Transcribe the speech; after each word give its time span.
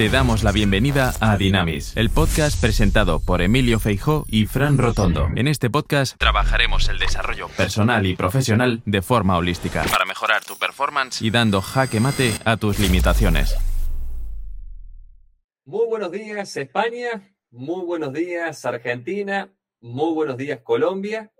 Te 0.00 0.08
damos 0.08 0.42
la 0.42 0.50
bienvenida 0.50 1.12
a 1.20 1.36
Dinamis, 1.36 1.94
el 1.94 2.08
podcast 2.08 2.58
presentado 2.58 3.20
por 3.20 3.42
Emilio 3.42 3.78
Feijó 3.78 4.24
y 4.30 4.46
Fran 4.46 4.78
Rotondo. 4.78 5.28
En 5.36 5.46
este 5.46 5.68
podcast 5.68 6.16
trabajaremos 6.16 6.88
el 6.88 6.98
desarrollo 6.98 7.48
personal 7.48 8.06
y 8.06 8.16
profesional 8.16 8.80
de 8.86 9.02
forma 9.02 9.36
holística 9.36 9.84
para 9.92 10.06
mejorar 10.06 10.42
tu 10.42 10.56
performance 10.56 11.20
y 11.20 11.30
dando 11.30 11.60
jaque 11.60 12.00
mate 12.00 12.32
a 12.46 12.56
tus 12.56 12.78
limitaciones. 12.78 13.54
Muy 15.66 15.84
buenos 15.86 16.10
días 16.12 16.56
España, 16.56 17.34
muy 17.50 17.84
buenos 17.84 18.14
días 18.14 18.64
Argentina, 18.64 19.52
muy 19.82 20.14
buenos 20.14 20.38
días 20.38 20.60
Colombia, 20.62 21.30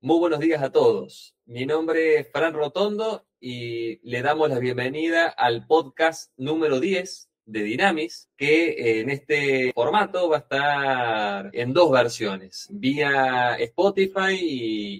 muy 0.00 0.18
buenos 0.18 0.40
días 0.40 0.60
a 0.60 0.72
todos. 0.72 1.36
Mi 1.44 1.66
nombre 1.66 2.18
es 2.18 2.32
Fran 2.32 2.52
Rotondo 2.52 3.28
y 3.38 4.00
le 4.02 4.22
damos 4.22 4.50
la 4.50 4.58
bienvenida 4.58 5.28
al 5.28 5.68
podcast 5.68 6.32
número 6.36 6.80
10 6.80 7.28
de 7.46 7.62
Dynamis, 7.62 8.28
que 8.36 8.70
eh, 8.70 9.00
en 9.00 9.10
este 9.10 9.72
formato 9.72 10.28
va 10.28 10.36
a 10.36 10.40
estar 10.40 11.50
en 11.52 11.72
dos 11.72 11.90
versiones, 11.92 12.66
vía 12.70 13.54
Spotify 13.54 14.36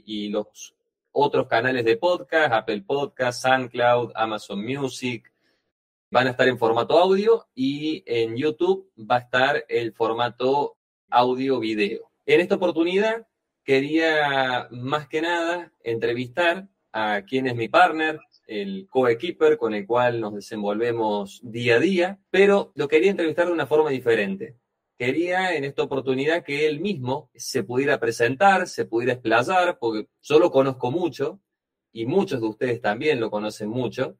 y, 0.06 0.28
los 0.30 0.74
otros 1.12 1.48
canales 1.48 1.84
de 1.84 1.96
podcast, 1.96 2.52
Apple 2.52 2.82
Podcast, 2.86 3.42
SoundCloud, 3.42 4.12
Amazon 4.14 4.64
Music, 4.64 5.32
van 6.10 6.28
a 6.28 6.30
estar 6.30 6.46
en 6.46 6.58
formato 6.58 6.98
audio 6.98 7.48
y 7.54 8.02
en 8.06 8.36
YouTube 8.36 8.90
va 8.98 9.16
a 9.16 9.20
estar 9.20 9.64
el 9.68 9.92
formato 9.92 10.76
audio-video. 11.10 12.10
En 12.26 12.40
esta 12.40 12.56
oportunidad 12.56 13.26
quería 13.64 14.68
más 14.70 15.08
que 15.08 15.20
nada 15.20 15.72
entrevistar 15.82 16.68
a 16.92 17.22
quien 17.22 17.46
es 17.46 17.56
mi 17.56 17.68
partner, 17.68 18.20
el 18.46 18.86
coequiper 18.88 19.58
con 19.58 19.74
el 19.74 19.86
cual 19.86 20.20
nos 20.20 20.34
desenvolvemos 20.34 21.40
día 21.42 21.76
a 21.76 21.80
día, 21.80 22.18
pero 22.30 22.72
lo 22.74 22.88
quería 22.88 23.10
entrevistar 23.10 23.46
de 23.46 23.52
una 23.52 23.66
forma 23.66 23.90
diferente. 23.90 24.56
Quería 24.98 25.54
en 25.54 25.64
esta 25.64 25.82
oportunidad 25.82 26.44
que 26.44 26.66
él 26.66 26.80
mismo 26.80 27.30
se 27.34 27.64
pudiera 27.64 28.00
presentar, 28.00 28.66
se 28.66 28.86
pudiera 28.86 29.14
explayar, 29.14 29.78
porque 29.78 30.08
yo 30.22 30.38
lo 30.38 30.50
conozco 30.50 30.90
mucho 30.90 31.40
y 31.92 32.06
muchos 32.06 32.40
de 32.40 32.46
ustedes 32.46 32.80
también 32.80 33.20
lo 33.20 33.30
conocen 33.30 33.68
mucho, 33.68 34.16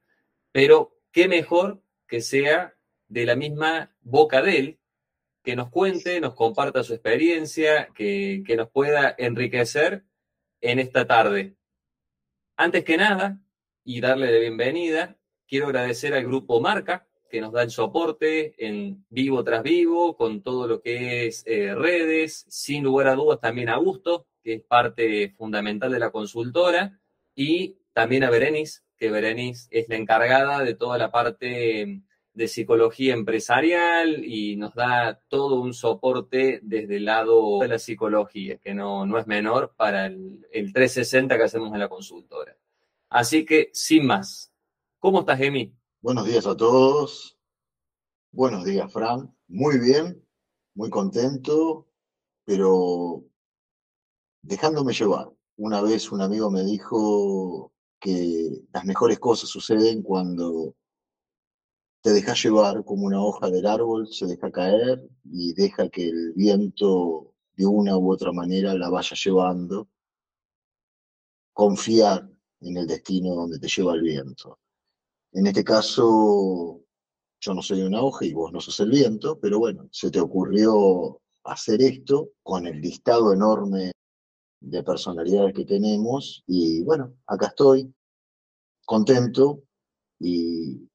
pero 0.52 0.98
qué 1.12 1.28
mejor 1.28 1.82
que 2.06 2.20
sea 2.20 2.74
de 3.08 3.24
la 3.24 3.36
misma 3.36 3.94
boca 4.00 4.42
de 4.42 4.58
él, 4.58 4.78
que 5.42 5.56
nos 5.56 5.70
cuente, 5.70 6.20
nos 6.20 6.34
comparta 6.34 6.82
su 6.82 6.92
experiencia, 6.92 7.88
que, 7.94 8.42
que 8.44 8.56
nos 8.56 8.68
pueda 8.68 9.14
enriquecer 9.16 10.04
en 10.60 10.78
esta 10.78 11.06
tarde. 11.06 11.54
Antes 12.56 12.84
que 12.84 12.96
nada, 12.96 13.40
y 13.86 14.00
darle 14.00 14.32
la 14.32 14.40
bienvenida. 14.40 15.16
Quiero 15.46 15.66
agradecer 15.66 16.12
al 16.12 16.24
grupo 16.24 16.60
Marca, 16.60 17.06
que 17.30 17.40
nos 17.40 17.52
da 17.52 17.62
el 17.62 17.70
soporte 17.70 18.54
en 18.58 19.06
vivo 19.08 19.44
tras 19.44 19.62
vivo, 19.62 20.16
con 20.16 20.42
todo 20.42 20.66
lo 20.66 20.82
que 20.82 21.26
es 21.26 21.44
eh, 21.46 21.72
redes, 21.72 22.44
sin 22.48 22.82
lugar 22.82 23.06
a 23.06 23.14
dudas 23.14 23.40
también 23.40 23.68
a 23.68 23.76
Gusto, 23.76 24.26
que 24.42 24.54
es 24.54 24.62
parte 24.62 25.30
fundamental 25.38 25.92
de 25.92 26.00
la 26.00 26.10
consultora, 26.10 26.98
y 27.36 27.78
también 27.92 28.24
a 28.24 28.30
Berenice, 28.30 28.80
que 28.96 29.08
Berenice 29.08 29.68
es 29.70 29.88
la 29.88 29.96
encargada 29.96 30.64
de 30.64 30.74
toda 30.74 30.98
la 30.98 31.12
parte 31.12 32.02
de 32.34 32.48
psicología 32.48 33.14
empresarial 33.14 34.24
y 34.24 34.56
nos 34.56 34.74
da 34.74 35.20
todo 35.28 35.60
un 35.60 35.74
soporte 35.74 36.58
desde 36.62 36.96
el 36.96 37.04
lado 37.04 37.60
de 37.60 37.68
la 37.68 37.78
psicología, 37.78 38.58
que 38.58 38.74
no, 38.74 39.06
no 39.06 39.16
es 39.16 39.28
menor 39.28 39.74
para 39.76 40.06
el, 40.06 40.44
el 40.50 40.72
360 40.72 41.36
que 41.36 41.44
hacemos 41.44 41.72
en 41.72 41.78
la 41.78 41.88
consultora. 41.88 42.56
Así 43.16 43.46
que, 43.46 43.70
sin 43.72 44.06
más, 44.06 44.52
¿cómo 44.98 45.20
estás, 45.20 45.40
Emi? 45.40 45.74
Buenos 46.02 46.26
días 46.26 46.46
a 46.46 46.54
todos. 46.54 47.38
Buenos 48.30 48.66
días, 48.66 48.92
Fran. 48.92 49.34
Muy 49.48 49.78
bien, 49.78 50.22
muy 50.74 50.90
contento, 50.90 51.88
pero 52.44 53.24
dejándome 54.42 54.92
llevar. 54.92 55.32
Una 55.56 55.80
vez 55.80 56.12
un 56.12 56.20
amigo 56.20 56.50
me 56.50 56.62
dijo 56.62 57.72
que 57.98 58.50
las 58.74 58.84
mejores 58.84 59.18
cosas 59.18 59.48
suceden 59.48 60.02
cuando 60.02 60.76
te 62.02 62.12
dejas 62.12 62.44
llevar 62.44 62.84
como 62.84 63.06
una 63.06 63.24
hoja 63.24 63.48
del 63.48 63.66
árbol, 63.66 64.12
se 64.12 64.26
deja 64.26 64.52
caer 64.52 65.08
y 65.24 65.54
deja 65.54 65.88
que 65.88 66.06
el 66.06 66.34
viento 66.34 67.32
de 67.54 67.64
una 67.64 67.96
u 67.96 68.12
otra 68.12 68.30
manera 68.32 68.74
la 68.74 68.90
vaya 68.90 69.16
llevando. 69.16 69.88
Confiar 71.54 72.35
en 72.60 72.76
el 72.76 72.86
destino 72.86 73.34
donde 73.34 73.58
te 73.58 73.68
lleva 73.68 73.94
el 73.94 74.02
viento. 74.02 74.58
En 75.32 75.46
este 75.46 75.64
caso, 75.64 76.80
yo 77.40 77.54
no 77.54 77.62
soy 77.62 77.82
una 77.82 78.02
hoja 78.02 78.24
y 78.24 78.32
vos 78.32 78.52
no 78.52 78.60
sos 78.60 78.80
el 78.80 78.90
viento, 78.90 79.38
pero 79.38 79.58
bueno, 79.58 79.88
se 79.90 80.10
te 80.10 80.20
ocurrió 80.20 81.20
hacer 81.44 81.82
esto 81.82 82.30
con 82.42 82.66
el 82.66 82.80
listado 82.80 83.32
enorme 83.32 83.92
de 84.60 84.82
personalidades 84.82 85.54
que 85.54 85.64
tenemos 85.64 86.42
y 86.46 86.82
bueno, 86.82 87.14
acá 87.26 87.48
estoy, 87.48 87.92
contento 88.84 89.62
y, 90.18 90.88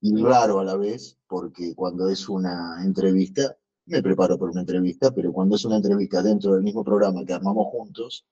y 0.00 0.22
raro 0.22 0.60
a 0.60 0.64
la 0.64 0.76
vez, 0.76 1.18
porque 1.26 1.74
cuando 1.74 2.08
es 2.08 2.28
una 2.28 2.82
entrevista, 2.84 3.56
me 3.86 4.02
preparo 4.02 4.38
por 4.38 4.50
una 4.50 4.60
entrevista, 4.60 5.12
pero 5.12 5.32
cuando 5.32 5.56
es 5.56 5.64
una 5.64 5.76
entrevista 5.76 6.22
dentro 6.22 6.54
del 6.54 6.62
mismo 6.62 6.84
programa 6.84 7.24
que 7.24 7.32
armamos 7.32 7.66
juntos, 7.66 8.24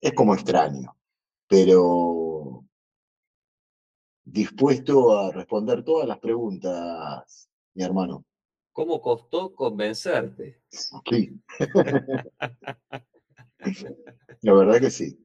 es 0.00 0.12
como 0.14 0.34
extraño 0.34 0.96
pero 1.48 2.64
dispuesto 4.24 5.18
a 5.18 5.32
responder 5.32 5.84
todas 5.84 6.08
las 6.08 6.18
preguntas, 6.18 7.48
mi 7.74 7.84
hermano. 7.84 8.24
¿Cómo 8.72 9.00
costó 9.00 9.54
convencerte? 9.54 10.62
Sí. 10.68 11.40
la 14.42 14.52
verdad 14.52 14.80
que 14.80 14.90
sí. 14.90 15.24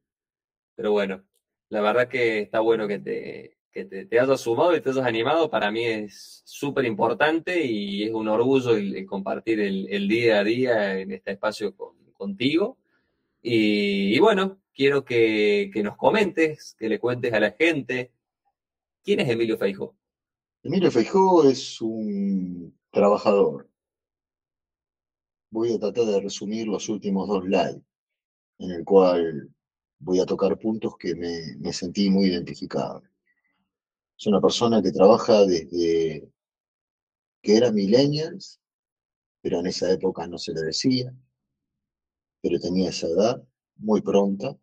Pero 0.76 0.94
bueno, 0.94 1.24
la 1.70 1.82
verdad 1.82 2.08
que 2.08 2.40
está 2.40 2.62
bueno 2.62 2.88
que 2.88 3.00
te, 3.00 3.58
que 3.72 3.86
te, 3.86 4.20
hayas 4.20 4.40
sumado 4.40 4.76
y 4.76 4.82
te 4.82 4.92
hayas 4.92 5.06
animado. 5.06 5.50
Para 5.50 5.72
mí 5.72 5.84
es 5.84 6.44
súper 6.46 6.86
importante 6.86 7.66
y 7.66 8.04
es 8.04 8.14
un 8.14 8.30
orgullo 8.30 8.78
el, 8.78 9.06
compartir 9.06 9.60
el, 9.60 10.08
día 10.08 10.40
a 10.40 10.44
día 10.44 11.00
en 11.00 11.12
este 11.12 11.32
espacio 11.32 11.76
contigo. 12.14 12.78
y 13.42 14.18
bueno, 14.20 14.61
quiero 14.74 15.06
que, 15.06 15.72
nos 15.84 15.98
comentes, 15.98 16.76
que 16.78 16.90
le 16.90 17.00
cuentes 17.00 17.34
a 17.34 17.40
la 17.40 17.52
gente. 17.52 18.12
¿Quién 19.04 19.20
es 19.20 19.30
Emilio 19.30 19.58
Feijó? 19.58 19.96
Emilio 20.64 20.92
Feijó 20.92 21.50
es 21.50 21.82
un 21.82 22.78
trabajador. 22.92 23.70
Voy 25.50 25.74
a 25.74 25.80
tratar 25.80 26.06
de 26.06 26.22
resumir 26.22 26.68
los 26.68 26.88
últimos 26.90 27.28
dos 27.28 27.44
live, 27.46 27.82
en 28.60 28.72
el 28.72 28.86
cual 28.86 29.50
voy 30.00 30.20
a 30.20 30.26
tocar 30.26 30.58
puntos 30.58 30.96
que 30.98 31.16
me, 31.16 31.56
me 31.58 31.74
sentí 31.74 32.10
muy 32.10 32.26
identificado. 32.26 33.04
Es 34.18 34.28
una 34.28 34.40
persona 34.40 34.82
que 34.82 34.92
trabaja 34.92 35.46
desde 35.46 36.32
que 37.42 37.58
era 37.58 37.72
millennials, 37.72 38.62
pero 39.42 39.60
en 39.60 39.68
esa 39.68 39.92
época 39.92 40.28
no 40.28 40.38
se 40.38 40.54
le 40.54 40.62
decía, 40.62 41.14
pero 42.42 42.60
tenía 42.60 42.90
esa 42.90 43.08
edad 43.08 43.44
muy 43.78 44.02
pronta, 44.02 44.58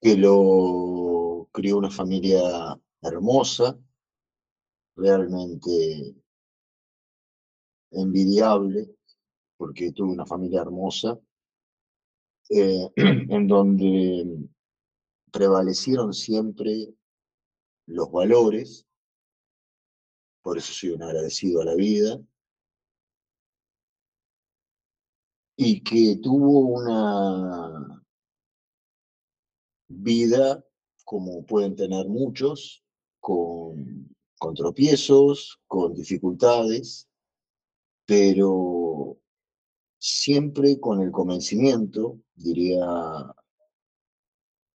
que 0.00 0.16
lo 0.16 1.48
crió 1.52 1.76
una 1.76 1.90
familia 1.90 2.40
hermosa, 3.02 3.78
realmente 4.96 6.14
envidiable, 7.90 8.94
porque 9.56 9.92
tuvo 9.92 10.12
una 10.12 10.24
familia 10.24 10.62
hermosa, 10.62 11.18
eh, 12.48 12.88
en 12.96 13.46
donde 13.46 14.48
prevalecieron 15.30 16.14
siempre 16.14 16.94
los 17.86 18.10
valores, 18.10 18.86
por 20.42 20.56
eso 20.56 20.72
soy 20.72 20.90
un 20.90 21.02
agradecido 21.02 21.60
a 21.60 21.66
la 21.66 21.74
vida, 21.74 22.18
y 25.56 25.82
que 25.82 26.18
tuvo 26.22 26.60
una 26.60 28.02
vida 29.90 30.64
como 31.04 31.44
pueden 31.44 31.74
tener 31.76 32.08
muchos, 32.08 32.84
con, 33.18 34.14
con 34.38 34.54
tropiezos, 34.54 35.60
con 35.66 35.92
dificultades, 35.92 37.08
pero 38.06 39.18
siempre 39.98 40.80
con 40.80 41.02
el 41.02 41.10
convencimiento, 41.10 42.18
diría 42.34 42.86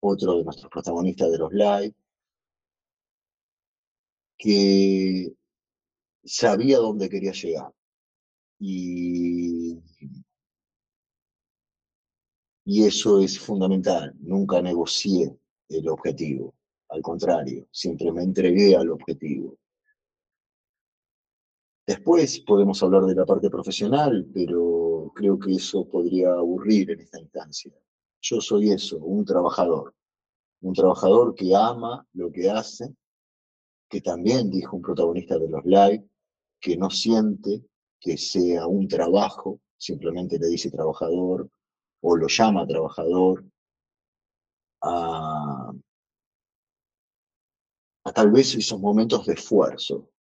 otro 0.01 0.37
de 0.37 0.45
nuestros 0.45 0.71
protagonistas 0.71 1.31
de 1.31 1.39
los 1.39 1.53
live, 1.53 1.95
que 4.37 5.33
sabía 6.25 6.79
dónde 6.79 7.09
quería 7.09 7.33
llegar. 7.33 7.73
Y 8.59 9.79
y 12.65 12.85
eso 12.85 13.21
es 13.21 13.39
fundamental. 13.39 14.15
Nunca 14.21 14.63
negocié 14.63 15.37
el 15.69 15.89
objetivo. 15.89 16.55
Al 16.89 17.03
contrario, 17.03 17.67
siempre 17.71 18.11
me 18.13 18.23
entregué 18.23 18.77
al 18.77 18.91
objetivo. 18.91 19.57
Después 21.87 22.41
podemos 22.41 22.83
hablar 22.83 23.05
de 23.05 23.15
la 23.15 23.27
parte 23.27 23.51
profesional, 23.51 24.27
pero 24.33 25.13
creo 25.15 25.39
que 25.39 25.53
eso 25.53 25.87
podría 25.87 26.33
aburrir 26.33 26.91
en 26.91 27.01
esta 27.01 27.21
instancia. 27.21 27.73
Yo 28.23 28.41
soy 28.41 28.71
eso, 28.71 28.97
un 28.99 29.25
trabajador, 29.27 29.95
un 30.63 30.73
trabajador 30.73 31.35
que 31.35 31.55
ama 31.55 32.07
lo 32.15 32.33
que 32.33 32.49
hace, 32.49 32.95
que 33.91 34.01
también 34.01 34.51
dijo 34.51 34.77
un 34.77 34.83
protagonista 34.83 35.39
de 35.39 35.49
los 35.49 35.63
live, 35.67 36.09
que 36.59 36.77
no 36.79 36.89
siente 36.89 37.63
que 38.01 38.17
sea 38.17 38.67
un 38.67 38.89
trabajo, 38.89 39.61
simplemente 39.77 40.39
le 40.39 40.47
dice 40.47 40.71
trabajador 40.71 41.51
o 42.07 42.17
lo 42.17 42.29
llama 42.29 42.67
trabajador, 42.67 43.43
a, 44.83 45.73
tal 48.15 48.31
vez 48.31 48.55
esos 48.55 48.79
momentos 48.79 49.25
de 49.25 49.33
esfuerzo 49.33 50.11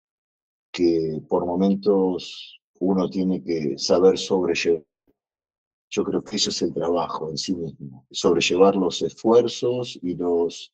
que 0.73 1.21
por 1.29 1.45
momentos 1.45 2.59
uno 2.81 3.11
tiene 3.11 3.45
que 3.45 3.79
saber 3.79 4.19
sobrellevar. 4.19 4.83
Yo 5.91 6.03
creo 6.05 6.25
que 6.25 6.37
eso 6.37 6.49
es 6.49 6.63
el 6.63 6.73
trabajo 6.73 7.29
en 7.29 7.37
sí 7.37 7.55
mismo, 7.55 8.07
sobrellevar 8.11 8.75
los 8.77 9.03
esfuerzos 9.03 9.99
y 10.03 10.15
los 10.15 10.73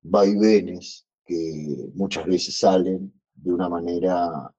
vaivenes 0.00 1.04
que 1.26 1.90
muchas 1.94 2.24
veces 2.26 2.56
salen 2.56 3.12
de 3.34 3.52
una 3.52 3.68
manera 3.68 4.54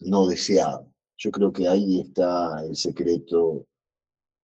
no 0.00 0.26
deseada. 0.26 0.91
Yo 1.16 1.30
creo 1.30 1.52
que 1.52 1.68
ahí 1.68 2.00
está 2.00 2.64
el 2.64 2.76
secreto 2.76 3.66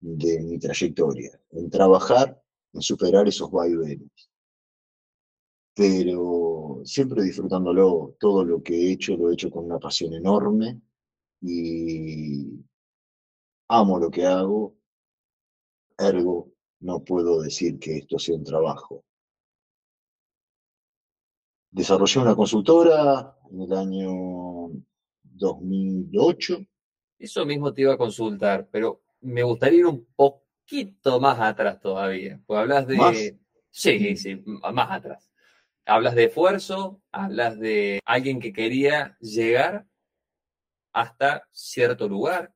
de 0.00 0.40
mi 0.42 0.58
trayectoria, 0.58 1.40
en 1.50 1.70
trabajar, 1.70 2.40
en 2.72 2.82
superar 2.82 3.26
esos 3.26 3.50
vaivenes. 3.50 4.10
Pero 5.74 6.82
siempre 6.84 7.22
disfrutándolo, 7.22 8.16
todo 8.18 8.44
lo 8.44 8.62
que 8.62 8.74
he 8.74 8.92
hecho 8.92 9.16
lo 9.16 9.30
he 9.30 9.34
hecho 9.34 9.50
con 9.50 9.64
una 9.64 9.78
pasión 9.78 10.12
enorme 10.14 10.80
y 11.40 12.64
amo 13.68 13.98
lo 13.98 14.10
que 14.10 14.26
hago, 14.26 14.76
ergo 15.96 16.52
no 16.80 17.02
puedo 17.04 17.40
decir 17.40 17.78
que 17.78 17.98
esto 17.98 18.18
sea 18.18 18.36
un 18.36 18.44
trabajo. 18.44 19.04
Desarrollé 21.70 22.20
una 22.20 22.36
consultora 22.36 23.36
en 23.50 23.60
el 23.62 23.72
año 23.72 24.70
2008. 25.38 26.66
Eso 27.18 27.46
mismo 27.46 27.72
te 27.72 27.82
iba 27.82 27.94
a 27.94 27.98
consultar, 27.98 28.68
pero 28.70 29.02
me 29.20 29.42
gustaría 29.42 29.80
ir 29.80 29.86
un 29.86 30.06
poquito 30.14 31.20
más 31.20 31.40
atrás 31.40 31.80
todavía. 31.80 32.40
Pues 32.46 32.60
hablas 32.60 32.86
de. 32.86 32.96
¿Más? 32.96 33.16
Sí, 33.70 34.16
sí, 34.16 34.42
más 34.46 34.90
atrás. 34.90 35.30
Hablas 35.86 36.14
de 36.14 36.24
esfuerzo, 36.24 37.00
hablas 37.12 37.58
de 37.58 38.00
alguien 38.04 38.40
que 38.40 38.52
quería 38.52 39.16
llegar 39.20 39.86
hasta 40.92 41.48
cierto 41.52 42.08
lugar. 42.08 42.52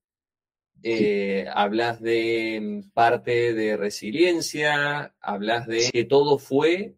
Eh, 0.82 1.46
hablas 1.54 2.00
de 2.00 2.82
parte 2.92 3.54
de 3.54 3.76
resiliencia, 3.76 5.14
hablas 5.20 5.66
de 5.66 5.90
que 5.92 6.04
todo 6.04 6.38
fue 6.38 6.96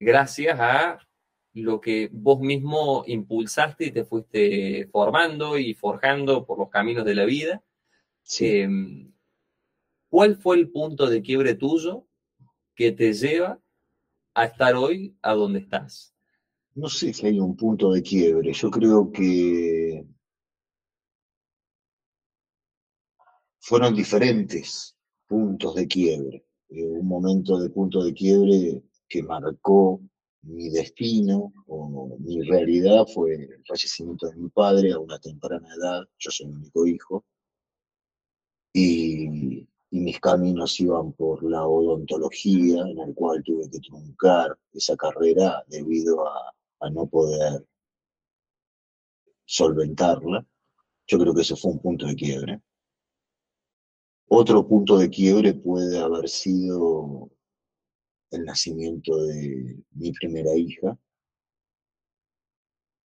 gracias 0.00 0.58
a 0.58 1.07
lo 1.54 1.80
que 1.80 2.08
vos 2.12 2.40
mismo 2.40 3.04
impulsaste 3.06 3.86
y 3.86 3.90
te 3.90 4.04
fuiste 4.04 4.88
formando 4.92 5.58
y 5.58 5.74
forjando 5.74 6.46
por 6.46 6.58
los 6.58 6.70
caminos 6.70 7.04
de 7.04 7.14
la 7.14 7.24
vida. 7.24 7.62
Sí. 8.22 8.46
Eh, 8.46 8.68
¿Cuál 10.08 10.36
fue 10.36 10.56
el 10.56 10.70
punto 10.70 11.06
de 11.06 11.20
quiebre 11.22 11.54
tuyo 11.54 12.06
que 12.74 12.92
te 12.92 13.12
lleva 13.12 13.60
a 14.34 14.44
estar 14.44 14.74
hoy 14.74 15.16
a 15.20 15.34
donde 15.34 15.60
estás? 15.60 16.14
No 16.74 16.88
sé 16.88 17.12
si 17.12 17.26
hay 17.26 17.40
un 17.40 17.56
punto 17.56 17.92
de 17.92 18.02
quiebre. 18.02 18.52
Yo 18.52 18.70
creo 18.70 19.10
que 19.10 20.06
fueron 23.58 23.94
diferentes 23.94 24.96
puntos 25.26 25.74
de 25.74 25.86
quiebre. 25.86 26.46
Eh, 26.70 26.84
un 26.84 27.06
momento 27.06 27.58
de 27.58 27.68
punto 27.68 28.02
de 28.02 28.14
quiebre 28.14 28.82
que 29.08 29.22
marcó 29.22 30.00
mi 30.42 30.70
destino 30.70 31.52
o 31.66 32.16
mi 32.20 32.42
realidad 32.42 33.06
fue 33.12 33.34
el 33.34 33.64
fallecimiento 33.66 34.28
de 34.28 34.36
mi 34.36 34.48
padre 34.48 34.92
a 34.92 34.98
una 34.98 35.18
temprana 35.18 35.68
edad. 35.74 36.04
Yo 36.18 36.30
soy 36.30 36.46
el 36.46 36.54
único 36.54 36.86
hijo. 36.86 37.24
Y, 38.72 39.66
mis 39.90 40.20
caminos 40.20 40.78
iban 40.80 41.12
por 41.12 41.42
la 41.42 41.66
odontología, 41.66 42.82
en 42.82 42.98
el 42.98 43.14
cual 43.14 43.42
tuve 43.42 43.70
que 43.70 43.80
truncar 43.80 44.58
esa 44.74 44.94
carrera 44.96 45.64
debido 45.66 46.28
a, 46.28 46.54
a 46.80 46.90
no 46.90 47.06
poder 47.06 47.64
solventarla. 49.46 50.46
Yo 51.06 51.18
creo 51.18 51.34
que 51.34 51.40
ese 51.40 51.56
fue 51.56 51.72
un 51.72 51.78
punto 51.80 52.06
de 52.06 52.14
quiebre. 52.14 52.60
Otro 54.28 54.68
punto 54.68 54.98
de 54.98 55.08
quiebre 55.08 55.54
puede 55.54 55.98
haber 55.98 56.28
sido 56.28 57.30
el 58.30 58.44
nacimiento 58.44 59.16
de 59.24 59.82
mi 59.92 60.12
primera 60.12 60.54
hija. 60.54 60.98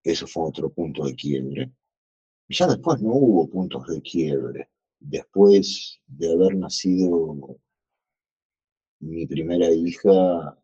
Eso 0.03 0.27
fue 0.27 0.49
otro 0.49 0.71
punto 0.71 1.05
de 1.05 1.15
quiebre. 1.15 1.73
Ya 2.49 2.67
después 2.67 3.01
no 3.01 3.13
hubo 3.15 3.49
puntos 3.49 3.87
de 3.87 4.03
quiebre. 4.03 4.69
Después 4.99 6.01
de 6.07 6.33
haber 6.33 6.57
nacido 6.57 7.59
mi 9.01 9.27
primera 9.27 9.71
hija, 9.71 10.59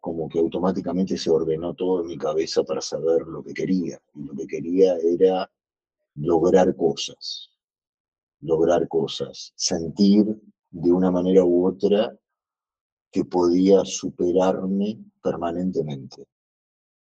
como 0.00 0.28
que 0.28 0.38
automáticamente 0.38 1.16
se 1.16 1.30
ordenó 1.30 1.74
todo 1.74 2.02
en 2.02 2.08
mi 2.08 2.18
cabeza 2.18 2.62
para 2.64 2.80
saber 2.80 3.22
lo 3.22 3.42
que 3.42 3.54
quería. 3.54 4.00
Y 4.14 4.24
lo 4.24 4.34
que 4.34 4.46
quería 4.46 4.96
era 4.98 5.50
lograr 6.16 6.74
cosas, 6.76 7.50
lograr 8.40 8.86
cosas, 8.88 9.52
sentir 9.56 10.26
de 10.70 10.92
una 10.92 11.10
manera 11.10 11.44
u 11.44 11.66
otra 11.66 12.16
que 13.14 13.24
podía 13.24 13.84
superarme 13.84 14.98
permanentemente, 15.22 16.26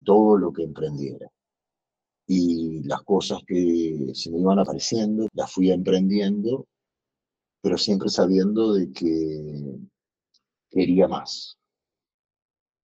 todo 0.05 0.37
lo 0.37 0.53
que 0.53 0.63
emprendiera. 0.63 1.27
Y 2.27 2.83
las 2.83 3.03
cosas 3.03 3.41
que 3.47 4.11
se 4.13 4.31
me 4.31 4.41
iban 4.41 4.59
apareciendo, 4.59 5.27
las 5.33 5.51
fui 5.51 5.71
emprendiendo, 5.71 6.67
pero 7.63 7.79
siempre 7.79 8.11
sabiendo 8.11 8.75
de 8.75 8.93
que 8.93 9.79
quería 10.69 11.09
más. 11.09 11.59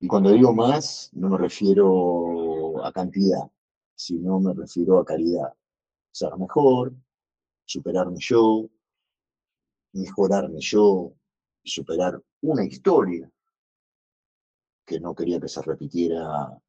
Y 0.00 0.06
cuando 0.06 0.30
digo 0.30 0.54
más, 0.54 1.10
no 1.12 1.28
me 1.28 1.36
refiero 1.36 2.82
a 2.82 2.92
cantidad, 2.92 3.46
sino 3.94 4.40
me 4.40 4.54
refiero 4.54 4.98
a 4.98 5.04
calidad. 5.04 5.52
Ser 6.12 6.34
mejor, 6.38 6.94
superarme 7.66 8.16
yo, 8.20 8.70
mejorarme 9.92 10.60
yo, 10.60 11.12
superar 11.64 12.20
una 12.42 12.64
historia 12.64 13.30
que 14.84 15.00
no 15.00 15.14
quería 15.14 15.40
que 15.40 15.48
se 15.48 15.62
repitiera 15.62 16.60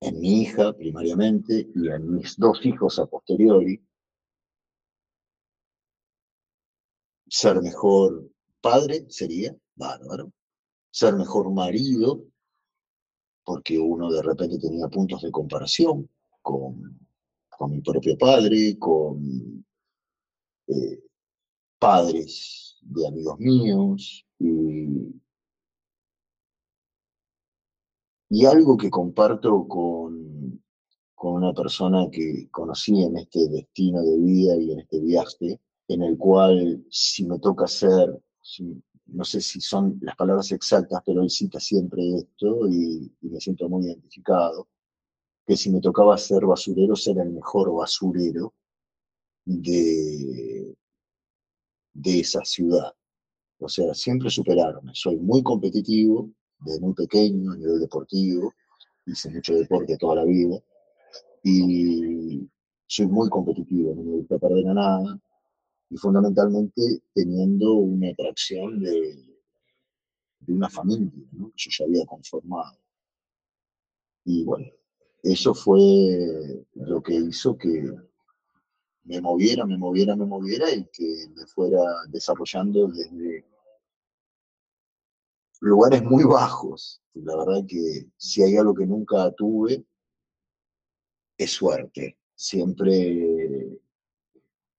en 0.00 0.20
mi 0.20 0.42
hija 0.42 0.72
primariamente 0.74 1.68
y 1.74 1.88
en 1.88 2.14
mis 2.14 2.36
dos 2.36 2.64
hijos 2.64 2.98
a 2.98 3.06
posteriori. 3.06 3.82
Ser 7.28 7.62
mejor 7.62 8.30
padre 8.60 9.06
sería 9.08 9.56
bárbaro. 9.74 10.32
Ser 10.90 11.14
mejor 11.14 11.50
marido, 11.52 12.24
porque 13.44 13.78
uno 13.78 14.12
de 14.12 14.22
repente 14.22 14.58
tenía 14.58 14.88
puntos 14.88 15.22
de 15.22 15.30
comparación 15.30 16.08
con, 16.42 16.98
con 17.48 17.70
mi 17.70 17.80
propio 17.80 18.16
padre, 18.16 18.78
con 18.78 19.64
eh, 20.68 21.02
padres 21.78 22.73
de 22.84 23.08
amigos 23.08 23.38
míos 23.38 24.26
y, 24.38 24.86
y 28.30 28.46
algo 28.46 28.76
que 28.76 28.90
comparto 28.90 29.66
con, 29.66 30.62
con 31.14 31.34
una 31.34 31.52
persona 31.52 32.08
que 32.10 32.48
conocí 32.50 33.02
en 33.02 33.16
este 33.16 33.48
destino 33.48 34.02
de 34.02 34.18
vida 34.18 34.56
y 34.56 34.72
en 34.72 34.80
este 34.80 35.00
viaje, 35.00 35.60
en 35.88 36.02
el 36.02 36.16
cual 36.18 36.84
si 36.90 37.26
me 37.26 37.38
toca 37.38 37.66
ser, 37.66 38.20
si, 38.40 38.82
no 39.06 39.24
sé 39.24 39.40
si 39.40 39.60
son 39.60 39.98
las 40.02 40.16
palabras 40.16 40.50
exactas, 40.52 41.02
pero 41.04 41.22
él 41.22 41.30
cita 41.30 41.60
siempre 41.60 42.02
esto 42.16 42.68
y, 42.68 43.12
y 43.20 43.28
me 43.28 43.40
siento 43.40 43.68
muy 43.68 43.86
identificado, 43.86 44.68
que 45.46 45.56
si 45.56 45.70
me 45.70 45.80
tocaba 45.80 46.16
ser 46.16 46.44
basurero, 46.46 46.96
ser 46.96 47.18
el 47.18 47.30
mejor 47.30 47.74
basurero 47.74 48.54
de, 49.44 50.53
de 51.94 52.20
esa 52.20 52.44
ciudad. 52.44 52.92
O 53.58 53.68
sea, 53.68 53.94
siempre 53.94 54.28
superarme. 54.28 54.90
Soy 54.94 55.16
muy 55.16 55.42
competitivo 55.42 56.30
desde 56.58 56.80
muy 56.80 56.94
pequeño 56.94 57.52
a 57.52 57.56
nivel 57.56 57.80
deportivo. 57.80 58.52
Hice 59.06 59.30
mucho 59.30 59.54
deporte 59.54 59.96
toda 59.96 60.16
la 60.16 60.24
vida. 60.24 60.58
Y 61.42 62.48
soy 62.86 63.06
muy 63.06 63.28
competitivo, 63.28 63.94
no 63.94 64.02
me 64.02 64.10
gusta 64.18 64.38
perder 64.38 64.68
a 64.68 64.74
nada. 64.74 65.20
Y 65.90 65.96
fundamentalmente 65.96 66.82
teniendo 67.14 67.74
una 67.74 68.10
atracción 68.10 68.80
de, 68.80 69.34
de 70.40 70.52
una 70.52 70.68
familia 70.68 71.10
¿no? 71.32 71.50
que 71.50 71.54
yo 71.56 71.70
ya 71.78 71.84
había 71.84 72.06
conformado. 72.06 72.78
Y 74.24 74.44
bueno, 74.44 74.66
eso 75.22 75.54
fue 75.54 76.64
lo 76.74 77.02
que 77.02 77.14
hizo 77.14 77.56
que 77.56 77.90
me 79.04 79.20
moviera, 79.20 79.66
me 79.66 79.76
moviera, 79.76 80.16
me 80.16 80.26
moviera 80.26 80.70
y 80.70 80.84
que 80.86 81.28
me 81.34 81.46
fuera 81.46 81.82
desarrollando 82.08 82.88
desde 82.88 83.44
lugares 85.60 86.02
muy 86.02 86.24
bajos. 86.24 87.02
La 87.14 87.36
verdad 87.36 87.64
que 87.66 88.06
si 88.16 88.42
hay 88.42 88.56
algo 88.56 88.74
que 88.74 88.86
nunca 88.86 89.30
tuve, 89.32 89.84
es 91.36 91.50
suerte. 91.50 92.18
Siempre 92.34 93.80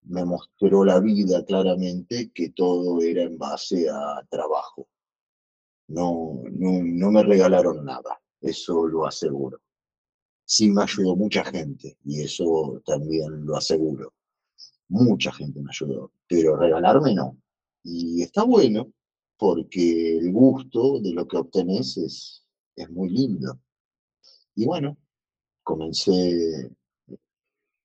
me 0.03 0.25
mostró 0.25 0.84
la 0.84 1.00
vida 1.00 1.44
claramente 1.46 2.32
que 2.32 2.50
todo 2.50 3.01
era 3.01 3.24
en 3.24 3.38
base 3.38 3.88
a 3.89 4.25
trabajo. 4.29 4.88
No, 5.88 6.41
no, 6.51 6.82
no 6.84 7.12
me 7.12 7.24
regalaron 7.24 7.86
nada, 7.86 8.20
eso 8.41 8.88
lo 8.88 9.05
aseguro. 9.05 9.62
Sí 10.45 10.69
me 10.69 10.83
ayudó 10.83 11.15
mucha 11.15 11.43
gente 11.43 11.97
y 12.05 12.21
eso 12.21 12.81
también 12.85 13.45
lo 13.45 13.57
aseguro. 13.57 14.13
Mucha 14.89 15.31
gente 15.31 15.61
me 15.61 15.71
ayudó, 15.71 16.11
pero 16.27 16.55
regalarme 16.55 17.15
no. 17.15 17.37
Y 17.83 18.21
está 18.21 18.43
bueno 18.43 18.91
porque 19.37 20.17
el 20.17 20.31
gusto 20.31 20.99
de 20.99 21.13
lo 21.13 21.27
que 21.27 21.37
obtenés 21.37 21.97
es, 21.97 22.45
es 22.75 22.89
muy 22.89 23.09
lindo. 23.09 23.59
Y 24.55 24.65
bueno, 24.65 24.97
comencé 25.63 26.71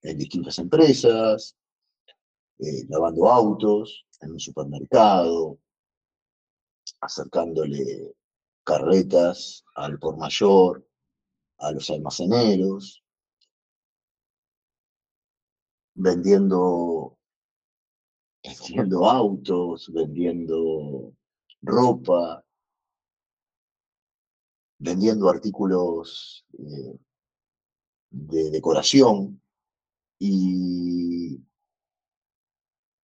en 0.03 0.19
distintas 0.19 0.59
empresas, 0.59 1.57
eh, 2.59 2.85
lavando 2.89 3.29
autos, 3.29 4.07
en 4.21 4.33
un 4.33 4.41
supermercado, 4.41 5.59
acercándole 7.01 8.15
carretas 8.65 9.65
al 9.75 9.99
por 9.99 10.17
mayor, 10.17 10.87
a 11.61 11.73
los 11.73 11.91
almaceneros, 11.91 13.05
vendiendo, 15.95 17.19
vendiendo 18.43 19.09
autos, 19.09 19.91
vendiendo 19.93 21.15
ropa, 21.63 22.45
vendiendo 24.79 25.29
artículos 25.29 26.47
eh, 26.59 26.99
de 28.11 28.51
decoración. 28.51 29.41
Y, 30.19 31.41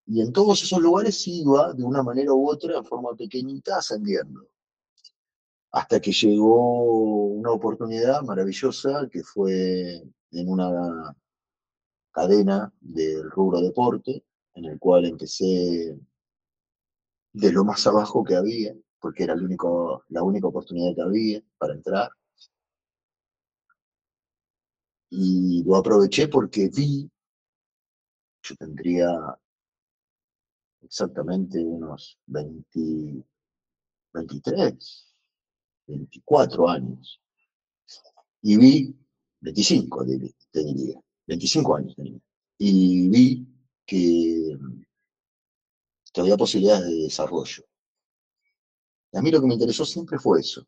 y 0.07 0.21
en 0.21 0.33
todos 0.33 0.63
esos 0.63 0.81
lugares 0.81 1.27
iba 1.29 1.73
de 1.73 1.83
una 1.83 2.03
manera 2.03 2.33
u 2.33 2.49
otra, 2.49 2.77
en 2.79 2.85
forma 2.85 3.15
pequeñita, 3.15 3.79
ascendiendo. 3.79 4.49
Hasta 5.73 6.01
que 6.01 6.13
llegó 6.13 7.27
una 7.27 7.51
oportunidad 7.53 8.23
maravillosa 8.23 9.09
que 9.11 9.23
fue 9.23 10.03
en 10.31 10.49
una 10.49 11.15
cadena 12.13 12.73
del 12.81 13.31
rubro 13.31 13.61
deporte, 13.61 14.25
en 14.55 14.65
el 14.65 14.79
cual 14.79 15.05
empecé 15.05 15.99
de 17.33 17.53
lo 17.53 17.65
más 17.65 17.87
abajo 17.87 18.25
que 18.25 18.35
había, 18.35 18.75
porque 18.99 19.25
era 19.25 19.35
el 19.35 19.45
único, 19.45 20.05
la 20.09 20.23
única 20.23 20.47
oportunidad 20.49 20.95
que 20.95 21.03
había 21.03 21.43
para 21.59 21.75
entrar. 21.75 22.11
Y 25.11 25.63
lo 25.65 25.77
aproveché 25.77 26.29
porque 26.29 26.71
vi, 26.75 27.11
yo 28.43 28.57
tendría 28.57 29.39
exactamente 30.81 31.63
unos 31.63 32.19
20, 32.27 33.25
23, 34.15 35.16
24 35.87 36.69
años. 36.69 37.21
Y 38.43 38.57
vi, 38.57 38.97
25 39.41 40.05
te 40.51 40.65
diría, 40.65 41.01
25 41.27 41.77
años 41.77 41.95
tenía. 41.97 42.21
Y 42.59 43.09
vi 43.09 43.47
que 43.85 44.57
que 46.17 46.23
había 46.23 46.39
posibilidades 46.39 46.87
de 46.87 47.03
desarrollo. 47.03 47.63
Y 49.13 49.19
a 49.19 49.21
mí 49.21 49.31
lo 49.31 49.39
que 49.39 49.47
me 49.47 49.53
interesó 49.53 49.85
siempre 49.85 50.19
fue 50.19 50.41
eso. 50.41 50.67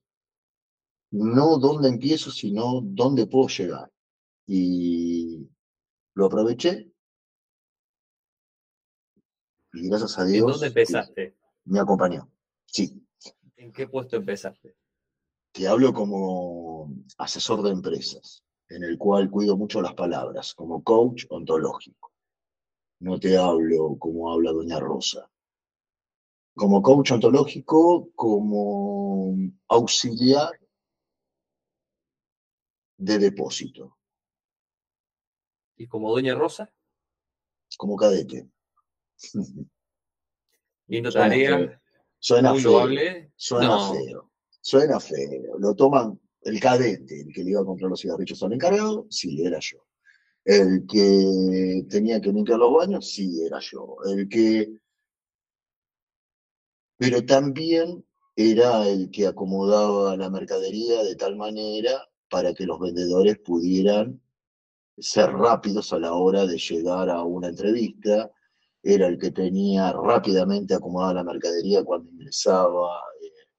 No 1.10 1.56
dónde 1.56 1.88
empiezo, 1.88 2.30
sino 2.30 2.82
dónde 2.82 3.26
puedo 3.26 3.48
llegar. 3.48 3.90
Y 4.46 5.48
lo 6.12 6.26
aproveché. 6.26 6.92
Y 9.72 9.88
gracias 9.88 10.18
a 10.18 10.26
Dios. 10.26 10.44
¿En 10.44 10.52
dónde 10.52 10.66
empezaste? 10.66 11.38
Me 11.64 11.80
acompañó. 11.80 12.30
Sí. 12.66 13.02
¿En 13.56 13.72
qué 13.72 13.88
puesto 13.88 14.16
empezaste? 14.16 14.76
Te 15.58 15.66
hablo 15.66 15.92
como 15.92 16.94
asesor 17.16 17.62
de 17.64 17.70
empresas, 17.70 18.44
en 18.68 18.84
el 18.84 18.96
cual 18.96 19.28
cuido 19.28 19.56
mucho 19.56 19.82
las 19.82 19.92
palabras, 19.94 20.54
como 20.54 20.84
coach 20.84 21.24
ontológico. 21.30 22.12
No 23.00 23.18
te 23.18 23.36
hablo 23.36 23.96
como 23.98 24.32
habla 24.32 24.52
Doña 24.52 24.78
Rosa 24.78 25.28
como 26.54 26.80
coach 26.80 27.10
ontológico, 27.10 28.08
como 28.14 29.34
auxiliar 29.66 30.60
de 32.96 33.18
depósito. 33.18 33.98
¿Y 35.76 35.88
como 35.88 36.12
Doña 36.12 36.36
Rosa? 36.36 36.72
Como 37.76 37.96
cadete. 37.96 38.48
Linda 40.86 41.10
tarea. 41.10 41.80
Suena 42.20 42.54
feo. 42.54 42.60
Suena 42.60 42.90
feo. 42.94 43.32
Suena 43.36 43.90
feo. 43.90 44.27
Lo 45.58 45.74
toman 45.74 46.20
el 46.42 46.60
cadete, 46.60 47.20
el 47.20 47.32
que 47.32 47.44
le 47.44 47.50
iba 47.50 47.60
a 47.60 47.64
comprar 47.64 47.90
los 47.90 48.00
cigarrillos 48.00 48.42
al 48.42 48.52
encargado, 48.52 49.06
sí, 49.10 49.44
era 49.44 49.58
yo. 49.60 49.78
El 50.44 50.86
que 50.86 51.84
tenía 51.90 52.20
que 52.20 52.32
limpiar 52.32 52.58
los 52.58 52.72
baños, 52.72 53.10
sí, 53.10 53.42
era 53.44 53.58
yo. 53.60 53.96
El 54.06 54.28
que 54.28 54.72
pero 56.98 57.24
también 57.24 58.04
era 58.36 58.86
el 58.88 59.10
que 59.10 59.26
acomodaba 59.26 60.16
la 60.16 60.28
mercadería 60.28 61.02
de 61.04 61.14
tal 61.14 61.36
manera 61.36 62.08
para 62.28 62.52
que 62.52 62.66
los 62.66 62.80
vendedores 62.80 63.38
pudieran 63.38 64.20
ser 64.98 65.30
rápidos 65.30 65.92
a 65.92 66.00
la 66.00 66.12
hora 66.12 66.44
de 66.44 66.58
llegar 66.58 67.08
a 67.08 67.22
una 67.22 67.48
entrevista, 67.48 68.30
era 68.82 69.06
el 69.06 69.18
que 69.18 69.30
tenía 69.30 69.92
rápidamente 69.92 70.74
acomodada 70.74 71.14
la 71.14 71.24
mercadería 71.24 71.84
cuando 71.84 72.10
ingresaba, 72.10 73.00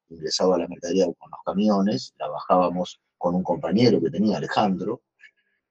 ingresaba 0.09 0.57
la 0.57 0.67
mercadería 0.67 1.05
con 1.05 1.31
los 1.31 1.39
camiones, 1.45 2.13
la 2.17 2.27
bajábamos 2.27 2.99
con 3.17 3.35
un 3.35 3.43
compañero 3.43 4.01
que 4.01 4.09
tenía, 4.09 4.37
Alejandro, 4.37 5.01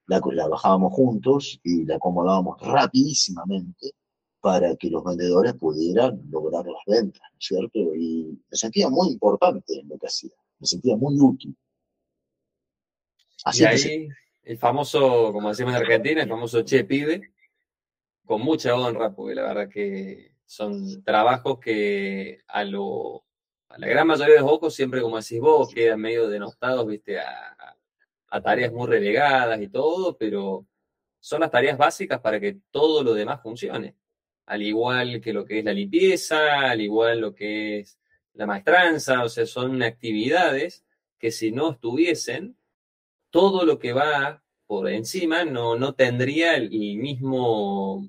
la, 0.07 0.21
la 0.33 0.49
bajábamos 0.49 0.93
juntos 0.93 1.61
y 1.63 1.85
la 1.85 1.97
acomodábamos 1.97 2.61
rapidísimamente 2.61 3.93
para 4.41 4.77
que 4.77 4.89
los 4.91 5.05
vendedores 5.05 5.55
pudieran 5.55 6.21
lograr 6.31 6.65
las 6.65 6.83
ventas, 6.87 7.23
¿no 7.33 7.39
es 7.39 7.47
cierto? 7.47 7.79
Y 7.95 8.41
me 8.51 8.57
sentía 8.57 8.89
muy 8.89 9.09
importante 9.09 9.81
en 9.81 9.89
lo 9.89 9.99
que 9.99 10.07
hacía, 10.07 10.35
me 10.59 10.67
sentía 10.67 10.97
muy 10.97 11.19
útil. 11.21 11.57
Así 13.45 13.63
y 13.63 13.67
ahí, 13.67 14.09
el 14.43 14.59
famoso, 14.59 15.33
como 15.33 15.49
decimos 15.49 15.75
en 15.75 15.83
Argentina, 15.83 16.23
el 16.23 16.29
famoso 16.29 16.63
che 16.63 16.85
pibe, 16.85 17.33
con 18.25 18.43
mucha 18.43 18.75
honra, 18.75 19.15
porque 19.15 19.35
la 19.35 19.43
verdad 19.43 19.69
que 19.69 20.33
son 20.45 21.03
trabajos 21.03 21.59
que 21.59 22.41
a 22.47 22.65
lo 22.65 23.17
a 23.17 23.28
la 23.77 23.87
gran 23.87 24.07
mayoría 24.07 24.37
de 24.37 24.41
los 24.41 24.51
ojos, 24.51 24.75
siempre 24.75 25.01
como 25.01 25.19
decís 25.21 25.41
vos, 25.41 25.73
quedan 25.73 26.01
medio 26.01 26.29
denostados, 26.29 26.87
viste, 26.87 27.21
a, 27.21 27.77
a 28.31 28.41
tareas 28.41 28.73
muy 28.73 28.87
relegadas 28.89 29.61
y 29.61 29.69
todo, 29.69 30.17
pero 30.17 30.67
son 31.21 31.41
las 31.41 31.51
tareas 31.51 31.77
básicas 31.77 32.21
para 32.21 32.41
que 32.41 32.59
todo 32.71 33.03
lo 33.03 33.15
demás 33.15 33.43
funcione. 33.43 33.97
Al 34.47 34.63
igual 34.63 35.21
que 35.21 35.33
lo 35.33 35.45
que 35.45 35.59
es 35.59 35.65
la 35.65 35.73
limpieza, 35.73 36.71
al 36.71 36.81
igual 36.81 37.21
lo 37.21 37.35
que 37.35 37.81
es 37.81 37.99
la 38.35 38.47
maestranza, 38.47 39.25
o 39.25 39.29
sea, 39.29 39.47
son 39.47 39.83
actividades 39.83 40.85
que 41.19 41.31
si 41.31 41.51
no 41.51 41.73
estuviesen, 41.73 42.57
todo 43.31 43.65
lo 43.65 43.79
que 43.79 43.93
va 43.93 44.43
por 44.67 44.89
encima 44.89 45.45
no, 45.45 45.77
no 45.77 45.95
tendría 45.95 46.55
el, 46.57 46.71
mismo 46.71 48.09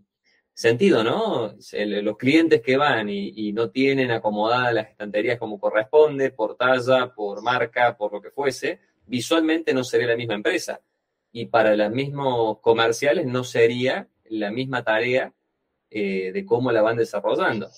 sentido, 0.60 1.06
¿no? 1.06 1.56
los 1.72 2.18
clientes 2.18 2.62
que 2.62 2.75
van 2.75 3.08
y, 3.08 3.32
y, 3.34 3.54
no 3.54 3.70
tienen 3.70 4.12
acomodadas 4.12 4.74
las 4.74 4.89
estanterías 4.89 5.39
como 5.39 5.58
corresponde, 5.58 6.32
por 6.32 6.58
talla, 6.58 7.13
por 7.16 7.42
marca, 7.42 7.96
por 7.96 8.12
lo 8.12 8.22
que 8.22 8.30
fuese, 8.30 8.82
visualmente 9.06 9.74
no 9.74 9.86
sería 9.86 10.08
la 10.08 10.18
misma 10.18 10.34
empresa. 10.34 10.82
Y 11.32 11.46
para 11.46 11.78
los 11.78 11.92
mismos 11.92 12.60
comerciales 12.60 13.25
no 13.25 13.46
sería 13.46 14.10
la 14.25 14.51
misma 14.51 14.84
tarea 14.84 15.34
eh, 15.89 16.34
de 16.34 16.46
cómo 16.46 16.74
la 16.74 16.82
van 16.82 16.98
desarrollando. 16.98 17.70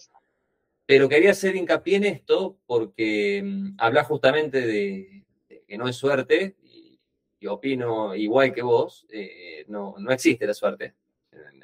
Pero 0.88 1.07
quería 1.07 1.31
hacer 1.31 1.55
hincapié 1.55 1.97
en 1.97 2.05
esto 2.05 2.57
porque 2.65 3.43
mm, 3.45 3.75
habla 3.77 4.05
justamente 4.05 4.59
de, 4.59 5.23
que 5.67 5.77
no 5.77 5.88
es 5.88 5.95
suerte, 5.95 6.55
y, 6.63 7.00
opino 7.45 8.15
igual 8.15 8.51
que 8.51 8.63
vos, 8.63 9.05
eh, 9.11 9.65
no, 9.67 9.93
no 10.00 10.11
existe 10.11 10.47
la 10.47 10.55
suerte. 10.55 10.95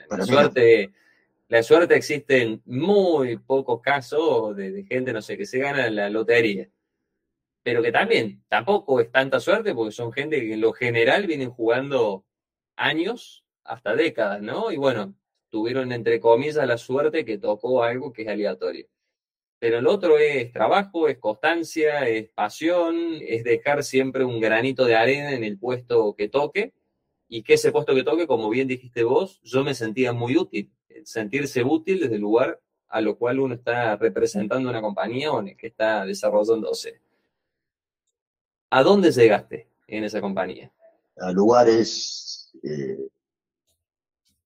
La 0.09 0.25
suerte, 0.25 0.91
la 1.49 1.63
suerte 1.63 1.95
existe 1.95 2.41
en 2.41 2.61
muy 2.65 3.37
pocos 3.37 3.81
casos 3.81 4.55
de, 4.55 4.71
de 4.71 4.83
gente, 4.83 5.13
no 5.13 5.21
sé, 5.21 5.37
que 5.37 5.45
se 5.45 5.59
gana 5.59 5.89
la 5.89 6.09
lotería 6.09 6.69
pero 7.67 7.83
que 7.83 7.91
también 7.91 8.41
tampoco 8.47 9.01
es 9.01 9.11
tanta 9.11 9.41
suerte 9.41 9.75
porque 9.75 9.91
son 9.91 10.13
gente 10.13 10.39
que 10.39 10.53
en 10.53 10.61
lo 10.61 10.71
general 10.71 11.27
vienen 11.27 11.49
jugando 11.49 12.23
años 12.77 13.43
hasta 13.65 13.93
décadas, 13.93 14.41
¿no? 14.41 14.71
Y 14.71 14.77
bueno, 14.77 15.15
tuvieron 15.49 15.91
entre 15.91 16.21
comillas 16.21 16.65
la 16.65 16.77
suerte 16.77 17.25
que 17.25 17.37
tocó 17.37 17.83
algo 17.83 18.13
que 18.13 18.21
es 18.21 18.29
aleatorio. 18.29 18.87
Pero 19.59 19.79
el 19.79 19.87
otro 19.87 20.17
es 20.17 20.53
trabajo, 20.53 21.09
es 21.09 21.17
constancia, 21.17 22.07
es 22.07 22.29
pasión, 22.29 22.95
es 23.19 23.43
dejar 23.43 23.83
siempre 23.83 24.23
un 24.23 24.39
granito 24.39 24.85
de 24.85 24.95
arena 24.95 25.33
en 25.33 25.43
el 25.43 25.59
puesto 25.59 26.15
que 26.15 26.29
toque 26.29 26.73
y 27.27 27.43
que 27.43 27.55
ese 27.55 27.73
puesto 27.73 27.93
que 27.93 28.05
toque, 28.05 28.27
como 28.27 28.49
bien 28.49 28.69
dijiste 28.69 29.03
vos, 29.03 29.41
yo 29.43 29.65
me 29.65 29.73
sentía 29.73 30.13
muy 30.13 30.37
útil. 30.37 30.71
Sentirse 31.05 31.63
útil 31.63 31.99
desde 32.01 32.15
el 32.15 32.21
lugar 32.21 32.59
a 32.89 33.01
lo 33.01 33.17
cual 33.17 33.39
uno 33.39 33.55
está 33.55 33.95
representando 33.97 34.69
una 34.69 34.81
compañía 34.81 35.31
o 35.31 35.43
que 35.43 35.67
está 35.67 36.05
desarrollándose. 36.05 37.01
¿A 38.69 38.83
dónde 38.83 39.11
llegaste 39.11 39.69
en 39.87 40.03
esa 40.03 40.21
compañía? 40.21 40.71
A 41.17 41.31
lugares 41.31 42.51
eh, 42.63 43.09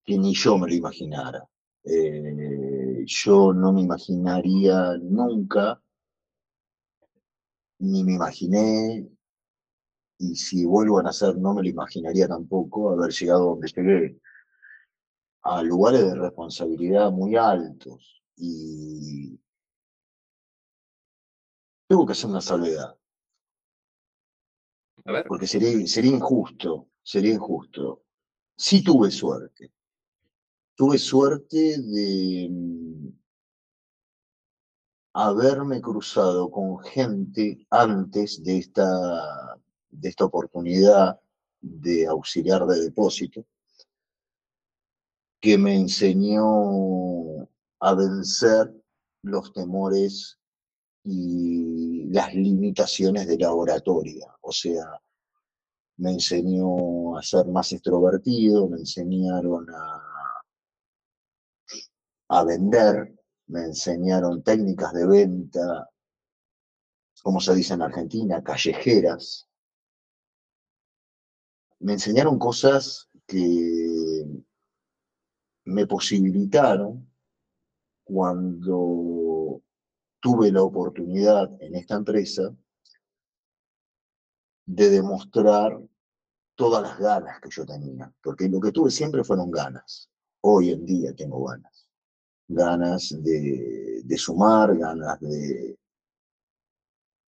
que 0.04 0.18
ni 0.18 0.34
yo 0.34 0.58
me 0.58 0.68
lo 0.68 0.74
imaginara. 0.74 1.48
Eh, 1.84 3.04
yo 3.06 3.54
no 3.54 3.74
me 3.74 3.82
imaginaría 3.82 4.98
nunca, 5.02 5.82
ni 7.80 8.04
me 8.04 8.14
imaginé, 8.14 9.08
y 10.20 10.36
si 10.36 10.66
vuelvo 10.66 11.00
a 11.00 11.04
nacer 11.04 11.36
no 11.38 11.56
me 11.56 11.64
lo 11.64 11.70
imaginaría 11.70 12.28
tampoco, 12.28 12.92
haber 12.92 13.12
llegado 13.12 13.46
donde 13.46 13.68
llegué, 13.68 14.20
a 15.44 15.64
lugares 15.64 16.02
de 16.02 16.16
responsabilidad 16.16 17.12
muy 17.12 17.36
altos. 17.36 18.24
Y 18.36 19.40
tengo 21.88 22.06
que 22.06 22.14
hacer 22.14 22.30
una 22.30 22.42
salvedad. 22.42 22.98
Porque 25.28 25.48
sería, 25.48 25.88
sería 25.88 26.12
injusto, 26.12 26.88
sería 27.02 27.34
injusto. 27.34 28.04
Sí 28.56 28.84
tuve 28.84 29.10
suerte 29.10 29.72
tuve 30.82 30.98
suerte 30.98 31.78
de 31.78 32.48
mm, 32.50 33.08
haberme 35.14 35.80
cruzado 35.80 36.50
con 36.50 36.80
gente 36.80 37.68
antes 37.70 38.44
de 38.44 38.58
esta, 38.58 39.60
de 39.92 40.10
esta 40.10 40.26
oportunidad 40.26 41.20
de 41.60 42.08
auxiliar 42.08 42.66
de 42.66 42.82
depósito, 42.82 43.46
que 45.42 45.58
me 45.58 45.76
enseñó 45.76 47.48
a 47.80 47.96
vencer 47.96 48.74
los 49.24 49.52
temores 49.54 50.38
y 51.04 52.06
las 52.14 52.34
limitaciones 52.34 53.28
de 53.28 53.38
la 53.40 53.54
oratoria. 53.54 54.28
O 54.42 54.52
sea, 54.52 55.02
me 55.98 56.12
enseñó 56.12 57.18
a 57.18 57.24
ser 57.24 57.48
más 57.48 57.72
extrovertido, 57.74 58.70
me 58.70 58.78
enseñaron 58.78 59.68
a 59.72 60.12
a 62.34 62.46
vender, 62.46 63.14
me 63.48 63.66
enseñaron 63.66 64.42
técnicas 64.42 64.94
de 64.94 65.06
venta, 65.06 65.90
como 67.22 67.42
se 67.42 67.54
dice 67.54 67.74
en 67.74 67.82
Argentina, 67.82 68.42
callejeras. 68.42 69.50
Me 71.80 71.94
enseñaron 71.94 72.40
cosas 72.40 73.10
que 73.28 74.01
me 75.66 75.88
posibilitaron 75.88 77.10
cuando 78.04 79.62
tuve 80.20 80.52
la 80.52 80.64
oportunidad 80.64 81.50
en 81.62 81.76
esta 81.76 81.96
empresa 81.96 82.56
de 84.66 84.90
demostrar 84.90 85.80
todas 86.56 86.84
las 86.84 87.00
ganas 87.00 87.40
que 87.42 87.50
yo 87.50 87.66
tenía, 87.66 88.14
porque 88.22 88.48
lo 88.48 88.60
que 88.60 88.72
tuve 88.72 88.92
siempre 88.92 89.24
fueron 89.24 89.50
ganas. 89.50 90.10
Hoy 90.42 90.72
en 90.72 90.86
día 90.86 91.14
tengo 91.16 91.44
ganas 91.46 91.82
ganas 92.54 93.16
de, 93.24 94.18
sumar, 94.18 94.78
ganas 94.78 95.20
de, 95.20 95.78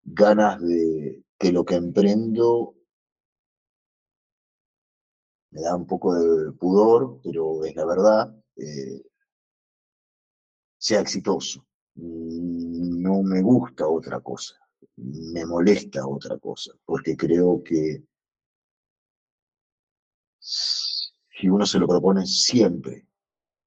ganas 0.04 0.60
de 0.60 1.22
que 1.38 1.52
lo 1.52 1.64
que 1.64 1.76
emprendo 1.76 2.74
me 5.52 5.62
da 5.62 5.76
un 5.76 5.86
poco 5.86 6.14
de 6.14 6.52
pudor, 6.52 7.20
pero 7.22 7.64
es 7.64 7.76
la 7.76 7.84
verdad, 7.84 8.34
eh, 8.56 9.02
sea 10.78 11.00
exitoso. 11.00 11.64
No 11.94 13.22
me 13.22 13.42
gusta 13.42 13.86
otra 13.86 14.20
cosa, 14.20 14.56
me 14.96 15.44
molesta 15.44 16.06
otra 16.06 16.38
cosa, 16.38 16.72
porque 16.86 17.16
creo 17.16 17.62
que 17.62 18.02
si 20.38 21.48
uno 21.48 21.66
se 21.66 21.78
lo 21.78 21.86
propone 21.86 22.26
siempre 22.26 23.06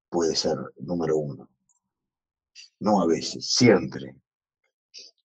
puede 0.09 0.35
ser 0.35 0.57
número 0.77 1.17
uno. 1.17 1.49
No 2.79 3.01
a 3.01 3.05
veces, 3.05 3.53
siempre. 3.53 4.15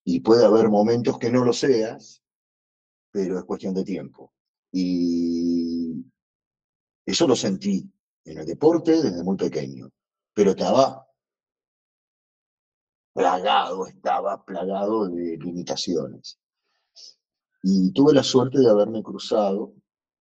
Y 0.05 0.21
puede 0.21 0.45
haber 0.45 0.69
momentos 0.69 1.19
que 1.19 1.31
no 1.31 1.45
lo 1.45 1.53
seas, 1.53 2.23
pero 3.11 3.39
es 3.39 3.45
cuestión 3.45 3.75
de 3.75 3.85
tiempo. 3.85 4.33
Y 4.73 6.05
eso 7.11 7.27
lo 7.27 7.37
sentí 7.37 7.91
en 8.25 8.39
el 8.39 8.47
deporte 8.47 9.03
desde 9.03 9.23
muy 9.23 9.37
pequeño, 9.37 9.91
pero 10.35 10.51
estaba 10.51 11.07
plagado, 13.13 13.87
estaba 13.87 14.45
plagado 14.45 15.09
de 15.09 15.37
limitaciones. 15.37 16.39
Y 17.63 17.93
tuve 17.93 18.15
la 18.15 18.23
suerte 18.23 18.59
de 18.59 18.71
haberme 18.71 19.03
cruzado 19.03 19.75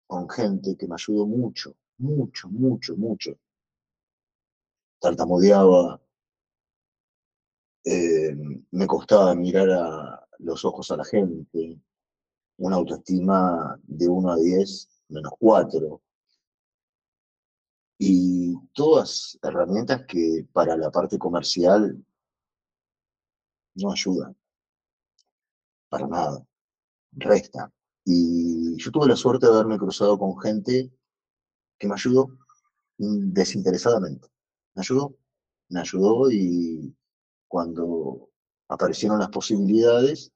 con 0.08 0.30
gente 0.30 0.76
que 0.76 0.88
me 0.88 0.96
ayudó 0.96 1.26
mucho, 1.26 1.76
mucho, 1.98 2.50
mucho, 2.50 2.96
mucho. 2.98 3.38
Tartamudeaba, 5.00 6.02
eh, 7.86 8.36
me 8.72 8.88
costaba 8.88 9.34
mirar 9.36 9.70
a 9.70 10.28
los 10.40 10.66
ojos 10.66 10.92
a 10.92 10.98
la 10.98 11.06
gente, 11.06 11.80
una 12.58 12.76
autoestima 12.76 13.80
de 13.84 14.08
1 14.08 14.32
a 14.32 14.36
10, 14.36 14.90
menos 15.10 15.32
4, 15.40 16.02
y 18.00 18.56
todas 18.74 19.38
herramientas 19.44 20.06
que 20.08 20.48
para 20.52 20.76
la 20.76 20.90
parte 20.90 21.20
comercial 21.20 22.04
no 23.76 23.92
ayudan, 23.92 24.36
para 25.90 26.08
nada, 26.08 26.44
restan. 27.12 27.72
Y 28.06 28.76
yo 28.78 28.92
tuve 28.92 29.08
la 29.08 29.16
suerte 29.16 29.46
de 29.46 29.54
haberme 29.54 29.78
cruzado 29.78 30.18
con 30.18 30.40
gente 30.40 30.92
que 31.78 31.88
me 31.88 31.94
ayudó 31.94 32.36
desinteresadamente 32.98 34.28
me 34.80 34.82
ayudó, 34.82 35.16
me 35.70 35.80
ayudó 35.82 36.32
y 36.32 36.96
cuando 37.48 38.30
aparecieron 38.68 39.20
las 39.20 39.30
posibilidades, 39.30 40.32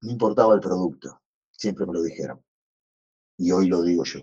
no 0.00 0.10
importaba 0.12 0.54
el 0.54 0.60
producto, 0.60 1.20
siempre 1.50 1.86
me 1.86 1.94
lo 1.94 2.02
dijeron. 2.02 2.42
Y 3.36 3.50
hoy 3.50 3.68
lo 3.68 3.82
digo 3.82 4.04
yo, 4.04 4.20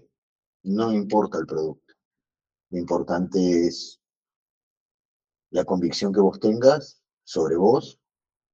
no 0.64 0.94
importa 0.94 1.40
el 1.40 1.46
producto, 1.46 1.94
lo 2.70 2.78
importante 2.78 3.68
es 3.68 4.00
la 5.52 5.66
convicción 5.66 6.14
que 6.14 6.20
vos 6.20 6.40
tengas 6.40 7.02
sobre 7.24 7.56
vos, 7.56 8.00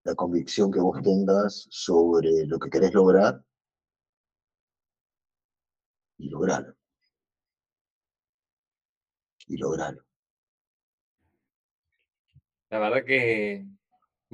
la 0.04 0.16
convicción 0.16 0.72
que 0.72 0.80
vos 0.80 1.02
tengas 1.02 1.68
sobre 1.70 2.46
lo 2.46 2.60
que 2.60 2.70
querés 2.70 2.94
lograr 2.94 3.44
y 6.18 6.30
lograrlo 6.30 6.76
y 9.48 9.58
lograrlo. 9.58 10.04
La 12.70 12.80
verdad 12.80 13.06
que, 13.06 13.66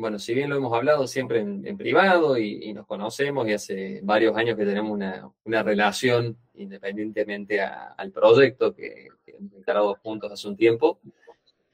bueno, 0.02 0.18
si 0.18 0.34
bien 0.34 0.50
lo 0.50 0.56
hemos 0.58 0.74
hablado 0.74 1.08
siempre 1.08 1.40
en, 1.40 1.78
privado 1.78 2.38
y, 2.38 2.74
nos 2.74 2.88
conocemos 2.88 3.48
y 3.48 3.54
hace 3.54 4.00
varios 4.04 4.36
años 4.36 4.58
que 4.58 4.66
tenemos 4.66 4.92
una, 4.92 5.64
relación 5.64 6.38
independientemente 6.56 7.62
al 7.62 8.12
proyecto 8.12 8.74
que, 8.74 9.08
hemos 9.28 9.54
encarado 9.54 9.96
juntos 10.04 10.32
hace 10.32 10.48
un 10.48 10.58
tiempo, 10.58 11.00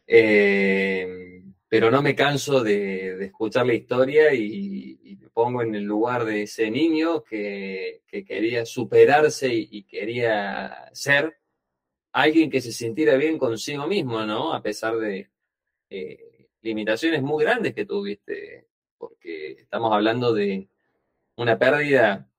eh, 0.06 1.42
pero 1.70 1.90
no 1.90 2.02
me 2.02 2.16
canso 2.16 2.62
de, 2.64 3.26
escuchar 3.26 3.66
la 3.66 3.74
historia 3.74 4.34
y, 4.34 5.18
me 5.20 5.30
pongo 5.30 5.62
en 5.62 5.76
el 5.76 5.84
lugar 5.84 6.26
de 6.26 6.44
ese 6.44 6.70
niño 6.70 7.24
que, 7.24 8.02
quería 8.08 8.66
superarse 8.66 9.50
y 9.54 9.84
quería 9.84 10.90
ser 10.92 11.38
alguien 12.12 12.50
que 12.50 12.62
se 12.62 12.72
sintiera 12.72 13.16
bien 13.16 13.38
consigo 13.38 13.88
mismo, 13.88 14.24
¿no? 14.26 14.54
A 14.54 14.62
pesar 14.62 14.98
de 14.98 15.30
eh, 15.90 16.27
limitaciones 16.68 17.22
muy 17.22 17.44
grandes 17.46 17.74
que 17.74 17.86
tuviste, 17.86 18.68
porque 18.98 19.52
estamos 19.54 19.94
hablando 19.94 20.34
de 20.34 20.70
una 21.38 21.58
pérdida 21.58 22.30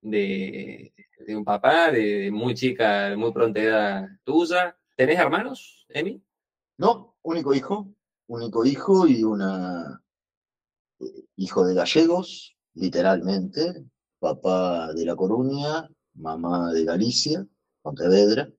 de, 0.00 0.92
un 1.28 1.44
papá, 1.44 1.90
de, 1.90 2.30
muy 2.30 2.54
chica, 2.54 3.10
de 3.10 3.16
muy 3.16 3.32
pronta 3.32 3.60
edad 3.60 4.08
tuya. 4.24 4.78
¿Tenés 4.94 5.18
hermanos, 5.18 5.86
Emi? 5.90 6.22
No, 6.78 7.16
único 7.22 7.52
hijo, 7.52 7.94
único 8.26 8.64
hijo 8.64 9.06
y 9.06 9.22
una, 9.22 10.02
hijo 11.36 11.66
de 11.66 11.74
gallegos, 11.74 12.56
literalmente, 12.74 13.84
papá 14.18 14.92
de 14.94 15.04
La 15.04 15.14
Coruña, 15.14 15.88
mamá 16.14 16.72
de 16.72 16.84
Galicia, 16.84 17.46
Pontevedra, 17.82 18.50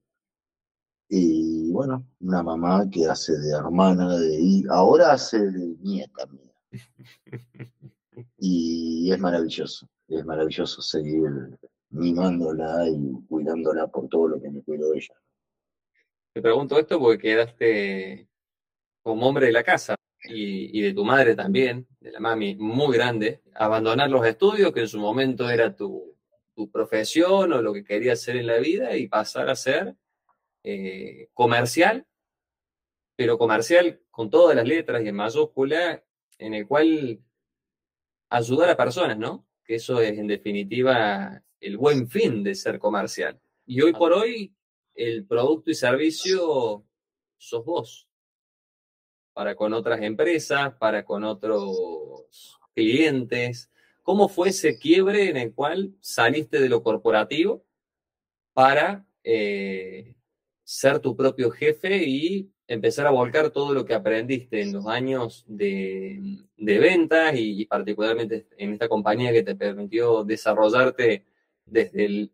y 1.10 1.37
bueno, 1.78 2.04
una 2.22 2.42
mamá 2.42 2.90
que 2.90 3.06
hace 3.06 3.38
de 3.38 3.52
hermana, 3.52 4.18
de 4.18 4.64
ahora 4.72 5.12
hace 5.12 5.38
de 5.38 5.76
nieta 5.80 6.26
mía. 6.26 6.52
Y 8.40 9.12
es 9.12 9.20
maravilloso, 9.20 9.88
es 10.08 10.26
maravilloso 10.26 10.82
seguir 10.82 11.30
mimándola 11.92 12.90
y 12.90 12.98
cuidándola 13.30 13.86
por 13.86 14.10
todo 14.10 14.30
lo 14.30 14.42
que 14.42 14.50
me 14.50 14.64
cuido 14.64 14.90
de 14.90 14.98
ella. 14.98 15.14
Te 16.34 16.42
pregunto 16.42 16.80
esto 16.80 17.00
porque 17.00 17.20
quedaste 17.20 18.28
como 19.04 19.28
hombre 19.28 19.46
de 19.46 19.52
la 19.52 19.64
casa 19.64 19.96
y, 20.24 20.82
de 20.82 20.96
tu 20.96 21.06
madre 21.06 21.36
también, 21.36 21.88
de 22.00 22.12
la 22.12 22.20
mami, 22.20 22.56
muy 22.56 22.98
grande, 22.98 23.44
abandonar 23.54 24.10
los 24.10 24.26
estudios, 24.26 24.74
que 24.74 24.82
en 24.82 24.88
su 24.88 25.00
momento 25.00 25.48
era 25.48 25.76
tu, 25.76 26.16
profesión 26.74 27.54
o 27.54 27.62
lo 27.62 27.72
que 27.72 27.84
querías 27.84 28.20
hacer 28.20 28.38
en 28.38 28.48
la 28.48 28.58
vida, 28.58 28.98
y 28.98 29.08
pasar 29.08 29.48
a 29.48 29.56
ser 29.56 29.96
eh, 30.70 31.30
comercial, 31.34 32.06
pero 33.16 33.38
comercial 33.38 34.02
con 34.12 34.30
todas 34.30 34.54
las 34.54 34.68
letras 34.68 35.02
y 35.02 35.08
en 35.08 35.16
mayúscula, 35.16 36.04
en 36.40 36.54
el 36.54 36.68
cual 36.68 37.22
ayudar 38.30 38.72
a 38.72 38.76
personas, 38.76 39.18
¿no? 39.18 39.48
Que 39.64 39.76
eso 39.76 40.02
es 40.02 40.20
en 40.20 40.28
definitiva 40.28 41.42
el 41.62 41.78
buen 41.78 42.10
fin 42.10 42.44
de 42.44 42.54
ser 42.54 42.80
comercial. 42.80 43.40
Y 43.66 43.80
hoy 43.82 43.94
por 43.94 44.12
hoy 44.12 44.54
el 44.94 45.26
producto 45.26 45.72
y 45.72 45.76
servicio 45.76 46.86
sos 47.38 47.64
vos, 47.64 48.10
para 49.32 49.56
con 49.56 49.72
otras 49.72 50.02
empresas, 50.02 50.74
para 50.74 51.06
con 51.06 51.24
otros 51.24 52.60
clientes. 52.76 53.72
¿Cómo 54.04 54.28
fue 54.28 54.50
ese 54.50 54.78
quiebre 54.78 55.30
en 55.30 55.38
el 55.38 55.54
cual 55.54 55.96
saliste 56.02 56.60
de 56.60 56.68
lo 56.68 56.84
corporativo 56.84 57.64
para 58.54 59.08
eh, 59.24 60.17
ser 60.68 61.00
tu 61.00 61.16
propio 61.16 61.50
jefe 61.50 62.04
y 62.06 62.52
empezar 62.68 63.08
a 63.08 63.12
volcar 63.12 63.52
todo 63.52 63.74
lo 63.74 63.86
que 63.86 63.94
aprendiste 63.94 64.62
en 64.62 64.74
los 64.74 64.86
años 64.86 65.46
de, 65.48 66.44
ventas 66.58 67.36
y, 67.38 67.66
particularmente 67.68 68.50
en 68.58 68.74
esta 68.74 68.90
compañía 68.90 69.32
que 69.32 69.44
te 69.44 69.56
permitió 69.56 70.26
desarrollarte 70.26 71.26
desde 71.66 72.06
el 72.06 72.32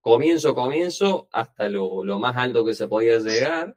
comienzo, 0.00 0.52
comienzo 0.52 1.28
hasta 1.30 1.68
lo, 1.68 2.02
más 2.18 2.36
alto 2.36 2.64
que 2.64 2.74
se 2.74 2.88
podía 2.88 3.20
llegar, 3.20 3.76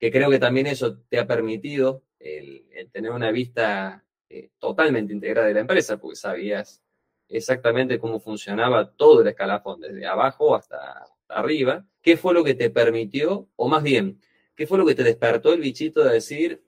que 0.00 0.10
creo 0.10 0.28
que 0.28 0.40
también 0.40 0.66
eso 0.66 0.98
te 1.08 1.20
ha 1.20 1.26
permitido 1.28 2.02
el, 2.18 2.66
tener 2.90 3.12
una 3.12 3.30
vista 3.30 4.04
eh, 4.28 4.50
totalmente 4.58 5.12
integrada 5.12 5.46
de 5.46 5.54
la 5.54 5.60
empresa, 5.60 5.98
porque 5.98 6.16
sabías 6.16 6.82
exactamente 7.28 8.00
cómo 8.00 8.18
funcionaba 8.18 8.90
todo 8.90 9.22
el 9.22 9.28
escalafón, 9.28 9.82
desde 9.82 10.04
abajo 10.04 10.56
hasta 10.56 11.06
arriba. 11.28 11.86
¿Qué 12.02 12.16
fue 12.16 12.34
lo 12.34 12.44
que 12.44 12.54
te 12.54 12.70
permitió, 12.70 13.48
o 13.56 13.68
más 13.68 13.82
bien, 13.82 14.20
¿Qué 14.58 14.66
fue 14.66 14.76
lo 14.76 14.84
que 14.84 14.96
te 14.96 15.04
despertó 15.04 15.52
el 15.52 15.60
bichito 15.60 16.02
de 16.02 16.14
decir, 16.14 16.64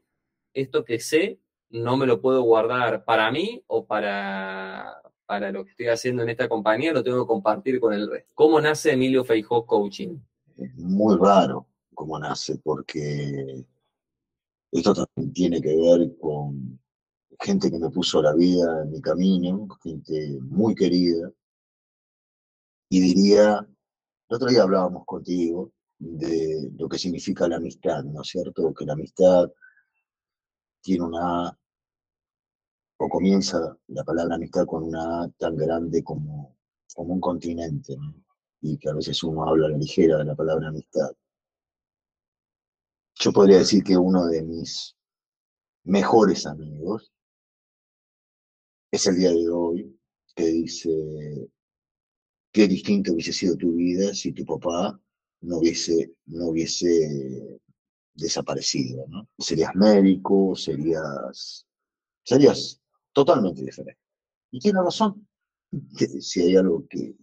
esto 0.55 0.85
que 0.85 1.01
sé, 1.01 1.41
no 1.71 1.97
me 1.97 2.07
lo 2.07 2.21
puedo 2.21 2.41
guardar 2.43 3.05
para 3.05 3.33
mí 3.33 3.65
o 3.67 3.85
para, 3.85 5.03
para 5.27 5.51
lo 5.51 5.65
que 5.65 5.73
estoy 5.73 5.89
haciendo 5.89 6.23
en 6.23 6.29
esta 6.29 6.49
compañía, 6.49 6.93
lo 6.93 7.03
tengo 7.03 7.25
que 7.25 7.27
compartir 7.27 7.81
con 7.81 7.93
el 7.93 8.09
resto? 8.09 8.33
¿Cómo 8.37 8.61
nace 8.61 8.93
Emilio 8.93 9.25
Feijó 9.25 9.67
Coaching? 9.67 10.19
Es 10.57 10.73
muy 10.77 11.17
raro 11.17 11.67
cómo 11.93 12.17
nace, 12.17 12.61
porque 12.63 13.67
esto 14.71 14.95
también 14.95 15.33
tiene 15.33 15.61
que 15.61 15.77
ver 15.77 16.17
con 16.21 16.79
gente 17.41 17.73
que 17.73 17.79
me 17.81 17.91
puso 17.91 18.23
la 18.23 18.35
vida 18.35 18.83
en 18.85 18.93
mi 18.93 19.01
camino, 19.01 19.67
gente 19.83 20.39
muy 20.43 20.77
querida. 20.77 21.29
Y 22.89 23.01
diría, 23.01 23.67
el 24.31 24.37
otro 24.37 24.49
día 24.49 24.63
hablábamos 24.63 25.05
contigo, 25.07 25.73
de 25.99 26.71
lo 26.79 26.89
que 26.89 26.99
significa 26.99 27.49
la 27.49 27.57
amistad, 27.57 28.05
¿no 28.05 28.23
es 28.23 28.29
cierto? 28.29 28.73
Que 28.73 28.87
la 28.87 28.93
amistad 28.93 29.51
tiene 30.81 31.05
una 31.05 31.59
o 33.03 33.09
comienza 33.09 33.77
la 33.89 34.05
palabra 34.05 34.37
amistad 34.37 34.67
con 34.67 34.85
una 34.85 35.23
A 35.23 35.29
tan 35.31 35.57
grande 35.57 36.05
como, 36.05 36.57
como 36.95 37.15
un 37.15 37.21
continente, 37.21 37.97
y 38.61 38.79
que 38.79 38.91
a 38.91 38.95
veces 38.95 39.23
uno 39.25 39.49
habla 39.49 39.67
a 39.67 39.71
la 39.71 39.79
ligera 39.79 40.19
de 40.19 40.25
la 40.25 40.37
palabra 40.37 40.69
amistad. 40.69 41.11
Yo 43.15 43.33
podría 43.33 43.59
decir 43.59 43.83
que 43.83 43.97
uno 43.97 44.27
de 44.27 44.43
mis 44.43 44.97
mejores 45.85 46.47
amigos 46.47 47.13
es 48.93 49.07
el 49.07 49.17
día 49.17 49.31
de 49.31 49.49
hoy, 49.49 49.99
que 50.37 50.45
dice, 50.45 51.51
qué 52.53 52.67
distinto 52.69 53.13
hubiese 53.13 53.33
sido 53.33 53.57
tu 53.57 53.73
vida 53.75 54.15
si 54.15 54.33
tu 54.33 54.45
papá 54.45 55.01
no 55.43 55.59
hubiese, 55.59 56.15
no 56.27 56.49
hubiese 56.49 57.61
desaparecido, 58.15 59.07
¿no? 59.09 59.29
Serías 59.39 59.75
médico, 59.75 60.55
serías, 60.55 61.67
serías 62.25 62.81
totalmente 63.13 63.63
diferente. 63.63 64.01
Y 64.51 64.61
tiene 64.61 64.83
razón. 64.83 65.27
Si 66.21 66.43
hay 66.43 66.57
algo 66.57 66.87
que, 66.89 67.17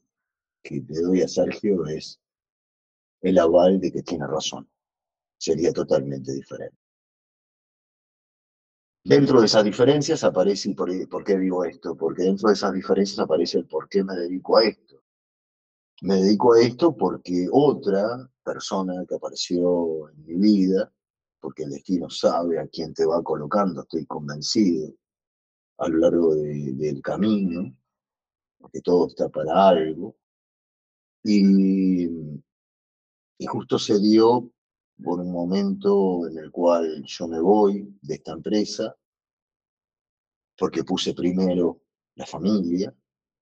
que 0.63 0.83
le 0.87 1.01
doy 1.01 1.21
a 1.21 1.27
Sergio 1.27 1.85
es 1.87 2.19
el 3.21 3.37
aval 3.37 3.79
de 3.79 3.91
que 3.91 4.01
tiene 4.03 4.25
razón. 4.25 4.67
Sería 5.37 5.71
totalmente 5.71 6.33
diferente. 6.33 6.77
Dentro 9.03 9.39
de 9.39 9.45
esas 9.47 9.63
diferencias 9.63 10.23
aparece, 10.23 10.73
¿por, 10.75 10.89
¿por 11.07 11.23
qué 11.23 11.37
digo 11.37 11.63
esto? 11.63 11.95
Porque 11.95 12.23
dentro 12.23 12.49
de 12.49 12.53
esas 12.53 12.73
diferencias 12.73 13.19
aparece 13.19 13.57
el 13.57 13.65
por 13.65 13.87
qué 13.89 14.03
me 14.03 14.15
dedico 14.15 14.57
a 14.57 14.65
esto. 14.65 15.01
Me 16.01 16.15
dedico 16.15 16.53
a 16.53 16.61
esto 16.61 16.95
porque 16.95 17.47
otra 17.51 18.29
persona 18.43 19.03
que 19.07 19.15
apareció 19.15 20.09
en 20.09 20.25
mi 20.25 20.35
vida, 20.35 20.91
porque 21.39 21.63
el 21.63 21.71
destino 21.71 22.09
sabe 22.09 22.59
a 22.59 22.67
quién 22.67 22.93
te 22.93 23.05
va 23.05 23.23
colocando, 23.23 23.81
estoy 23.81 24.05
convencido, 24.05 24.93
a 25.79 25.89
lo 25.89 25.97
largo 25.97 26.35
del 26.35 27.01
camino, 27.01 27.75
porque 28.59 28.81
todo 28.81 29.07
está 29.07 29.29
para 29.29 29.69
algo. 29.69 30.15
Y, 31.23 32.05
y 33.39 33.45
justo 33.47 33.79
se 33.79 33.99
dio 33.99 34.51
por 35.03 35.19
un 35.19 35.31
momento 35.31 36.27
en 36.27 36.37
el 36.37 36.51
cual 36.51 37.03
yo 37.05 37.27
me 37.27 37.39
voy 37.39 37.97
de 38.01 38.15
esta 38.15 38.33
empresa, 38.33 38.95
porque 40.57 40.83
puse 40.83 41.13
primero 41.13 41.81
la 42.15 42.25
familia, 42.25 42.95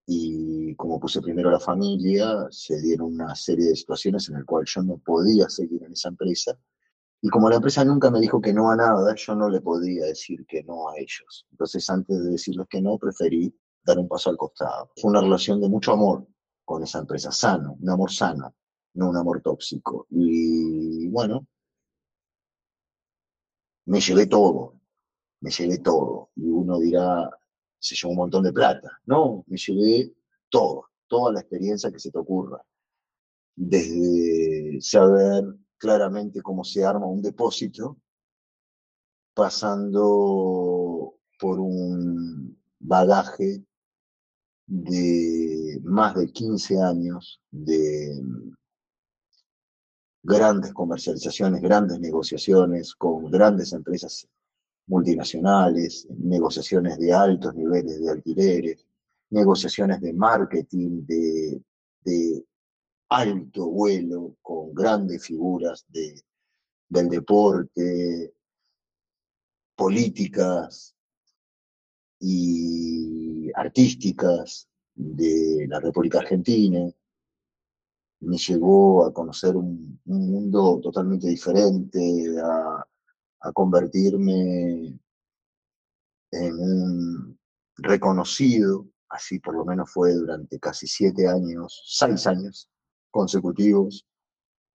y 0.07 0.54
como 0.75 0.99
puse 0.99 1.21
primero 1.21 1.49
la 1.49 1.59
familia, 1.59 2.47
se 2.49 2.81
dieron 2.81 3.13
una 3.13 3.35
serie 3.35 3.67
de 3.67 3.75
situaciones 3.75 4.27
en 4.29 4.35
las 4.35 4.45
cuales 4.45 4.71
yo 4.73 4.83
no 4.83 4.97
podía 4.97 5.49
seguir 5.49 5.83
en 5.83 5.93
esa 5.93 6.09
empresa. 6.09 6.57
Y 7.21 7.29
como 7.29 7.49
la 7.49 7.55
empresa 7.55 7.83
nunca 7.83 8.11
me 8.11 8.19
dijo 8.19 8.39
que 8.41 8.53
no 8.53 8.69
a 8.69 8.75
nada, 8.75 9.15
yo 9.15 9.35
no 9.35 9.49
le 9.49 9.61
podía 9.61 10.05
decir 10.05 10.45
que 10.45 10.63
no 10.63 10.89
a 10.89 10.97
ellos. 10.97 11.47
Entonces, 11.51 11.89
antes 11.89 12.23
de 12.23 12.31
decirles 12.31 12.67
que 12.69 12.81
no, 12.81 12.97
preferí 12.97 13.53
dar 13.83 13.99
un 13.99 14.07
paso 14.07 14.29
al 14.29 14.37
costado. 14.37 14.91
Fue 14.95 15.09
una 15.09 15.21
relación 15.21 15.61
de 15.61 15.69
mucho 15.69 15.93
amor 15.93 16.27
con 16.63 16.83
esa 16.83 16.99
empresa, 16.99 17.31
sano, 17.31 17.77
un 17.79 17.89
amor 17.89 18.11
sano, 18.11 18.55
no 18.95 19.09
un 19.09 19.17
amor 19.17 19.41
tóxico. 19.41 20.07
Y 20.09 21.07
bueno, 21.09 21.47
me 23.85 23.99
llevé 23.99 24.25
todo, 24.25 24.79
me 25.41 25.51
llevé 25.51 25.77
todo. 25.79 26.29
Y 26.35 26.49
uno 26.49 26.79
dirá, 26.79 27.29
se 27.79 27.95
llevó 27.95 28.11
un 28.11 28.17
montón 28.17 28.43
de 28.43 28.53
plata. 28.53 28.99
No, 29.05 29.43
me 29.47 29.57
llevé 29.57 30.13
todo, 30.55 30.85
toda 31.07 31.33
la 31.33 31.41
experiencia 31.41 31.91
que 31.91 31.99
se 31.99 32.11
te 32.11 32.17
ocurra. 32.17 32.63
Desde 33.57 34.79
saber 34.79 35.43
claramente 35.77 36.41
cómo 36.41 36.63
se 36.63 36.85
arma 36.85 37.07
un 37.07 37.21
depósito, 37.21 37.97
pasando 39.33 41.15
por 41.37 41.59
un 41.59 42.57
bagaje 42.79 43.65
de 44.65 45.81
más 45.83 46.15
de 46.15 46.31
15 46.31 46.81
años 46.81 47.41
de 47.51 48.23
grandes 50.23 50.71
comercializaciones, 50.71 51.61
grandes 51.61 51.99
negociaciones 51.99 52.95
con 52.95 53.29
grandes 53.29 53.73
empresas 53.73 54.25
multinacionales, 54.87 56.07
negociaciones 56.17 56.97
de 56.97 57.11
altos 57.11 57.53
niveles 57.55 57.99
de 57.99 58.09
alquileres, 58.09 58.84
negociaciones 59.29 60.01
de 60.01 60.13
marketing 60.13 61.05
de, 61.05 61.61
alto 63.09 63.69
vuelo 63.69 64.35
con 64.41 64.73
grandes 64.73 65.25
figuras 65.25 65.85
de, 65.89 66.21
del 66.89 67.09
deporte, 67.09 68.33
políticas 69.75 70.95
y 72.19 73.51
artísticas 73.53 74.67
de 74.93 75.65
la 75.69 75.79
República 75.79 76.19
Argentina. 76.19 76.91
Me 78.21 78.37
llevó 78.37 79.05
a 79.05 79.13
conocer 79.13 79.55
un 79.55 79.99
mundo 80.05 80.79
totalmente 80.81 81.27
diferente, 81.27 82.35
a 82.41 83.51
convertirme 83.53 84.99
en 86.31 86.59
un 86.59 87.39
reconocido, 87.77 88.87
así 89.15 89.39
por 89.39 89.55
lo 89.55 89.65
menos 89.65 89.91
fue 89.91 90.13
durante 90.13 90.59
casi 90.59 90.87
siete 90.87 91.27
años, 91.27 91.81
seis 91.85 92.27
años 92.27 92.69
consecutivos, 93.11 94.05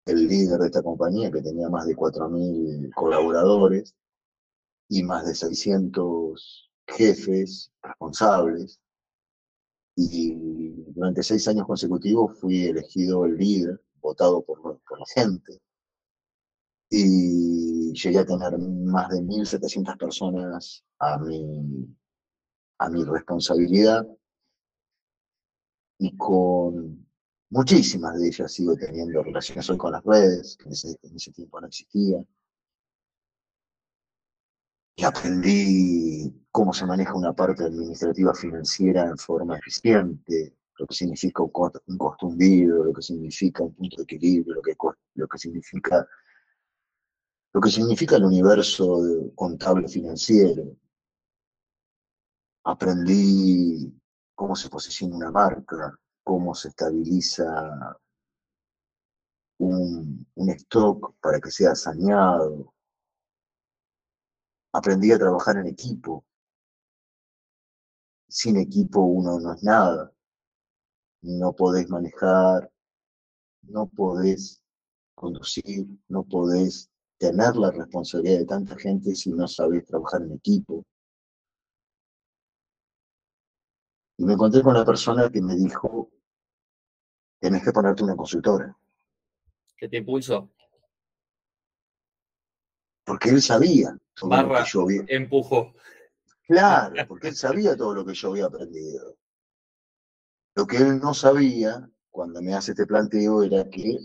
el 0.07 0.27
líder 0.27 0.59
de 0.61 0.67
esta 0.67 0.83
compañía 0.83 1.31
que 1.31 1.43
tenía 1.43 1.69
más 1.69 1.87
de 1.87 1.95
4.000 1.95 2.93
colaboradores 2.95 3.95
y 4.89 5.03
más 5.03 5.27
de 5.27 5.35
600 5.35 6.71
jefes 6.87 7.71
responsables. 7.83 8.81
Y 9.97 10.35
durante 10.93 11.23
seis 11.23 11.47
años 11.49 11.67
consecutivos 11.67 12.39
fui 12.41 12.67
elegido 12.67 13.27
el 13.27 13.37
líder, 13.37 13.81
votado 14.01 14.43
por, 14.43 14.61
por 14.63 14.99
la 14.99 15.07
gente. 15.15 15.61
Y 16.89 17.93
llegué 17.93 18.19
a 18.19 18.27
tener 18.27 18.59
más 18.59 19.11
de 19.11 19.21
1.700 19.21 19.99
personas 19.99 20.83
a 20.99 21.19
mi, 21.19 21.87
a 22.79 22.89
mi 22.89 23.05
responsabilidad. 23.05 24.07
Y 26.03 26.17
con 26.17 27.07
muchísimas 27.51 28.19
de 28.19 28.29
ellas 28.29 28.51
sigo 28.51 28.75
teniendo 28.75 29.23
relaciones 29.23 29.69
hoy 29.69 29.77
con 29.77 29.93
las 29.93 30.03
redes, 30.03 30.57
que 30.57 30.65
en 30.65 30.73
ese, 30.73 31.31
tiempo 31.31 31.61
no 31.61 31.67
existían. 31.67 32.27
Y 34.97 35.05
aprendí 35.05 36.47
cómo 36.51 36.73
se 36.73 36.87
maneja 36.87 37.13
una 37.13 37.35
parte 37.35 37.65
administrativa 37.65 38.35
financiera 38.35 39.09
en 39.11 39.19
forma 39.19 39.59
eficiente, 39.59 40.57
lo 40.79 40.87
que 40.87 40.95
significa 40.95 41.43
un 41.43 41.51
costo, 41.51 41.83
un 41.87 41.99
costo 41.99 42.31
lo 42.31 42.93
que 42.95 43.03
significa 43.03 43.63
un 43.63 43.75
punto 43.75 43.97
de 43.99 44.03
equilibrio, 44.05 44.55
lo 44.55 44.63
que, 44.63 44.75
lo 45.17 45.29
que 45.29 45.39
significa 45.39 46.09
lo 47.53 47.61
que 47.61 47.71
significa 47.71 48.17
el 48.17 48.25
universo 48.25 49.33
contable 49.35 49.87
financiero. 49.87 50.65
Aprendí 52.65 54.00
cómo 54.41 54.57
se 54.57 54.71
posiciona 54.71 55.17
una 55.17 55.31
marca, 55.31 55.95
cómo 56.25 56.55
se 56.55 56.69
estabiliza 56.69 57.95
un, 59.59 60.27
un 60.35 60.49
stock 60.49 61.15
para 61.21 61.39
que 61.39 61.51
sea 61.51 61.75
saneado. 61.75 62.73
Aprendí 64.73 65.13
a 65.13 65.19
trabajar 65.19 65.59
en 65.59 65.67
equipo. 65.67 66.25
Sin 68.31 68.57
equipo 68.57 69.03
uno 69.03 69.39
no 69.39 69.53
es 69.53 69.63
nada. 69.63 70.11
No 71.21 71.53
podés 71.53 71.91
manejar, 71.91 72.73
no 73.61 73.89
podés 73.89 74.63
conducir, 75.15 75.87
no 76.09 76.25
podés 76.25 76.89
tener 77.19 77.57
la 77.57 77.73
responsabilidad 77.73 78.39
de 78.39 78.47
tanta 78.47 78.75
gente 78.79 79.15
si 79.15 79.33
no 79.33 79.47
sabes 79.47 79.85
trabajar 79.85 80.23
en 80.23 80.33
equipo. 80.33 80.87
Y 84.21 84.25
me 84.27 84.35
encontré 84.35 84.63
con 84.63 84.75
la 84.75 84.85
persona 84.85 85.31
que 85.31 85.41
me 85.41 85.57
dijo, 85.57 86.11
tenés 87.41 87.65
que 87.65 87.73
ponerte 87.73 88.05
una 88.05 88.15
consultora. 88.15 88.77
¿Qué 89.79 89.89
te 89.89 89.97
impulsó? 89.97 90.51
Porque 93.03 93.31
él 93.31 93.41
sabía 93.41 93.97
todo 94.13 94.43
lo 94.43 94.55
que 94.55 94.65
yo 94.67 94.83
había. 94.83 95.05
Empujó. 95.09 95.73
Claro, 96.43 96.95
porque 97.09 97.29
él 97.29 97.35
sabía 97.35 97.75
todo 97.75 97.95
lo 97.95 98.05
que 98.05 98.13
yo 98.13 98.29
había 98.33 98.45
aprendido. 98.45 99.17
Lo 100.55 100.67
que 100.67 100.77
él 100.77 101.01
no 101.01 101.15
sabía 101.15 101.91
cuando 102.11 102.43
me 102.43 102.53
hace 102.53 102.73
este 102.73 102.87
planteo 102.87 103.43
era 103.43 103.71
que 103.71 103.97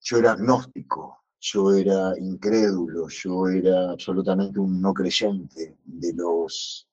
yo 0.00 0.16
era 0.16 0.32
agnóstico, 0.32 1.19
yo 1.40 1.72
era 1.72 2.18
incrédulo, 2.18 3.08
yo 3.08 3.48
era 3.48 3.90
absolutamente 3.90 4.58
un 4.58 4.80
no 4.80 4.92
creyente 4.92 5.78
de 5.84 6.12
los 6.12 6.88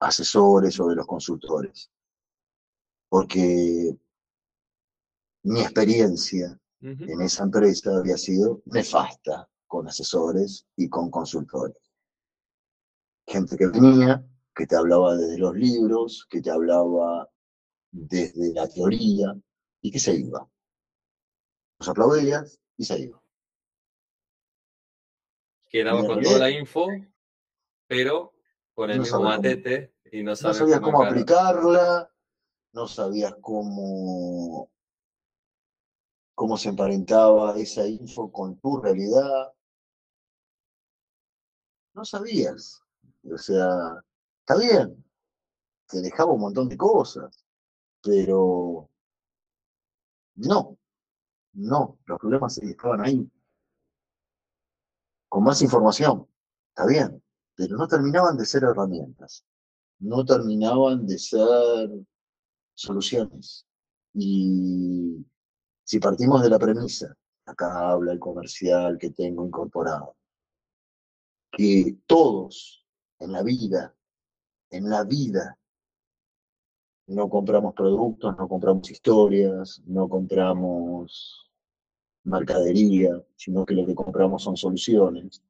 asesores 0.00 0.80
o 0.80 0.88
de 0.88 0.96
los 0.96 1.06
consultores. 1.06 1.90
Porque 3.08 3.96
mi 5.42 5.60
experiencia 5.60 6.58
en 6.80 7.20
esa 7.20 7.44
empresa 7.44 7.98
había 7.98 8.16
sido 8.16 8.62
nefasta 8.66 9.48
con 9.66 9.86
asesores 9.86 10.66
y 10.76 10.88
con 10.88 11.10
consultores. 11.10 11.76
Gente 13.26 13.56
que 13.56 13.66
venía, 13.66 14.24
que 14.54 14.66
te 14.66 14.76
hablaba 14.76 15.16
desde 15.16 15.38
los 15.38 15.54
libros, 15.54 16.26
que 16.30 16.40
te 16.40 16.50
hablaba 16.50 17.28
desde 17.92 18.54
la 18.54 18.66
teoría 18.68 19.36
y 19.82 19.90
que 19.90 19.98
se 19.98 20.14
iba 20.14 20.48
los 21.80 21.88
aplaudías 21.88 22.60
y 22.76 22.84
se 22.84 23.00
iba. 23.00 23.19
Quedaba 25.70 26.04
con 26.04 26.20
toda 26.20 26.38
la 26.40 26.50
info, 26.50 26.88
pero 27.86 28.34
con 28.74 28.90
el 28.90 28.98
mismo 28.98 29.22
matete 29.22 29.94
y 30.10 30.24
no, 30.24 30.34
sabías 30.34 30.80
cómo, 30.80 31.04
aplicarla, 31.04 32.12
no 32.72 32.88
sabías 32.88 33.36
cómo, 33.40 34.68
cómo 36.34 36.56
se 36.56 36.70
emparentaba 36.70 37.56
esa 37.56 37.86
info 37.86 38.32
con 38.32 38.58
tu 38.58 38.80
realidad. 38.80 39.52
No 41.94 42.04
sabías. 42.04 42.82
O 43.32 43.38
sea, 43.38 44.02
está 44.40 44.58
bien, 44.58 45.04
te 45.86 46.00
dejaba 46.00 46.32
un 46.32 46.40
montón 46.40 46.68
de 46.68 46.76
cosas, 46.76 47.46
pero 48.02 48.90
no, 50.34 50.76
no, 51.52 51.98
los 52.06 52.18
problemas 52.18 52.58
estaban 52.58 53.04
ahí. 53.04 53.30
Con 55.30 55.44
más 55.44 55.62
información, 55.62 56.26
está 56.70 56.86
bien, 56.88 57.22
pero 57.54 57.76
no 57.76 57.86
terminaban 57.86 58.36
de 58.36 58.44
ser 58.44 58.64
herramientas, 58.64 59.46
no 60.00 60.24
terminaban 60.24 61.06
de 61.06 61.18
ser 61.20 61.88
soluciones. 62.74 63.64
Y 64.12 65.24
si 65.84 66.00
partimos 66.00 66.42
de 66.42 66.50
la 66.50 66.58
premisa, 66.58 67.16
acá 67.46 67.90
habla 67.90 68.12
el 68.12 68.18
comercial 68.18 68.98
que 68.98 69.10
tengo 69.10 69.46
incorporado, 69.46 70.16
que 71.52 71.98
todos 72.06 72.84
en 73.20 73.30
la 73.30 73.44
vida, 73.44 73.94
en 74.70 74.90
la 74.90 75.04
vida, 75.04 75.56
no 77.06 77.28
compramos 77.28 77.74
productos, 77.74 78.36
no 78.36 78.48
compramos 78.48 78.90
historias, 78.90 79.80
no 79.86 80.08
compramos 80.08 81.49
mercadería, 82.24 83.22
sino 83.36 83.64
que 83.64 83.74
lo 83.74 83.86
que 83.86 83.94
compramos 83.94 84.42
son 84.42 84.56
soluciones, 84.56 85.42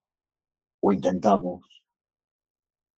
o 0.80 0.92
intentamos 0.92 1.62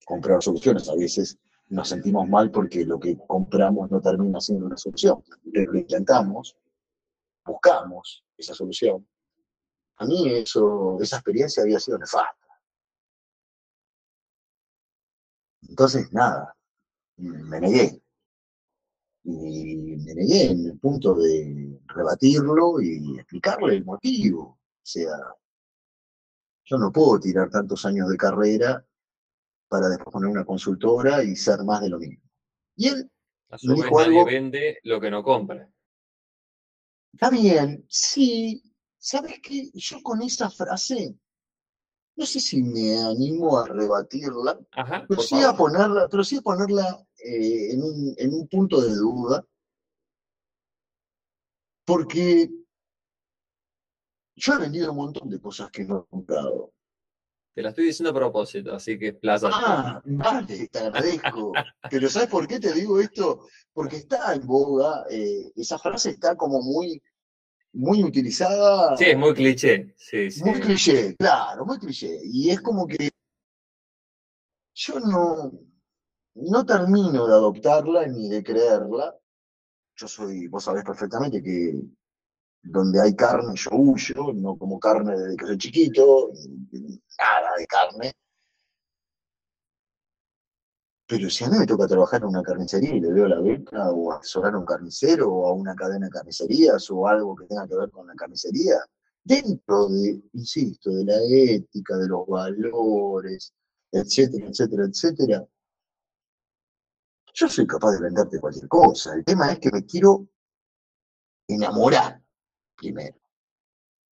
comprar 0.04 0.42
soluciones. 0.42 0.88
A 0.88 0.94
veces 0.94 1.38
nos 1.68 1.88
sentimos 1.88 2.28
mal 2.28 2.50
porque 2.50 2.84
lo 2.84 2.98
que 3.00 3.16
compramos 3.26 3.90
no 3.90 4.00
termina 4.00 4.40
siendo 4.40 4.66
una 4.66 4.76
solución, 4.76 5.22
pero 5.52 5.72
lo 5.72 5.78
intentamos, 5.78 6.56
buscamos 7.44 8.24
esa 8.36 8.54
solución. 8.54 9.06
A 9.96 10.04
mí 10.04 10.28
esa 10.28 11.16
experiencia 11.16 11.62
había 11.62 11.80
sido 11.80 11.98
nefasta. 11.98 12.36
Entonces, 15.68 16.12
nada, 16.12 16.54
me 17.16 17.60
negué 17.60 18.01
y 19.24 19.96
me 19.98 20.14
negué 20.14 20.50
en 20.50 20.66
el 20.66 20.78
punto 20.78 21.14
de 21.14 21.80
rebatirlo 21.86 22.80
y 22.80 23.18
explicarle 23.18 23.76
el 23.76 23.84
motivo. 23.84 24.42
O 24.42 24.84
sea, 24.84 25.16
yo 26.64 26.78
no 26.78 26.92
puedo 26.92 27.20
tirar 27.20 27.50
tantos 27.50 27.84
años 27.84 28.08
de 28.08 28.16
carrera 28.16 28.84
para 29.68 29.88
después 29.88 30.12
poner 30.12 30.30
una 30.30 30.44
consultora 30.44 31.22
y 31.22 31.36
ser 31.36 31.62
más 31.64 31.80
de 31.80 31.88
lo 31.88 31.98
mismo. 31.98 32.22
Y 32.76 32.88
él 32.88 33.10
a 33.50 33.58
su 33.58 33.68
vez 33.76 33.90
nadie 33.90 34.24
vende 34.24 34.78
lo 34.84 35.00
que 35.00 35.10
no 35.10 35.22
compra. 35.22 35.70
Está 37.12 37.30
bien, 37.30 37.84
sí. 37.88 38.62
¿Sabes 38.96 39.40
qué? 39.42 39.70
Yo 39.74 40.02
con 40.02 40.22
esa 40.22 40.48
frase, 40.48 41.14
no 42.16 42.24
sé 42.24 42.40
si 42.40 42.62
me 42.62 42.98
animo 42.98 43.58
a 43.58 43.66
rebatirla, 43.66 44.58
pero, 45.08 45.20
sí 45.20 45.42
a 45.42 45.54
ponerla, 45.54 46.08
pero 46.08 46.24
sí 46.24 46.36
a 46.36 46.40
ponerla 46.40 47.04
eh, 47.24 47.72
en, 47.72 47.82
un, 47.82 48.14
en 48.16 48.34
un 48.34 48.48
punto 48.48 48.80
de 48.80 48.94
duda, 48.94 49.44
porque 51.84 52.48
yo 54.36 54.54
he 54.54 54.58
vendido 54.58 54.90
un 54.90 54.96
montón 54.96 55.28
de 55.28 55.40
cosas 55.40 55.70
que 55.70 55.84
no 55.84 56.00
he 56.00 56.10
comprado. 56.10 56.72
Te 57.54 57.60
la 57.60 57.68
estoy 57.68 57.84
diciendo 57.86 58.10
a 58.10 58.14
propósito, 58.14 58.74
así 58.74 58.98
que 58.98 59.12
plaza. 59.12 59.50
Ah, 59.52 60.00
vale, 60.06 60.68
te 60.68 60.78
agradezco. 60.78 61.52
Pero 61.90 62.08
¿sabes 62.08 62.28
por 62.28 62.46
qué 62.48 62.58
te 62.58 62.72
digo 62.72 62.98
esto? 62.98 63.46
Porque 63.74 63.96
está 63.96 64.34
en 64.34 64.46
boga, 64.46 65.04
eh, 65.10 65.52
esa 65.54 65.78
frase 65.78 66.10
está 66.10 66.34
como 66.34 66.62
muy, 66.62 67.02
muy 67.74 68.02
utilizada. 68.02 68.96
Sí, 68.96 69.04
es 69.04 69.18
muy 69.18 69.34
cliché. 69.34 69.94
Sí, 69.98 70.28
Muy 70.42 70.60
cliché, 70.60 71.14
claro, 71.16 71.66
muy 71.66 71.78
cliché. 71.78 72.20
Y 72.24 72.48
es 72.50 72.60
como 72.62 72.86
que 72.86 73.10
yo 74.74 74.98
no, 75.00 75.52
no 76.34 76.64
termino 76.64 77.26
de 77.26 77.34
adoptarla 77.34 78.06
ni 78.06 78.28
de 78.28 78.42
creerla. 78.42 79.16
Yo 79.96 80.08
soy, 80.08 80.48
vos 80.48 80.64
sabés 80.64 80.84
perfectamente 80.84 81.42
que 81.42 81.80
donde 82.62 83.00
hay 83.00 83.14
carne 83.14 83.54
yo 83.56 83.70
huyo, 83.72 84.32
no 84.34 84.56
como 84.56 84.78
carne 84.78 85.16
desde 85.18 85.36
que 85.36 85.46
soy 85.46 85.58
chiquito, 85.58 86.30
nada 87.18 87.56
de 87.58 87.66
carne. 87.66 88.12
Pero 91.06 91.28
si 91.28 91.44
a 91.44 91.50
mí 91.50 91.58
me 91.58 91.66
toca 91.66 91.86
trabajar 91.86 92.22
en 92.22 92.28
una 92.28 92.42
carnicería 92.42 92.94
y 92.94 93.00
le 93.00 93.12
veo 93.12 93.28
la 93.28 93.40
beca, 93.40 93.90
o 93.90 94.12
asesorar 94.12 94.54
a 94.54 94.58
un 94.58 94.64
carnicero, 94.64 95.30
o 95.30 95.46
a 95.46 95.52
una 95.52 95.74
cadena 95.74 96.06
de 96.06 96.12
carnicerías, 96.12 96.90
o 96.90 97.06
algo 97.06 97.36
que 97.36 97.46
tenga 97.46 97.68
que 97.68 97.76
ver 97.76 97.90
con 97.90 98.06
la 98.06 98.14
carnicería, 98.14 98.76
dentro 99.22 99.88
de, 99.88 100.22
insisto, 100.32 100.90
de 100.90 101.04
la 101.04 101.16
ética, 101.28 101.98
de 101.98 102.08
los 102.08 102.26
valores, 102.26 103.52
etcétera, 103.90 104.46
etcétera, 104.48 104.84
etcétera, 104.86 105.46
yo 107.32 107.48
soy 107.48 107.66
capaz 107.66 107.92
de 107.92 108.02
venderte 108.02 108.40
cualquier 108.40 108.68
cosa. 108.68 109.14
El 109.14 109.24
tema 109.24 109.52
es 109.52 109.58
que 109.58 109.70
me 109.70 109.84
quiero 109.84 110.28
enamorar 111.48 112.22
primero. 112.76 113.16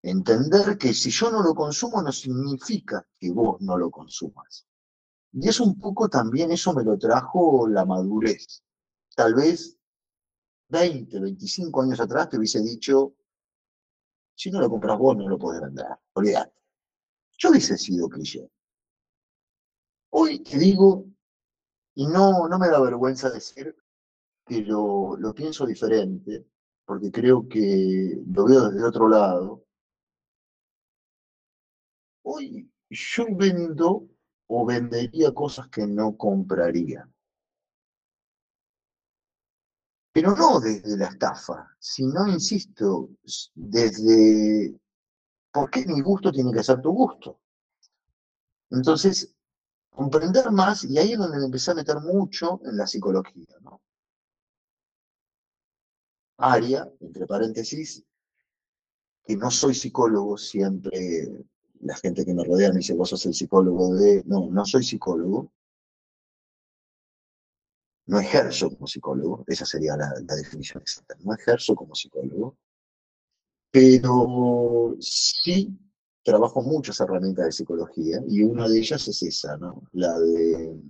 Entender 0.03 0.79
que 0.79 0.95
si 0.95 1.11
yo 1.11 1.31
no 1.31 1.43
lo 1.43 1.55
consumo 1.55 2.01
no 2.03 2.11
significa 2.11 3.07
que 3.19 3.31
vos 3.31 3.61
no 3.61 3.77
lo 3.77 3.91
consumas. 3.91 4.67
Y 5.33 5.49
es 5.49 5.61
un 5.61 5.79
poco 5.79 6.09
también 6.09 6.51
eso 6.51 6.73
me 6.73 6.83
lo 6.83 6.99
trajo 6.99 7.69
la 7.69 7.85
madurez. 7.85 8.63
Tal 9.15 9.35
vez 9.35 9.79
20, 10.69 11.21
25 11.21 11.83
años 11.83 12.01
atrás 12.01 12.31
te 12.31 12.39
hubiese 12.39 12.61
dicho, 12.61 13.15
si 14.35 14.51
no 14.51 14.61
lo 14.61 14.71
compras 14.71 14.99
vos 14.99 15.17
no 15.17 15.29
lo 15.29 15.39
podés 15.39 15.61
vender, 15.61 15.87
olvídate. 16.15 16.55
Yo 17.37 17.51
hubiese 17.51 17.77
sido 17.77 18.09
cliché. 18.09 18.51
Hoy 20.11 20.41
te 20.43 20.59
digo, 20.59 21.10
y 22.01 22.07
no, 22.07 22.49
no 22.49 22.59
me 22.59 22.71
da 22.71 22.81
vergüenza 22.81 23.29
decir 23.29 23.77
que 24.47 24.63
lo, 24.63 25.17
lo 25.19 25.35
pienso 25.35 25.67
diferente, 25.67 26.47
porque 26.87 27.11
creo 27.11 27.47
que 27.47 28.23
lo 28.27 28.47
veo 28.47 28.71
desde 28.71 28.87
otro 28.87 29.07
lado. 29.07 29.65
Hoy 32.23 32.73
yo 32.89 33.27
vendo 33.37 34.09
o 34.47 34.65
vendería 34.65 35.35
cosas 35.35 35.69
que 35.69 35.87
no 35.87 36.17
compraría. 36.17 37.07
Pero 40.15 40.35
no 40.35 40.59
desde 40.59 40.97
la 40.97 41.09
estafa, 41.09 41.69
sino, 41.79 42.27
insisto, 42.29 43.11
desde 43.55 44.75
por 45.53 45.71
qué 45.71 45.85
mi 45.87 46.01
gusto 46.01 46.33
tiene 46.33 46.51
que 46.51 46.63
ser 46.63 46.81
tu 46.81 46.93
gusto. 46.93 47.41
Entonces, 48.71 49.37
comprender 50.01 50.51
más, 50.51 50.85
y 50.85 50.97
ahí 50.97 51.13
es 51.13 51.19
donde 51.19 51.39
me 51.39 51.45
empecé 51.45 51.73
a 51.73 51.75
meter 51.75 52.01
mucho 52.01 52.59
en 52.65 52.75
la 52.75 52.87
psicología, 52.87 53.55
¿no? 53.61 53.83
Área, 56.39 56.91
entre 57.01 57.27
paréntesis, 57.27 58.03
que 59.27 59.37
no 59.37 59.51
soy 59.51 59.75
psicólogo, 59.75 60.39
siempre 60.39 61.29
la 61.81 61.95
gente 61.97 62.25
que 62.25 62.33
me 62.33 62.45
rodea 62.45 62.71
me 62.71 62.79
dice, 62.79 62.95
vos 62.95 63.11
sos 63.11 63.27
el 63.27 63.35
psicólogo 63.35 63.95
de... 63.95 64.23
No, 64.25 64.49
no 64.51 64.65
soy 64.65 64.83
psicólogo. 64.83 65.53
No 68.07 68.21
ejerzo 68.21 68.71
como 68.71 68.87
psicólogo, 68.87 69.45
esa 69.49 69.67
sería 69.67 69.99
la, 69.99 70.35
definición 70.35 70.81
exacta. 70.81 71.15
No 71.23 71.35
ejerzo 71.35 71.75
como 71.75 71.95
psicólogo, 71.95 72.57
pero 73.71 74.97
sí 74.99 75.79
trabajo 76.31 76.63
muchas 76.63 77.01
herramientas 77.01 77.47
de 77.47 77.53
psicología 77.53 78.21
y 78.29 78.43
una 78.43 78.69
de 78.69 78.79
ellas 78.79 79.07
es 79.09 79.23
esa, 79.23 79.57
¿no? 79.57 79.83
La 79.93 80.19
de 80.19 80.81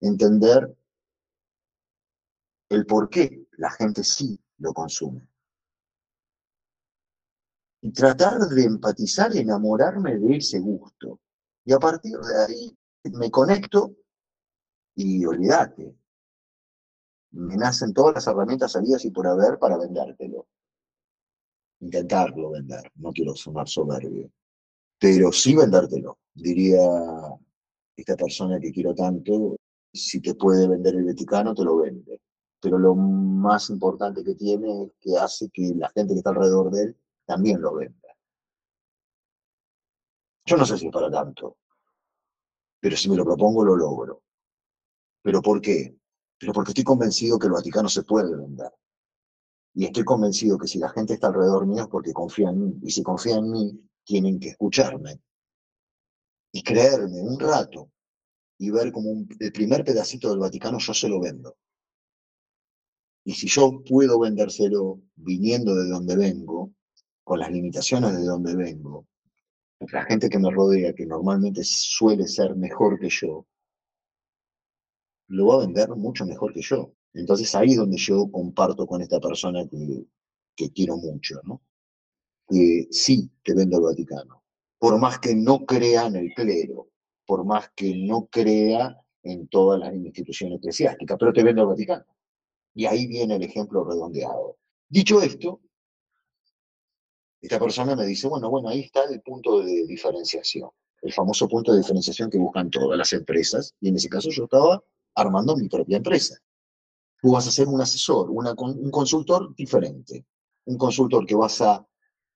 entender 0.00 0.76
el 2.70 2.86
por 2.86 3.08
qué 3.08 3.46
la 3.58 3.70
gente 3.70 4.02
sí 4.02 4.38
lo 4.58 4.72
consume 4.72 5.28
y 7.84 7.92
tratar 7.92 8.38
de 8.38 8.64
empatizar 8.64 9.36
enamorarme 9.36 10.18
de 10.18 10.36
ese 10.38 10.58
gusto. 10.58 11.20
Y 11.66 11.74
a 11.74 11.78
partir 11.78 12.16
de 12.16 12.42
ahí 12.42 12.78
me 13.12 13.30
conecto 13.30 13.94
y 14.94 15.22
olvídate. 15.26 15.94
Me 17.32 17.58
nacen 17.58 17.92
todas 17.92 18.14
las 18.14 18.26
herramientas 18.26 18.72
salidas 18.72 19.04
y 19.04 19.10
por 19.10 19.26
haber 19.26 19.58
para 19.58 19.76
vendértelo. 19.76 20.46
Intentarlo 21.80 22.52
vender, 22.52 22.90
no 22.94 23.12
quiero 23.12 23.34
sonar 23.34 23.68
soberbio, 23.68 24.30
pero 25.04 25.30
sí 25.32 25.54
vendértelo. 25.54 26.16
Diría 26.32 26.80
esta 27.94 28.16
persona 28.16 28.58
que 28.58 28.72
quiero 28.72 28.94
tanto, 28.94 29.58
si 29.92 30.18
te 30.22 30.34
puede 30.34 30.66
vender 30.66 30.94
el 30.94 31.04
Vaticano, 31.04 31.54
te 31.54 31.62
lo 31.62 31.76
vende. 31.76 32.22
Pero 32.58 32.78
lo 32.78 32.94
más 32.94 33.68
importante 33.68 34.24
que 34.24 34.34
tiene 34.34 34.84
es 34.84 34.92
que 34.98 35.18
hace 35.18 35.50
que 35.50 35.74
la 35.76 35.90
gente 35.90 36.14
que 36.14 36.20
está 36.20 36.30
alrededor 36.30 36.70
de 36.70 36.84
él 36.84 36.96
también 37.26 37.60
lo 37.60 37.74
venda. 37.74 38.08
Yo 40.46 40.56
no 40.56 40.64
sé 40.64 40.78
si 40.78 40.86
es 40.86 40.92
para 40.92 41.10
tanto, 41.10 41.58
pero 42.80 42.96
si 42.96 43.10
me 43.10 43.16
lo 43.16 43.26
propongo 43.26 43.62
lo 43.62 43.76
logro. 43.76 44.22
¿Pero 45.20 45.42
por 45.42 45.60
qué? 45.60 45.98
Pero 46.38 46.54
porque 46.54 46.70
estoy 46.70 46.84
convencido 46.84 47.38
que 47.38 47.48
el 47.48 47.52
Vaticano 47.52 47.90
se 47.90 48.04
puede 48.04 48.34
vender. 48.34 48.72
Y 49.74 49.84
estoy 49.84 50.04
convencido 50.04 50.56
que 50.56 50.66
si 50.66 50.78
la 50.78 50.88
gente 50.88 51.12
está 51.12 51.26
alrededor 51.26 51.66
mío 51.66 51.82
es 51.82 51.88
porque 51.88 52.14
confía 52.14 52.48
en 52.48 52.64
mí. 52.64 52.78
Y 52.82 52.90
si 52.90 53.02
confía 53.02 53.36
en 53.36 53.50
mí, 53.50 53.84
tienen 54.04 54.38
que 54.38 54.50
escucharme. 54.50 55.20
Y 56.52 56.62
creerme 56.62 57.20
un 57.20 57.40
rato 57.40 57.90
y 58.58 58.70
ver 58.70 58.92
como 58.92 59.26
el 59.40 59.52
primer 59.52 59.84
pedacito 59.84 60.30
del 60.30 60.38
Vaticano 60.38 60.78
yo 60.78 60.94
se 60.94 61.08
lo 61.08 61.20
vendo. 61.20 61.56
Y 63.24 63.32
si 63.32 63.48
yo 63.48 63.82
puedo 63.82 64.20
vendérselo 64.20 65.00
viniendo 65.16 65.74
de 65.74 65.88
donde 65.88 66.16
vengo, 66.16 66.72
con 67.24 67.40
las 67.40 67.50
limitaciones 67.50 68.16
de 68.16 68.24
donde 68.24 68.54
vengo, 68.54 69.06
la 69.80 70.04
gente 70.04 70.28
que 70.28 70.38
me 70.38 70.50
rodea, 70.50 70.94
que 70.94 71.06
normalmente 71.06 71.62
suele 71.64 72.28
ser 72.28 72.54
mejor 72.54 72.98
que 72.98 73.08
yo, 73.08 73.46
lo 75.28 75.46
va 75.46 75.54
a 75.56 75.66
vender 75.66 75.88
mucho 75.90 76.24
mejor 76.26 76.52
que 76.52 76.62
yo. 76.62 76.94
Entonces 77.14 77.54
ahí 77.54 77.70
es 77.70 77.76
donde 77.76 77.96
yo 77.96 78.30
comparto 78.30 78.86
con 78.86 79.00
esta 79.00 79.20
persona 79.20 79.66
que, 79.68 80.06
que 80.54 80.70
quiero 80.70 80.96
mucho, 80.96 81.40
¿no? 81.44 81.62
Que 82.48 82.86
sí 82.90 83.30
te 83.42 83.54
vendo 83.54 83.78
el 83.78 83.84
Vaticano. 83.84 84.42
Por 84.78 84.98
más 84.98 85.18
que 85.18 85.34
no 85.34 85.64
crea 85.64 86.06
en 86.06 86.16
el 86.16 86.34
clero, 86.34 86.90
por 87.26 87.44
más 87.44 87.70
que 87.74 87.94
no 87.96 88.26
crea 88.26 89.00
en 89.22 89.48
todas 89.48 89.80
las 89.80 89.94
instituciones 89.94 90.58
eclesiásticas, 90.58 91.16
pero 91.18 91.32
te 91.32 91.42
vendo 91.42 91.62
el 91.62 91.68
Vaticano. 91.68 92.04
Y 92.74 92.86
ahí 92.86 93.06
viene 93.06 93.36
el 93.36 93.42
ejemplo 93.42 93.84
redondeado. 93.84 94.58
Dicho 94.88 95.22
esto, 95.22 95.60
esta 97.40 97.58
persona 97.58 97.94
me 97.94 98.06
dice, 98.06 98.26
bueno, 98.28 98.50
bueno, 98.50 98.68
ahí 98.68 98.80
está 98.80 99.04
el 99.04 99.20
punto 99.20 99.62
de 99.62 99.86
diferenciación, 99.86 100.70
el 101.02 101.12
famoso 101.12 101.48
punto 101.48 101.72
de 101.72 101.78
diferenciación 101.78 102.30
que 102.30 102.38
buscan 102.38 102.70
todas 102.70 102.96
las 102.96 103.12
empresas, 103.12 103.74
y 103.80 103.88
en 103.88 103.96
ese 103.96 104.08
caso 104.08 104.30
yo 104.30 104.44
estaba 104.44 104.82
armando 105.14 105.56
mi 105.56 105.68
propia 105.68 105.98
empresa. 105.98 106.38
Tú 107.20 107.32
vas 107.32 107.46
a 107.46 107.50
ser 107.50 107.68
un 107.68 107.80
asesor, 107.80 108.30
un 108.30 108.90
consultor 108.90 109.54
diferente, 109.54 110.26
un 110.66 110.76
consultor 110.76 111.26
que 111.26 111.34
vas 111.34 111.60
a 111.60 111.86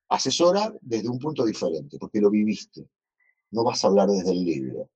asesorar 0.09 0.79
desde 0.81 1.09
un 1.09 1.19
punto 1.19 1.45
diferente, 1.45 1.99
porque 1.99 2.21
lo 2.21 2.31
viviste. 2.31 2.89
No 3.51 3.65
vas 3.65 3.85
a 3.85 3.89
hablar 3.89 4.09
desde 4.09 4.31
el 4.31 4.45
libro. 4.45 4.91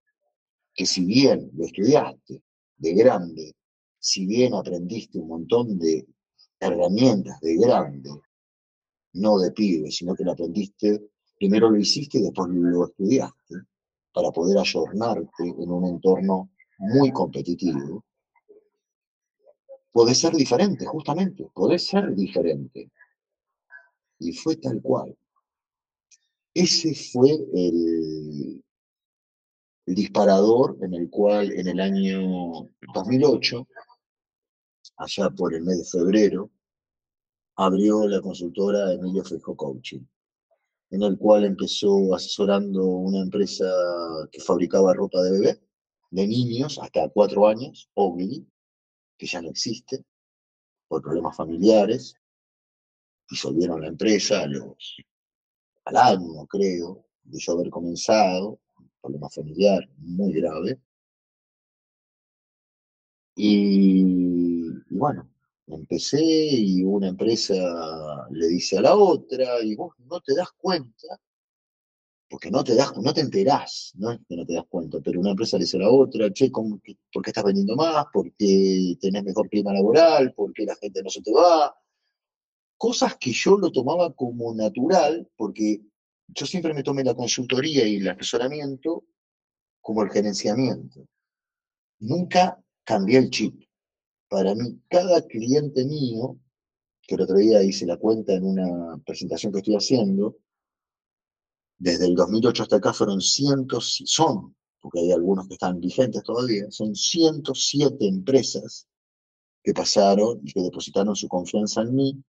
Que 0.74 0.86
si 0.86 1.04
bien 1.04 1.50
lo 1.54 1.64
estudiaste 1.66 2.42
de 2.76 2.94
grande, 2.94 3.54
si 3.98 4.26
bien 4.26 4.54
aprendiste 4.54 5.18
un 5.18 5.28
montón 5.28 5.78
de 5.78 6.06
herramientas 6.58 7.40
de 7.40 7.56
grande, 7.56 8.10
no 9.14 9.38
de 9.38 9.52
pibe, 9.52 9.90
sino 9.90 10.14
que 10.14 10.24
lo 10.24 10.32
aprendiste, 10.32 11.10
primero 11.36 11.70
lo 11.70 11.78
hiciste 11.78 12.18
y 12.18 12.22
después 12.22 12.48
lo 12.50 12.86
estudiaste, 12.86 13.54
para 14.12 14.30
poder 14.30 14.58
ayornarte 14.58 15.42
en 15.42 15.70
un 15.70 15.86
entorno 15.86 16.50
muy 16.78 17.12
competitivo, 17.12 18.04
podés 19.92 20.18
ser 20.18 20.34
diferente, 20.34 20.84
justamente, 20.86 21.48
podés 21.54 21.86
ser 21.86 22.14
diferente. 22.14 22.90
Y 24.22 24.32
fue 24.32 24.56
tal 24.56 24.80
cual. 24.80 25.16
Ese 26.54 26.94
fue 26.94 27.30
el, 27.54 28.62
disparador 29.84 30.78
en 30.80 30.94
el 30.94 31.10
cual 31.10 31.50
en 31.52 31.66
el 31.66 31.80
año 31.80 32.70
2008, 32.94 33.66
allá 34.96 35.30
por 35.30 35.54
el 35.54 35.64
mes 35.64 35.78
de 35.78 35.98
febrero, 35.98 36.50
abrió 37.56 38.06
la 38.06 38.20
consultora 38.20 38.92
Emilio 38.92 39.24
Fejo 39.24 39.56
Coaching, 39.56 40.04
en 40.90 41.02
el 41.02 41.18
cual 41.18 41.44
empezó 41.44 42.14
asesorando 42.14 42.84
una 42.86 43.22
empresa 43.22 43.66
que 44.30 44.40
fabricaba 44.40 44.94
ropa 44.94 45.20
de 45.22 45.32
bebé, 45.32 45.60
de 46.10 46.26
niños 46.28 46.78
hasta 46.80 47.08
cuatro 47.08 47.48
años, 47.48 47.90
Ogly, 47.94 48.46
que 49.18 49.26
ya 49.26 49.42
no 49.42 49.50
existe, 49.50 50.04
por 50.86 51.02
problemas 51.02 51.36
familiares, 51.36 52.14
disolvieron 53.32 53.80
la 53.80 53.88
empresa 53.88 54.42
al 54.42 55.96
año, 55.96 56.46
creo, 56.46 57.04
de 57.24 57.38
yo 57.38 57.52
haber 57.52 57.70
comenzado, 57.70 58.60
un 58.78 58.90
problema 59.00 59.28
familiar 59.30 59.88
muy 59.98 60.32
grave. 60.32 60.78
Y, 63.34 64.68
bueno, 64.90 65.32
Empecé 65.66 66.22
y 66.22 66.82
una 66.82 67.08
empresa 67.08 67.54
le 68.30 68.48
dice 68.48 68.78
a 68.78 68.82
la 68.82 68.96
otra 68.96 69.62
y 69.62 69.74
vos 69.74 69.94
no 70.06 70.20
te 70.20 70.34
das 70.34 70.50
cuenta, 70.58 71.18
porque 72.28 72.50
no 72.50 72.64
te 72.64 72.74
das, 72.74 72.96
no 72.96 73.12
te 73.14 73.20
enterás, 73.20 73.92
no 73.96 74.10
es 74.10 74.18
que 74.28 74.36
no 74.36 74.44
te 74.44 74.54
das 74.54 74.64
cuenta, 74.68 74.98
pero 75.00 75.20
una 75.20 75.30
empresa 75.30 75.56
le 75.56 75.64
dice 75.64 75.76
a 75.76 75.80
la 75.80 75.90
otra, 75.90 76.32
che, 76.32 76.50
¿cómo, 76.50 76.80
¿por 77.12 77.22
qué 77.22 77.30
estás 77.30 77.44
vendiendo 77.44 77.76
más? 77.76 78.06
¿Por 78.12 78.32
qué 78.34 78.96
tenés 79.00 79.24
mejor 79.24 79.48
clima 79.48 79.72
laboral? 79.72 80.34
¿Por 80.34 80.52
qué 80.52 80.64
la 80.66 80.76
gente 80.76 81.02
no 81.02 81.10
se 81.10 81.22
te 81.22 81.32
va? 81.32 81.74
Cosas 82.82 83.16
que 83.16 83.30
yo 83.30 83.56
lo 83.58 83.70
tomaba 83.70 84.12
como 84.12 84.52
natural, 84.52 85.30
porque 85.36 85.82
yo 86.26 86.46
siempre 86.46 86.74
me 86.74 86.82
tomé 86.82 87.04
la 87.04 87.14
consultoría 87.14 87.86
y 87.86 87.98
el 87.98 88.08
asesoramiento 88.08 89.04
como 89.80 90.02
el 90.02 90.10
gerenciamiento. 90.10 91.06
Nunca 92.00 92.60
cambié 92.82 93.18
el 93.18 93.30
chip. 93.30 93.62
Para 94.28 94.56
mí, 94.56 94.80
cada 94.88 95.22
cliente 95.22 95.84
mío, 95.84 96.40
que 97.02 97.14
el 97.14 97.20
otro 97.20 97.36
día 97.36 97.62
hice 97.62 97.86
la 97.86 97.98
cuenta 97.98 98.32
en 98.32 98.46
una 98.46 99.00
presentación 99.06 99.52
que 99.52 99.60
estoy 99.60 99.76
haciendo, 99.76 100.38
desde 101.78 102.06
el 102.06 102.16
2008 102.16 102.64
hasta 102.64 102.76
acá 102.78 102.92
fueron 102.92 103.20
cientos, 103.20 104.02
son, 104.06 104.56
porque 104.80 104.98
hay 104.98 105.12
algunos 105.12 105.46
que 105.46 105.54
están 105.54 105.78
vigentes 105.78 106.24
todavía, 106.24 106.68
son 106.72 106.96
107 106.96 108.08
empresas 108.08 108.88
que 109.62 109.72
pasaron 109.72 110.40
y 110.42 110.52
que 110.52 110.62
depositaron 110.62 111.14
su 111.14 111.28
confianza 111.28 111.82
en 111.82 111.94
mí, 111.94 112.24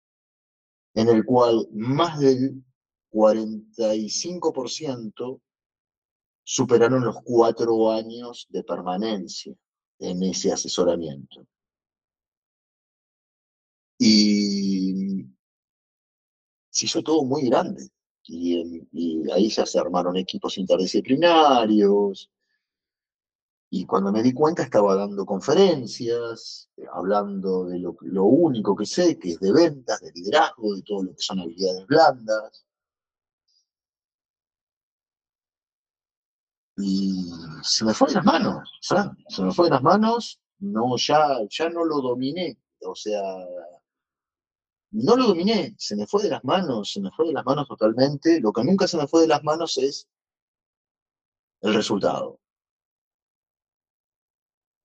en 0.94 1.10
el 1.10 1.26
cual 1.26 1.68
más 1.72 2.20
del 2.20 2.64
45% 3.12 5.42
superaron 6.44 7.06
los 7.06 7.18
cuatro 7.24 7.92
años 7.92 8.48
de 8.50 8.64
permanencia 8.64 9.56
en 10.00 10.24
ese 10.24 10.52
asesoramiento. 10.52 11.46
Y 13.98 15.26
se 16.72 16.86
hizo 16.86 17.04
todo 17.04 17.24
muy 17.24 17.48
grande. 17.48 17.90
Y, 18.24 18.82
ahí 19.32 19.50
ya 19.50 19.66
se 19.66 19.80
armaron 19.80 20.18
equipos 20.18 20.58
interdisciplinarios. 20.58 22.30
Y 23.74 23.86
cuando 23.86 24.12
me 24.12 24.22
di 24.22 24.34
cuenta 24.34 24.64
estaba 24.64 24.96
dando 24.96 25.26
conferencias, 25.26 26.70
hablando 26.94 27.66
de 27.66 27.80
lo, 27.80 28.26
único 28.26 28.76
que 28.76 28.86
sé, 28.86 29.18
que 29.18 29.32
es 29.32 29.40
de 29.40 29.54
ventas, 29.54 30.02
de 30.02 30.12
liderazgo, 30.12 30.76
de 30.76 30.82
todo 30.84 31.04
lo 31.04 31.16
que 31.16 31.22
son 31.22 31.40
habilidades 31.40 31.88
blandas. 31.88 32.66
y 36.78 37.30
se 37.64 37.86
me 37.86 37.94
fue 37.94 38.08
de 38.10 38.16
las 38.16 38.26
manos, 38.26 38.70
se 38.82 39.42
me 39.44 39.52
fue 39.54 39.66
de 39.66 39.72
las 39.72 39.84
manos, 39.84 40.40
no, 40.60 40.98
ya, 40.98 41.38
ya 41.50 41.70
no 41.70 41.86
lo 41.86 42.02
dominé, 42.02 42.58
o 42.82 42.96
sea, 42.96 43.22
no 44.92 45.16
lo 45.16 45.28
dominé, 45.28 45.76
se 45.78 45.96
me 45.96 46.08
fue 46.08 46.24
de 46.24 46.30
las 46.30 46.44
manos, 46.44 46.92
se 46.92 47.00
me 47.02 47.12
fue 47.12 47.28
de 47.28 47.34
las 47.34 47.46
manos 47.46 47.68
totalmente, 47.68 48.40
lo 48.42 48.52
que 48.52 48.64
nunca 48.64 48.88
se 48.88 48.98
me 48.98 49.08
fue 49.08 49.22
de 49.22 49.28
las 49.28 49.44
manos 49.44 49.78
es 49.78 50.08
el 51.62 51.74
resultado. 51.74 52.41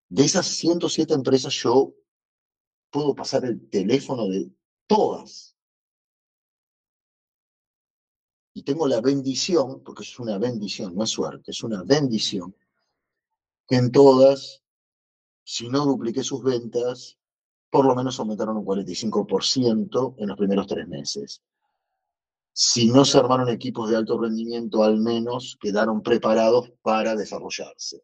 De 0.08 0.24
esas 0.24 0.46
107 0.46 1.14
empresas 1.14 1.52
yo 1.54 1.94
puedo 2.90 3.14
pasar 3.14 3.44
el 3.44 3.68
teléfono 3.68 4.28
de 4.28 4.50
todas 4.86 5.56
y 8.54 8.62
tengo 8.62 8.86
la 8.86 9.00
bendición, 9.00 9.82
porque 9.82 10.02
es 10.02 10.18
una 10.18 10.38
bendición, 10.38 10.94
no 10.94 11.04
es 11.04 11.10
suerte, 11.10 11.50
es 11.50 11.62
una 11.62 11.82
bendición, 11.82 12.56
que 13.66 13.76
en 13.76 13.92
todas, 13.92 14.62
si 15.44 15.68
no 15.68 15.84
dupliqué 15.84 16.22
sus 16.22 16.42
ventas, 16.42 17.18
por 17.68 17.84
lo 17.84 17.94
menos 17.94 18.18
aumentaron 18.18 18.56
un 18.56 18.64
45% 18.64 20.14
en 20.16 20.28
los 20.28 20.38
primeros 20.38 20.66
tres 20.66 20.88
meses. 20.88 21.42
Si 22.52 22.90
no 22.90 23.04
se 23.04 23.18
armaron 23.18 23.50
equipos 23.50 23.90
de 23.90 23.96
alto 23.96 24.18
rendimiento, 24.18 24.82
al 24.82 24.98
menos 24.98 25.58
quedaron 25.60 26.00
preparados 26.00 26.72
para 26.80 27.14
desarrollarse. 27.14 28.02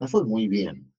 Me 0.00 0.08
fue 0.08 0.24
muy 0.24 0.48
bien. 0.48 0.92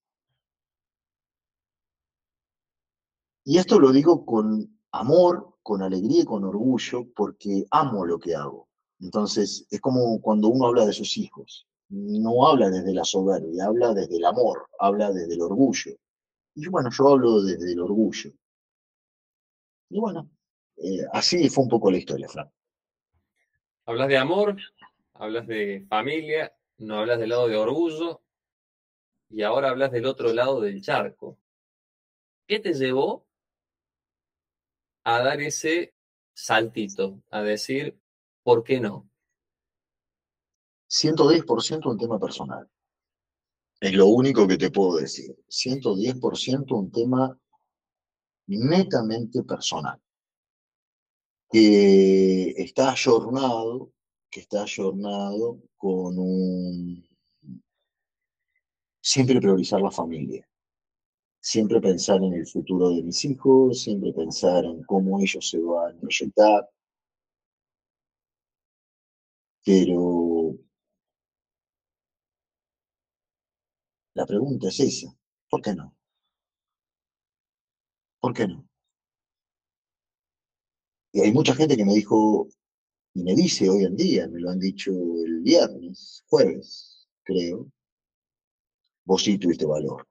Y 3.43 3.57
esto 3.59 3.79
lo 3.79 3.91
digo 3.91 4.25
con 4.25 4.79
amor, 4.91 5.57
con 5.61 5.83
alegría 5.83 6.23
y 6.23 6.25
con 6.25 6.43
orgullo 6.43 7.05
porque 7.15 7.65
amo 7.69 8.05
lo 8.05 8.19
que 8.19 8.35
hago. 8.35 8.67
Entonces, 8.99 9.67
es 9.69 9.81
como 9.81 10.19
cuando 10.21 10.47
uno 10.47 10.67
habla 10.67 10.85
de 10.85 10.93
sus 10.93 11.17
hijos. 11.17 11.67
No 11.89 12.47
habla 12.47 12.71
desde 12.71 12.93
la 12.93 13.03
soberbia, 13.03 13.65
habla 13.65 13.93
desde 13.93 14.17
el 14.17 14.25
amor, 14.25 14.67
habla 14.79 15.11
desde 15.11 15.35
el 15.35 15.41
orgullo. 15.41 15.91
Y 16.55 16.67
bueno, 16.69 16.89
yo 16.89 17.07
hablo 17.09 17.43
desde 17.43 17.73
el 17.73 17.79
orgullo. 17.79 18.31
Y 19.89 19.99
bueno, 19.99 20.29
eh, 20.77 21.05
así 21.13 21.47
fue 21.49 21.65
un 21.65 21.69
poco 21.69 21.91
la 21.91 21.97
historia, 21.97 22.27
Fran. 22.27 22.49
Hablas 23.85 24.07
de 24.07 24.17
amor, 24.17 24.57
hablas 25.13 25.45
de 25.45 25.85
familia, 25.87 26.51
no 26.77 26.97
hablas 26.97 27.19
del 27.19 27.29
lado 27.29 27.47
de 27.47 27.57
orgullo 27.57 28.24
y 29.29 29.41
ahora 29.43 29.69
hablas 29.69 29.91
del 29.91 30.05
otro 30.05 30.33
lado 30.33 30.61
del 30.61 30.81
charco. 30.81 31.37
¿Qué 32.47 32.59
te 32.59 32.73
llevó 32.73 33.25
a 35.03 35.21
dar 35.21 35.41
ese 35.41 35.93
saltito, 36.33 37.21
a 37.31 37.41
decir, 37.41 37.99
¿por 38.43 38.63
qué 38.63 38.79
no? 38.79 39.09
110% 40.89 41.89
un 41.89 41.97
tema 41.97 42.19
personal. 42.19 42.69
Es 43.79 43.93
lo 43.93 44.07
único 44.07 44.47
que 44.47 44.57
te 44.57 44.71
puedo 44.71 44.97
decir. 44.97 45.35
110% 45.47 46.71
un 46.75 46.91
tema 46.91 47.37
netamente 48.47 49.43
personal. 49.43 50.01
Que 51.49 52.51
está 52.57 52.91
ayornado, 52.91 53.91
que 54.29 54.41
está 54.41 54.63
ayornado 54.63 55.59
con 55.77 56.17
un... 56.17 57.14
Siempre 59.11 59.39
priorizar 59.39 59.79
la 59.79 59.91
familia 59.91 60.45
siempre 61.45 61.79
pensar 61.79 62.23
en 62.23 62.33
el 62.33 62.47
futuro 62.47 62.89
de 62.89 63.03
mis 63.03 63.23
hijos, 63.23 63.83
siempre 63.83 64.11
pensar 64.13 64.65
en 64.65 64.81
cómo 64.83 65.19
ellos 65.19 65.47
se 65.47 65.59
van 65.59 65.95
a 65.95 65.99
proyectar. 65.99 66.67
Pero 69.65 70.55
la 74.15 74.25
pregunta 74.25 74.69
es 74.69 74.79
esa, 74.79 75.15
¿por 75.49 75.61
qué 75.61 75.75
no? 75.75 75.95
¿Por 78.19 78.33
qué 78.33 78.47
no? 78.47 78.67
Y 81.13 81.21
hay 81.21 81.31
mucha 81.31 81.53
gente 81.53 81.77
que 81.77 81.85
me 81.85 81.93
dijo, 81.93 82.47
y 83.13 83.23
me 83.23 83.35
dice 83.35 83.69
hoy 83.69 83.85
en 83.85 83.95
día, 83.95 84.27
me 84.27 84.39
lo 84.39 84.49
han 84.49 84.59
dicho 84.59 84.91
el 84.91 85.41
viernes, 85.41 86.23
jueves, 86.27 87.07
creo, 87.23 87.71
vos 89.05 89.23
sí 89.23 89.37
tuviste 89.37 89.65
valor 89.65 90.07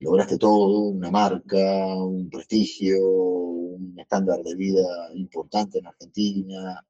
lograste 0.00 0.38
todo, 0.38 0.88
una 0.90 1.10
marca, 1.10 1.58
un 1.96 2.28
prestigio, 2.30 2.98
un 3.00 3.98
estándar 3.98 4.42
de 4.42 4.54
vida 4.54 4.86
importante 5.14 5.78
en 5.78 5.86
Argentina, 5.86 6.86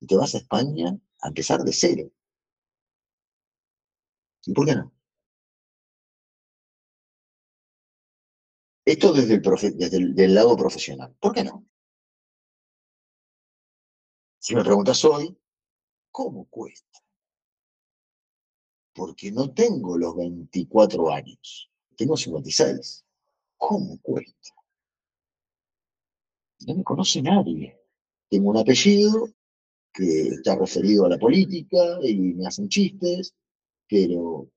y 0.00 0.06
te 0.06 0.16
vas 0.16 0.34
a 0.34 0.38
España 0.38 0.96
a 1.20 1.28
empezar 1.28 1.62
de 1.62 1.72
cero. 1.72 2.10
¿Y 4.46 4.52
por 4.54 4.66
qué 4.66 4.74
no? 4.74 4.92
Esto 8.84 9.12
desde 9.12 9.36
el, 10.24 10.34
lado 10.34 10.56
profesional. 10.56 11.14
¿Por 11.20 11.32
qué 11.32 11.44
no? 11.44 11.64
Si 14.38 14.54
me 14.54 14.64
preguntas 14.64 15.04
hoy, 15.04 15.38
¿cómo 16.10 16.46
cuesta? 16.46 16.98
Porque 18.94 19.30
no 19.30 19.52
tengo 19.52 19.96
los 19.96 20.16
24 20.16 21.10
años, 21.12 21.70
tengo 21.96 22.16
56. 22.16 23.04
¿Cómo 23.56 23.98
cuesta? 24.00 24.54
No 26.66 26.74
me 26.74 26.84
conoce 26.84 27.22
nadie. 27.22 27.78
Tengo 28.28 28.50
un 28.50 28.58
apellido 28.58 29.28
que 29.92 30.28
está 30.28 30.56
referido 30.56 31.04
a 31.04 31.08
la 31.08 31.18
política 31.18 31.98
y 32.02 32.16
me 32.34 32.46
hacen 32.46 32.68
chistes, 32.68 33.34
pero 33.88 34.48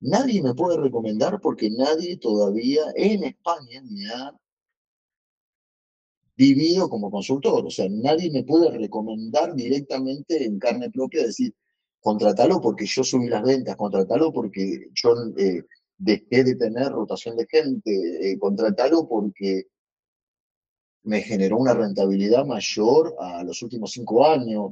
nadie 0.00 0.42
me 0.42 0.54
puede 0.54 0.78
recomendar 0.78 1.40
porque 1.40 1.70
nadie 1.70 2.16
todavía 2.16 2.82
en 2.94 3.24
España 3.24 3.82
me 3.82 4.06
ha 4.08 4.38
vivido 6.36 6.88
como 6.88 7.10
consultor. 7.10 7.66
O 7.66 7.70
sea, 7.70 7.88
nadie 7.88 8.30
me 8.30 8.44
puede 8.44 8.70
recomendar 8.76 9.54
directamente 9.54 10.44
en 10.44 10.58
carne 10.58 10.90
propia, 10.90 11.24
decir, 11.24 11.54
contratalo 12.06 12.60
porque 12.60 12.86
yo 12.86 13.02
subí 13.02 13.26
las 13.28 13.42
ventas, 13.42 13.74
contratalo 13.74 14.32
porque 14.32 14.90
yo 14.94 15.12
eh, 15.36 15.64
dejé 15.98 16.44
de 16.44 16.54
tener 16.54 16.92
rotación 16.92 17.36
de 17.36 17.48
gente, 17.50 17.90
eh, 18.30 18.38
contratalo 18.38 19.08
porque 19.08 19.66
me 21.02 21.20
generó 21.20 21.56
una 21.56 21.74
rentabilidad 21.74 22.46
mayor 22.46 23.16
a 23.18 23.42
los 23.42 23.60
últimos 23.60 23.90
cinco 23.90 24.24
años. 24.24 24.70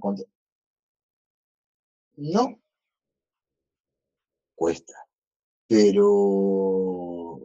No. 2.16 2.60
Cuesta. 4.54 4.94
pero, 5.66 7.40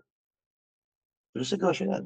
pero 1.34 1.46
sé 1.46 1.58
que 1.58 1.66
va 1.66 1.72
a 1.72 1.74
llegar. 1.74 2.06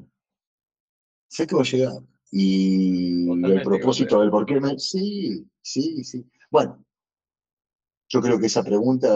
Sé 1.28 1.46
que 1.46 1.54
va 1.54 1.60
a 1.60 1.64
llegar. 1.64 2.02
Y 2.30 3.28
el 3.30 3.62
propósito 3.62 4.20
del 4.20 4.30
por 4.30 4.46
qué 4.46 4.58
me... 4.58 4.78
Sí, 4.78 5.46
sí, 5.60 6.02
sí. 6.02 6.24
Bueno, 6.50 6.83
yo 8.14 8.20
creo 8.20 8.38
que 8.38 8.46
esa 8.46 8.62
pregunta 8.62 9.08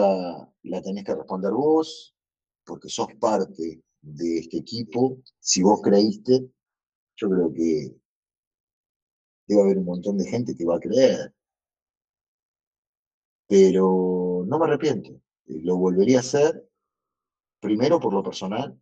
la 0.63 0.81
tenés 0.81 1.05
que 1.05 1.15
responder 1.15 1.53
vos, 1.53 2.13
porque 2.65 2.89
sos 2.89 3.07
parte 3.17 3.81
de 4.01 4.39
este 4.39 4.57
equipo. 4.57 5.21
Si 5.39 5.63
vos 5.63 5.79
creíste, 5.81 6.51
yo 7.15 7.29
creo 7.29 7.53
que 7.53 7.95
debe 9.47 9.61
haber 9.61 9.77
un 9.77 9.85
montón 9.85 10.17
de 10.17 10.25
gente 10.25 10.53
que 10.53 10.65
va 10.65 10.75
a 10.75 10.81
creer. 10.81 11.33
Pero 13.47 14.43
no 14.45 14.59
me 14.59 14.65
arrepiento. 14.65 15.11
Lo 15.45 15.77
volvería 15.77 16.17
a 16.17 16.19
hacer, 16.19 16.69
primero 17.61 18.01
por 18.01 18.13
lo 18.13 18.21
personal, 18.21 18.77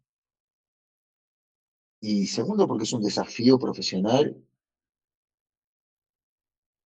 y 2.01 2.25
segundo 2.25 2.67
porque 2.67 2.85
es 2.85 2.93
un 2.93 3.03
desafío 3.03 3.59
profesional 3.59 4.43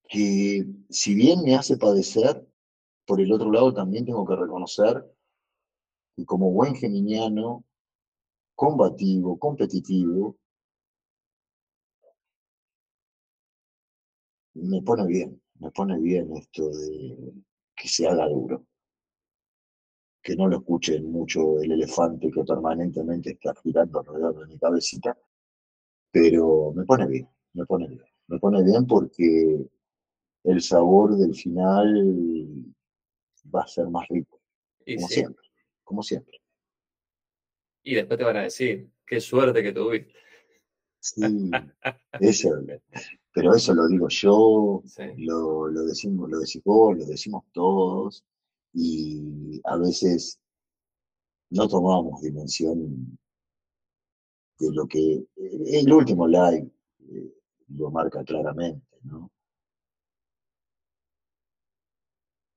que 0.09 0.65
si 0.89 1.15
bien 1.15 1.43
me 1.43 1.55
hace 1.55 1.77
padecer, 1.77 2.50
por 3.11 3.19
el 3.19 3.33
otro 3.33 3.51
lado 3.51 3.73
también 3.73 4.05
tengo 4.05 4.25
que 4.25 4.37
reconocer 4.37 5.03
que 6.15 6.23
como 6.23 6.49
buen 6.49 6.73
geminiano, 6.75 7.65
combativo, 8.55 9.37
competitivo, 9.37 10.37
me 14.53 14.81
pone 14.81 15.05
bien, 15.07 15.41
me 15.59 15.71
pone 15.71 15.99
bien 15.99 16.31
esto 16.37 16.69
de 16.69 17.33
que 17.75 17.89
se 17.89 18.07
haga 18.07 18.29
duro, 18.29 18.65
que 20.23 20.33
no 20.37 20.47
lo 20.47 20.59
escuchen 20.59 21.11
mucho 21.11 21.59
el 21.59 21.73
elefante 21.73 22.31
que 22.31 22.45
permanentemente 22.45 23.31
está 23.31 23.53
girando 23.55 23.99
alrededor 23.99 24.39
de 24.39 24.53
mi 24.53 24.57
cabecita, 24.57 25.17
pero 26.11 26.71
me 26.73 26.85
pone 26.85 27.07
bien, 27.07 27.27
me 27.55 27.65
pone 27.65 27.89
bien, 27.89 28.05
me 28.27 28.39
pone 28.39 28.63
bien 28.63 28.87
porque 28.87 29.67
el 30.45 30.61
sabor 30.61 31.17
del 31.17 31.35
final 31.35 32.73
va 33.53 33.61
a 33.63 33.67
ser 33.67 33.87
más 33.89 34.07
rico, 34.09 34.39
Y 34.85 34.95
como 34.95 35.07
sí. 35.07 35.13
siempre, 35.15 35.45
como 35.83 36.03
siempre. 36.03 36.41
Y 37.83 37.95
después 37.95 38.17
te 38.17 38.23
van 38.25 38.37
a 38.37 38.43
decir, 38.43 38.89
qué 39.05 39.19
suerte 39.19 39.63
que 39.63 39.71
tuviste. 39.73 40.13
Sí, 40.99 41.21
eso, 42.19 42.49
pero 43.33 43.55
eso 43.55 43.73
lo 43.73 43.87
digo 43.87 44.07
yo, 44.09 44.83
Sí. 44.85 45.03
lo, 45.17 45.67
lo 45.67 45.83
decimos, 45.85 46.29
lo 46.29 46.39
decís 46.39 46.61
vos, 46.63 46.97
lo 46.97 47.05
decimos 47.05 47.43
todos, 47.51 48.23
y 48.73 49.59
a 49.63 49.77
veces 49.77 50.39
no 51.49 51.67
tomamos 51.67 52.21
dimensión 52.21 53.17
de 54.59 54.71
lo 54.73 54.87
que 54.87 55.25
el 55.37 55.91
último 55.91 56.27
live 56.27 56.69
eh, 57.09 57.33
lo 57.69 57.89
marca 57.89 58.23
claramente, 58.23 58.85
¿no? 59.03 59.31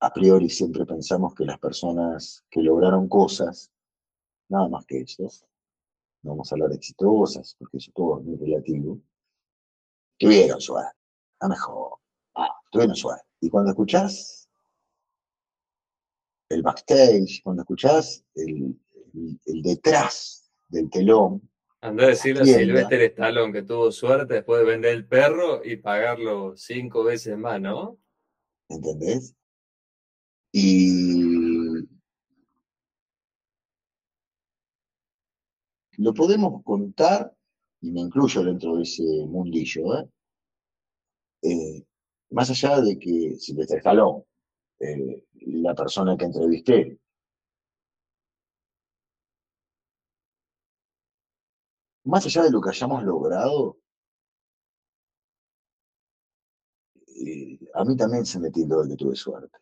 A 0.05 0.13
priori 0.13 0.51
siempre 0.51 0.85
pensamos 0.85 1.35
que 1.35 1.47
las 1.47 1.59
personas 1.59 2.45
que 2.51 2.61
lograron 2.61 3.09
cosas, 3.09 3.71
nada 4.51 4.69
más 4.69 4.85
que 4.85 5.01
eso, 5.01 5.25
no 6.23 6.33
vamos 6.33 6.53
a 6.53 6.55
hablar 6.55 6.69
de 6.71 6.77
exitosas, 6.77 7.57
porque 7.59 7.79
eso 7.79 7.91
todo 7.95 8.19
es 8.19 8.25
muy 8.27 8.37
relativo, 8.37 9.01
tuvieron 10.19 10.61
suerte, 10.61 10.93
a 11.41 11.49
mejor, 11.49 11.99
ah, 12.35 12.51
tuvieron 12.71 12.95
suerte. 12.95 13.25
Y 13.41 13.49
cuando 13.49 13.71
escuchás 13.71 14.47
el 16.51 16.63
backstage, 16.63 17.41
cuando 17.43 17.63
escuchás 17.63 18.23
el, 18.35 18.79
el- 19.15 19.41
el 19.47 19.63
detrás 19.63 20.51
del 20.69 20.91
telón, 20.91 21.49
Andá 21.81 22.05
a 22.05 22.09
decirle 22.09 22.43
a. 22.43 22.45
Silvestre 22.59 23.07
Stallone 23.07 23.53
que 23.55 23.63
tuvo 23.63 23.91
suerte 23.91 24.35
después 24.35 24.61
de 24.61 24.67
vender 24.67 24.93
el 24.93 25.07
perro 25.07 25.63
y 25.65 25.77
pagarlo 25.77 26.57
cinco 26.57 27.05
veces 27.05 27.37
más, 27.39 27.59
¿no? 27.61 27.99
¿entendés? 28.69 29.35
Y 30.57 31.85
lo 35.99 36.15
podemos 36.15 36.63
contar, 36.63 37.37
y 37.81 37.91
me 37.91 38.03
incluyo 38.03 38.45
dentro 38.45 38.77
de 38.77 38.83
ese 38.85 39.03
mundillo, 39.27 39.99
¿eh? 39.99 40.09
Eh, 41.43 41.85
más 42.31 42.51
allá 42.51 42.81
de 42.81 42.97
que 43.01 43.37
Silvestre 43.37 43.79
Stallone, 43.79 44.25
eh, 44.79 45.25
la 45.47 45.75
persona 45.75 46.17
que 46.17 46.27
entrevisté, 46.27 47.01
más 52.05 52.25
allá 52.27 52.43
de 52.45 52.51
lo 52.53 52.61
que 52.61 52.71
hayamos 52.71 53.03
logrado, 53.03 53.79
eh, 57.09 57.59
a 57.75 57.85
mí 57.85 57.97
también 57.97 58.25
se 58.25 58.39
me 58.39 58.51
tildó 58.51 58.83
de 58.85 58.91
que 58.91 58.97
tuve 58.97 59.17
suerte. 59.17 59.59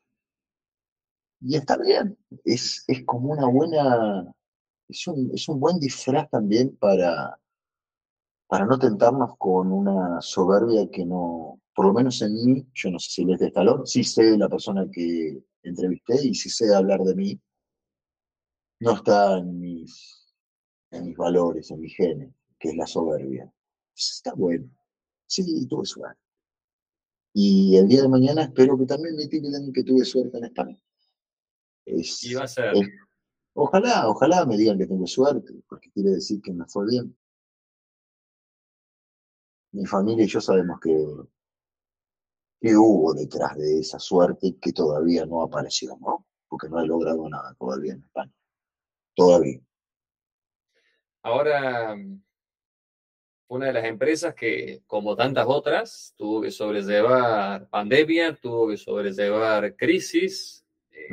Y 1.45 1.57
está 1.57 1.76
bien, 1.76 2.16
es, 2.45 2.84
es 2.86 3.05
como 3.05 3.32
una 3.32 3.47
buena, 3.49 4.32
es 4.88 5.07
un, 5.09 5.30
es 5.34 5.49
un 5.49 5.59
buen 5.59 5.80
disfraz 5.80 6.30
también 6.30 6.76
para, 6.76 7.36
para 8.47 8.64
no 8.64 8.78
tentarnos 8.78 9.36
con 9.38 9.72
una 9.72 10.20
soberbia 10.20 10.88
que 10.88 11.05
no, 11.05 11.61
por 11.74 11.86
lo 11.86 11.93
menos 11.95 12.22
en 12.22 12.34
mí, 12.34 12.66
yo 12.74 12.90
no 12.93 12.99
sé 13.01 13.11
si 13.11 13.24
les 13.24 13.40
de 13.40 13.49
Stallone, 13.49 13.86
sí 13.86 14.05
sé 14.05 14.38
la 14.38 14.49
persona 14.49 14.88
que 14.90 15.43
entrevisté 15.64 16.28
y 16.28 16.34
sí 16.34 16.49
sé 16.49 16.72
hablar 16.72 17.01
de 17.01 17.14
mí, 17.16 17.40
no 18.78 18.93
está 18.93 19.38
en 19.38 19.59
mis, 19.59 20.32
en 20.93 21.09
mis 21.09 21.16
valores, 21.16 21.70
en 21.72 21.80
mis 21.80 21.97
genes, 21.97 22.32
que 22.59 22.68
es 22.68 22.76
la 22.76 22.86
soberbia. 22.86 23.53
Está 23.97 24.32
bueno, 24.34 24.68
sí, 25.26 25.66
tuve 25.66 25.86
suerte. 25.86 26.20
Y 27.34 27.76
el 27.76 27.88
día 27.88 28.03
de 28.03 28.09
mañana 28.09 28.43
espero 28.43 28.78
que 28.78 28.86
también 28.86 29.16
me 29.16 29.26
tilden 29.26 29.72
que 29.72 29.82
tuve 29.82 30.05
suerte 30.05 30.38
en 30.38 30.45
España. 30.45 30.78
Es, 31.85 32.22
Y 32.24 32.35
va 32.35 32.45
a 32.45 32.49
ser. 32.49 32.74
es- 32.76 32.89
ojalá, 33.55 34.09
ojalá 34.09 34.45
me 34.47 34.57
digan 34.57 34.78
que 34.78 34.87
tengo 34.87 35.07
suerte, 35.07 35.53
porque 35.68 35.91
quiere 35.91 36.11
decir 36.11 36.41
que 36.41 36.53
me 36.53 36.64
fue 36.66 36.87
bien. 36.89 37.16
Mi 39.72 39.87
familia 39.87 40.24
y 40.24 40.28
yo 40.28 40.41
sabemos 40.41 40.78
que, 40.80 40.95
que 42.61 42.76
hubo 42.76 43.14
detrás 43.14 43.57
de 43.57 43.80
esa 43.80 43.99
suerte 43.99 44.57
que 44.61 44.72
todavía 44.72 45.24
no 45.26 45.43
apareció, 45.43 45.97
¿no? 46.01 46.26
Porque 46.49 46.68
no 46.68 46.80
he 46.80 46.87
logrado 46.87 47.28
nada 47.28 47.55
todavía 47.59 47.95
en 47.95 48.03
España. 48.03 48.33
Todavía. 49.14 49.61
Ahora, 51.22 51.97
una 53.49 53.66
de 53.66 53.72
las 53.72 53.85
empresas 53.85 54.35
que, 54.35 54.83
como 54.87 55.16
tantas 55.16 55.47
otras, 55.49 56.14
tuvo 56.16 56.43
que 56.43 56.51
sobrellevar 56.51 57.68
pandemia, 57.68 58.35
tuvo 58.35 58.68
que 58.68 58.76
sobrellevar 58.76 59.74
crisis, 59.76 60.64
eh. 60.91 61.09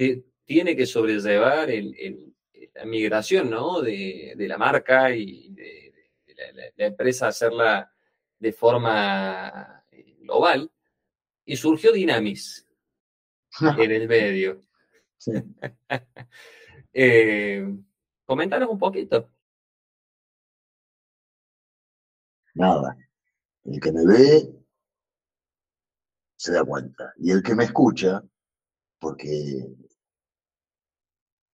Ti- 0.00 0.24
tiene 0.46 0.74
que 0.74 0.86
sobrellevar 0.86 1.70
el- 1.70 1.94
el- 1.98 2.34
la 2.74 2.84
migración, 2.86 3.50
¿no? 3.50 3.82
De, 3.82 4.32
de 4.34 4.48
la 4.48 4.56
marca 4.56 5.14
y 5.14 5.50
de, 5.50 5.92
de 6.26 6.34
la, 6.34 6.52
la- 6.52 6.72
la 6.76 6.86
empresa 6.86 7.28
hacerla 7.28 7.92
de 8.38 8.52
forma 8.52 9.84
eh, 9.90 10.16
global. 10.20 10.70
Y 11.44 11.56
surgió 11.56 11.92
Dynamis 11.92 12.66
en 13.78 13.90
el 13.92 14.08
medio. 14.08 14.60
Sí. 15.18 15.32
Eh, 16.92 17.64
coméntanos 18.24 18.68
un 18.68 18.78
poquito. 18.78 19.30
Nada. 22.54 22.96
El 23.64 23.78
que 23.80 23.92
me 23.92 24.04
ve 24.04 24.52
se 26.36 26.52
da 26.52 26.64
cuenta. 26.64 27.12
Y 27.18 27.30
el 27.30 27.44
que 27.44 27.54
me 27.54 27.62
escucha, 27.62 28.24
porque 28.98 29.68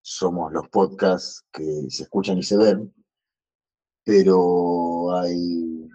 somos 0.09 0.53
los 0.53 0.69
podcasts 0.69 1.45
que 1.51 1.89
se 1.89 2.03
escuchan 2.03 2.37
y 2.37 2.43
se 2.43 2.55
ven, 2.55 2.93
pero 4.05 5.11
hay, 5.13 5.85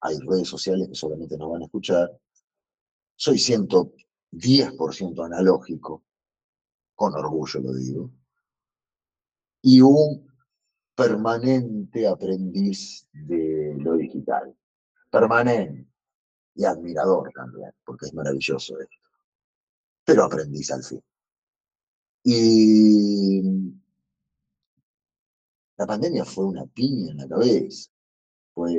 hay 0.00 0.18
redes 0.26 0.48
sociales 0.48 0.88
que 0.88 0.96
solamente 0.96 1.38
nos 1.38 1.48
van 1.48 1.62
a 1.62 1.66
escuchar. 1.66 2.10
Soy 3.14 3.36
110% 3.36 5.24
analógico, 5.24 6.02
con 6.96 7.14
orgullo 7.14 7.60
lo 7.60 7.72
digo, 7.74 8.10
y 9.62 9.80
un 9.80 10.28
permanente 10.96 12.08
aprendiz 12.08 13.06
de 13.12 13.76
lo 13.78 13.96
digital. 13.96 14.56
Permanente 15.08 15.88
y 16.56 16.64
admirador 16.64 17.30
también, 17.32 17.70
porque 17.84 18.06
es 18.06 18.14
maravilloso 18.14 18.76
esto. 18.80 19.08
Pero 20.04 20.24
aprendiz 20.24 20.72
al 20.72 20.82
fin. 20.82 21.00
Y 22.26 23.42
la 25.76 25.86
pandemia 25.86 26.24
fue 26.24 26.46
una 26.46 26.64
piña 26.64 27.10
en 27.10 27.18
la 27.18 27.28
cabeza. 27.28 27.90
Fue 28.54 28.72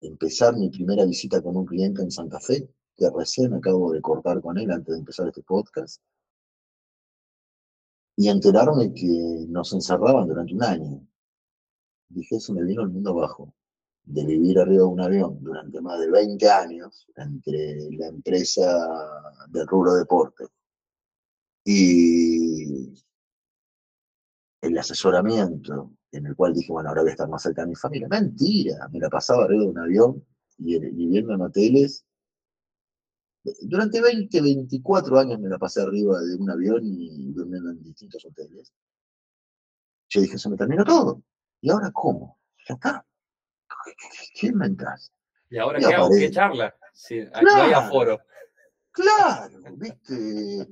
empezar 0.00 0.56
mi 0.56 0.70
primera 0.70 1.04
visita 1.04 1.42
con 1.42 1.56
un 1.56 1.66
cliente 1.66 2.02
en 2.02 2.10
Santa 2.12 2.38
Fe, 2.38 2.68
que 2.96 3.10
recién 3.10 3.54
acabo 3.54 3.92
de 3.92 4.00
cortar 4.00 4.40
con 4.40 4.58
él 4.58 4.70
antes 4.70 4.94
de 4.94 5.00
empezar 5.00 5.26
este 5.28 5.42
podcast. 5.42 6.00
y 8.16 8.28
enterarme 8.28 8.92
que 8.94 9.46
nos 9.48 9.72
encerraban 9.72 10.28
durante 10.28 10.54
un 10.54 10.62
año. 10.62 11.06
Dije, 12.08 12.36
eso 12.36 12.52
me 12.52 12.62
vino 12.62 12.82
el 12.82 12.90
mundo 12.90 13.10
abajo, 13.10 13.54
de 14.04 14.24
vivir 14.26 14.58
arriba 14.58 14.82
de 14.82 14.88
un 14.88 15.00
avión 15.00 15.42
durante 15.42 15.80
más 15.80 15.98
de 15.98 16.10
20 16.10 16.48
años 16.50 17.06
entre 17.16 17.90
la 17.92 18.08
empresa 18.08 18.62
del 19.48 19.66
rubro 19.66 19.94
deporte 19.94 20.44
y 21.64 22.92
el 24.62 24.78
asesoramiento, 24.78 25.92
en 26.12 26.26
el 26.26 26.36
cual 26.36 26.54
dije, 26.54 26.72
bueno, 26.72 26.88
ahora 26.88 27.02
voy 27.02 27.10
a 27.10 27.12
estar 27.12 27.28
más 27.28 27.42
cerca 27.42 27.62
de 27.62 27.68
mi 27.68 27.74
familia. 27.74 28.08
Mentira, 28.08 28.88
me 28.88 29.00
la 29.00 29.10
pasaba 29.10 29.44
arriba 29.44 29.62
de 29.62 29.68
un 29.68 29.78
avión 29.78 30.24
y 30.58 30.78
viviendo 30.78 31.34
en 31.34 31.40
hoteles. 31.40 32.04
Durante 33.62 34.00
20, 34.00 34.40
24 34.40 35.18
años 35.18 35.40
me 35.40 35.48
la 35.48 35.58
pasé 35.58 35.82
arriba 35.82 36.20
de 36.20 36.36
un 36.36 36.48
avión 36.48 36.80
y 36.84 37.32
durmiendo 37.32 37.70
en 37.70 37.82
distintos 37.82 38.24
hoteles. 38.24 38.72
Yo 40.08 40.20
dije, 40.20 40.38
se 40.38 40.48
me 40.48 40.56
terminó 40.56 40.84
todo. 40.84 41.22
¿Y 41.60 41.70
ahora 41.70 41.90
cómo? 41.92 42.38
Ya 42.68 42.74
está. 42.74 43.06
¿Qué, 44.34 44.48
inventás? 44.48 45.12
¿Y 45.50 45.58
ahora 45.58 45.80
qué 45.80 45.86
hago? 45.86 46.10
¿Qué 46.10 46.30
charla? 46.30 46.74
Si 46.92 47.20
no 47.20 47.54
hay 47.54 47.72
aforo. 47.72 48.20
Claro, 48.92 49.58
viste. 49.72 50.68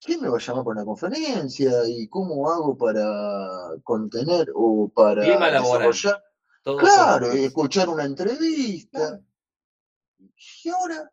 ¿Quién 0.00 0.20
me 0.20 0.28
va 0.28 0.36
a 0.36 0.40
llamar 0.40 0.64
para 0.64 0.80
una 0.80 0.84
conferencia? 0.84 1.70
¿Y 1.86 2.08
cómo 2.08 2.50
hago 2.50 2.76
para 2.76 3.80
contener 3.82 4.50
o 4.54 4.88
para 4.88 5.22
desarrollar? 5.22 6.24
claro, 6.62 7.32
escuchar 7.32 7.88
una 7.88 8.04
entrevista. 8.04 9.20
Y 10.64 10.68
ahora. 10.68 11.10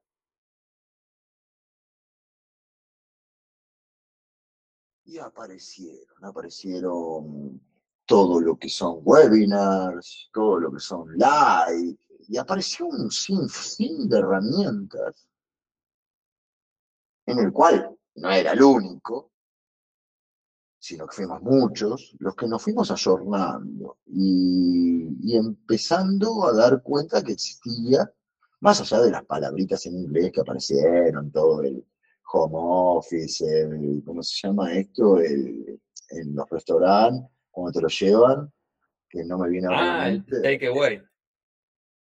Y 5.06 5.20
aparecieron, 5.20 6.26
aparecieron 6.26 7.62
todo 8.06 8.40
lo 8.42 8.58
que 8.58 8.70
son 8.70 9.00
webinars, 9.04 10.30
todo 10.34 10.60
lo 10.60 10.72
que 10.72 10.80
son 10.80 11.14
live, 11.14 11.98
y 12.28 12.38
apareció 12.38 12.88
un 12.88 13.12
sinfín 13.12 14.10
de 14.10 14.18
herramientas 14.18 15.28
en 17.28 17.40
el 17.40 17.52
cual 17.52 17.95
no 18.16 18.32
era 18.32 18.52
el 18.52 18.62
único, 18.62 19.32
sino 20.80 21.08
que 21.08 21.16
fuimos 21.16 21.42
muchos, 21.42 22.16
los 22.20 22.36
que 22.36 22.48
nos 22.48 22.62
fuimos 22.62 22.92
ayornando 22.92 23.98
y, 24.06 25.36
empezando 25.36 26.46
a 26.46 26.54
dar 26.54 26.82
cuenta 26.84 27.24
que 27.24 27.34
existía, 27.34 28.10
más 28.62 28.80
allá 28.82 29.02
de 29.02 29.12
las 29.12 29.26
palabritas 29.26 29.86
en 29.86 29.98
inglés 29.98 30.32
que 30.32 30.42
aparecieron, 30.42 31.32
todo 31.32 31.62
el 31.62 31.84
home 32.32 32.54
office, 32.56 33.46
¿cómo 34.06 34.22
se 34.24 34.48
llama 34.48 34.74
esto? 34.74 35.20
en 35.22 36.36
los 36.36 36.50
restaurantes, 36.50 37.30
cuando 37.50 37.72
te 37.72 37.82
lo 37.82 37.88
llevan, 37.88 38.52
que 39.10 39.24
no 39.24 39.38
me 39.40 39.50
viene 39.50 39.68
a 39.68 40.04
Ah, 40.04 40.10
el 40.10 40.26
take 40.26 40.68
away. 40.68 41.02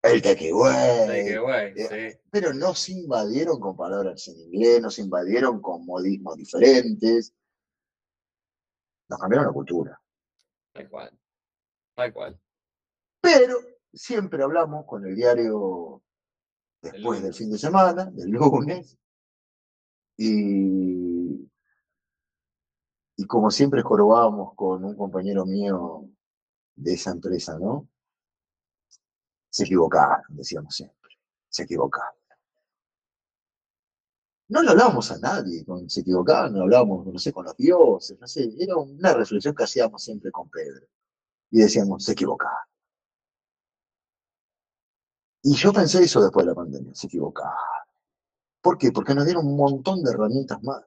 El. 0.03 0.21
Takeaway, 0.21 1.73
eh, 1.77 2.11
sí. 2.13 2.19
Pero 2.29 2.53
no 2.53 2.75
se 2.75 2.91
invadieron 2.91 3.59
con 3.59 3.75
palabras 3.77 4.27
en 4.27 4.37
inglés, 4.37 4.81
no 4.81 4.91
se 4.91 5.01
invadieron 5.01 5.61
con 5.61 5.85
modismos 5.85 6.35
diferentes. 6.35 7.33
Nos 9.09 9.19
cambiaron 9.19 9.47
la 9.47 9.53
cultura. 9.53 10.01
Tal 10.73 10.89
cual. 10.89 11.17
Tal 11.95 12.13
cual. 12.13 12.39
Pero 13.21 13.55
siempre 13.93 14.43
hablamos 14.43 14.85
con 14.85 15.05
el 15.07 15.15
diario 15.15 16.03
después 16.81 17.23
del 17.23 17.33
fin 17.33 17.49
de 17.49 17.57
semana, 17.57 18.05
del 18.11 18.29
lunes. 18.29 18.97
Y, 20.17 21.49
y 23.15 23.25
como 23.25 23.49
siempre 23.51 23.81
jorobábamos 23.81 24.53
con 24.55 24.83
un 24.83 24.97
compañero 24.97 25.45
mío 25.45 26.09
de 26.75 26.93
esa 26.93 27.11
empresa, 27.11 27.57
¿no? 27.57 27.87
Se 29.53 29.65
equivocaron, 29.65 30.25
decíamos 30.29 30.75
siempre. 30.75 31.11
Se 31.47 31.61
equivocaron. 31.61 32.15
No 34.47 34.63
le 34.63 34.71
hablábamos 34.71 35.11
a 35.11 35.19
nadie 35.19 35.63
con 35.63 35.87
se 35.89 36.01
equivocaban, 36.01 36.53
no 36.53 36.63
hablábamos, 36.63 37.05
no 37.05 37.19
sé, 37.19 37.31
con 37.31 37.45
los 37.45 37.55
dioses, 37.55 38.19
no 38.19 38.27
sé, 38.27 38.51
era 38.57 38.75
una 38.77 39.13
reflexión 39.13 39.53
que 39.53 39.63
hacíamos 39.63 40.03
siempre 40.03 40.31
con 40.31 40.49
Pedro. 40.49 40.87
Y 41.51 41.59
decíamos, 41.59 42.03
se 42.03 42.13
equivocaron. 42.13 42.65
Y 45.43 45.55
yo 45.55 45.71
pensé 45.71 46.03
eso 46.03 46.19
después 46.19 46.45
de 46.45 46.51
la 46.51 46.55
pandemia, 46.55 46.95
se 46.95 47.05
equivocaron. 47.05 47.53
¿Por 48.59 48.79
qué? 48.79 48.91
Porque 48.91 49.13
nos 49.13 49.25
dieron 49.25 49.45
un 49.45 49.55
montón 49.55 50.03
de 50.03 50.11
herramientas 50.11 50.63
más. 50.63 50.83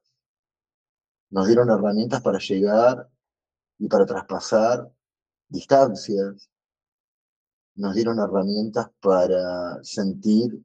Nos 1.31 1.47
dieron 1.47 1.71
herramientas 1.71 2.21
para 2.21 2.39
llegar 2.39 3.09
y 3.79 3.87
para 3.89 4.07
traspasar 4.07 4.91
distancias, 5.49 6.51
nos 7.77 7.95
dieron 7.95 8.19
herramientas 8.19 8.91
para 9.01 9.83
sentir 9.83 10.65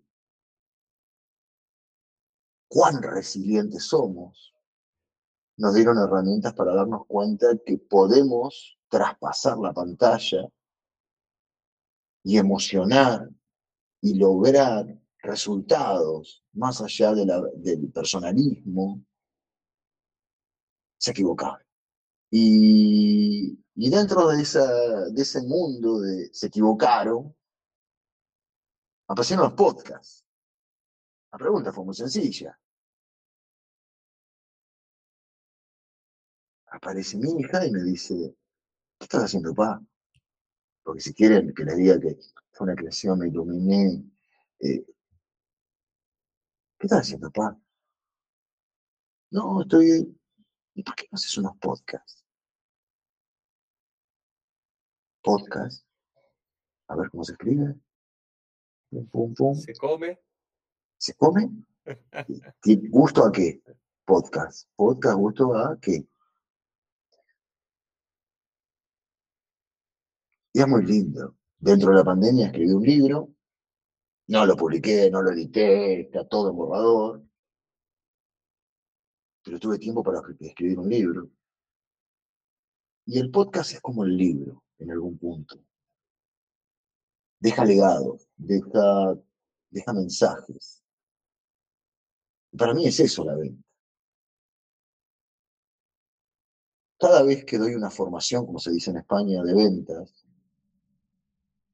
cuán 2.68 3.02
resilientes 3.02 3.84
somos. 3.86 4.54
Nos 5.58 5.76
dieron 5.76 5.98
herramientas 5.98 6.54
para 6.54 6.74
darnos 6.74 7.06
cuenta 7.06 7.48
que 7.66 7.78
podemos 7.78 8.78
traspasar 8.90 9.58
la 9.58 9.74
pantalla 9.74 10.48
y 12.24 12.38
emocionar 12.38 13.30
y 14.02 14.16
lograr 14.16 14.86
resultados 15.20 16.44
más 16.54 16.82
allá 16.82 17.14
del 17.14 17.92
personalismo, 17.94 19.04
se 20.98 21.12
equivocaron. 21.12 21.66
Y, 22.32 23.61
dentro 23.76 24.28
de, 24.28 24.38
de 24.38 25.22
ese 25.22 25.42
mundo 25.44 26.02
de 26.02 26.30
se 26.34 26.48
equivocaron, 26.48 27.36
aparecieron 29.08 29.46
los 29.46 29.54
podcasts. 29.54 30.26
La 31.32 31.38
pregunta 31.38 31.72
fue 31.72 31.86
muy 31.86 31.96
sencilla. 31.96 32.60
Aparece 36.68 37.18
mi 37.18 37.40
hija 37.40 37.66
y 37.66 37.72
me 37.72 37.84
dice, 37.84 38.36
¿qué 38.98 39.06
estás 39.06 39.24
haciendo, 39.24 39.54
pa? 39.54 39.82
Porque 40.84 41.02
si 41.02 41.14
quieren 41.14 41.54
que 41.54 41.64
les 41.64 41.78
diga 41.78 42.00
que 42.00 42.18
fue 42.52 42.66
una 42.66 42.76
creación, 42.76 43.20
me 43.20 43.28
iluminé. 43.28 44.04
Eh, 44.60 44.86
¿Qué 46.78 46.88
estás 46.88 47.02
haciendo, 47.02 47.30
pa? 47.32 47.58
No, 49.32 49.62
estoy... 49.62 50.18
¿Y 50.74 50.84
por 50.84 50.96
qué 50.96 51.08
no 51.12 51.16
haces 51.16 51.38
unos 51.38 51.58
podcasts? 51.58 52.21
Podcast. 55.22 55.86
A 56.88 56.96
ver 56.96 57.10
cómo 57.10 57.24
se 57.24 57.34
escribe. 57.34 57.76
Se 58.92 59.74
come. 59.78 60.20
¿Se 60.98 61.16
come? 61.16 61.50
¿Gusto 62.90 63.26
a 63.26 63.32
qué? 63.32 63.62
Podcast. 64.06 64.68
Podcast, 64.76 65.18
gusto 65.18 65.56
a 65.56 65.80
qué. 65.80 66.06
Y 70.54 70.60
es 70.60 70.68
muy 70.68 70.84
lindo. 70.86 71.38
Dentro 71.58 71.92
de 71.92 71.96
la 71.96 72.04
pandemia 72.04 72.48
escribí 72.48 72.72
un 72.72 72.84
libro. 72.84 73.30
No 74.28 74.46
lo 74.46 74.56
publiqué, 74.56 75.10
no 75.10 75.22
lo 75.22 75.32
edité, 75.32 76.02
está 76.02 76.28
todo 76.28 76.50
en 76.50 76.56
borrador. 76.56 77.24
Pero 79.44 79.60
tuve 79.60 79.80
tiempo 79.80 80.04
para 80.04 80.22
escribir 80.40 80.80
un 80.80 80.90
libro. 80.90 81.30
Y 83.06 83.20
el 83.20 83.32
podcast 83.32 83.74
es 83.74 83.82
como 83.82 84.04
el 84.04 84.16
libro 84.16 84.64
en 84.82 84.92
algún 84.92 85.18
punto. 85.18 85.64
Deja 87.40 87.66
legado, 87.66 88.18
deja, 88.36 89.16
deja 89.70 89.94
mensajes. 89.94 90.84
Para 92.58 92.74
mí 92.74 92.86
es 92.86 93.00
eso 93.00 93.24
la 93.24 93.36
venta. 93.36 93.64
Cada 97.00 97.24
vez 97.24 97.46
que 97.46 97.58
doy 97.58 97.74
una 97.74 97.90
formación, 97.90 98.46
como 98.46 98.60
se 98.60 98.72
dice 98.72 98.92
en 98.92 98.98
España, 98.98 99.42
de 99.44 99.56
ventas, 99.56 100.26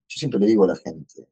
yo 0.07 0.17
siempre 0.17 0.39
le 0.39 0.45
digo 0.45 0.63
a 0.63 0.67
la 0.67 0.75
gente, 0.77 1.27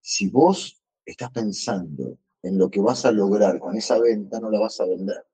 si 0.00 0.28
vos 0.28 0.80
estás 1.04 1.30
pensando 1.30 2.18
en 2.42 2.56
lo 2.56 2.70
que 2.70 2.80
vas 2.80 3.04
a 3.04 3.12
lograr 3.12 3.58
con 3.58 3.76
esa 3.76 3.98
venta, 3.98 4.40
no 4.40 4.50
la 4.50 4.60
vas 4.60 4.80
a 4.80 4.86
vender 4.86 5.29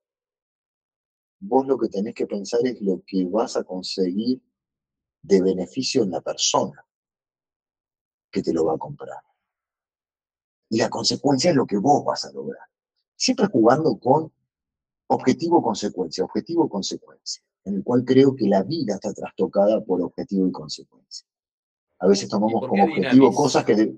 vos 1.40 1.66
lo 1.66 1.78
que 1.78 1.88
tenés 1.88 2.14
que 2.14 2.26
pensar 2.26 2.60
es 2.64 2.80
lo 2.80 3.02
que 3.06 3.24
vas 3.26 3.56
a 3.56 3.64
conseguir 3.64 4.40
de 5.22 5.42
beneficio 5.42 6.02
en 6.02 6.10
la 6.10 6.20
persona 6.20 6.86
que 8.30 8.42
te 8.42 8.52
lo 8.52 8.66
va 8.66 8.74
a 8.74 8.78
comprar. 8.78 9.22
Y 10.68 10.78
la 10.78 10.90
consecuencia 10.90 11.50
es 11.50 11.56
lo 11.56 11.66
que 11.66 11.78
vos 11.78 12.04
vas 12.04 12.24
a 12.24 12.32
lograr. 12.32 12.68
Siempre 13.16 13.46
jugando 13.46 13.96
con 13.98 14.32
objetivo-consecuencia, 15.08 16.24
objetivo-consecuencia, 16.24 17.42
en 17.64 17.76
el 17.76 17.84
cual 17.84 18.04
creo 18.04 18.34
que 18.34 18.48
la 18.48 18.62
vida 18.62 18.94
está 18.94 19.12
trastocada 19.12 19.82
por 19.84 20.02
objetivo 20.02 20.46
y 20.46 20.52
consecuencia. 20.52 21.26
A 21.98 22.06
veces 22.06 22.28
tomamos 22.28 22.66
como 22.68 22.84
objetivo 22.84 23.32
cosas 23.32 23.64
que... 23.64 23.96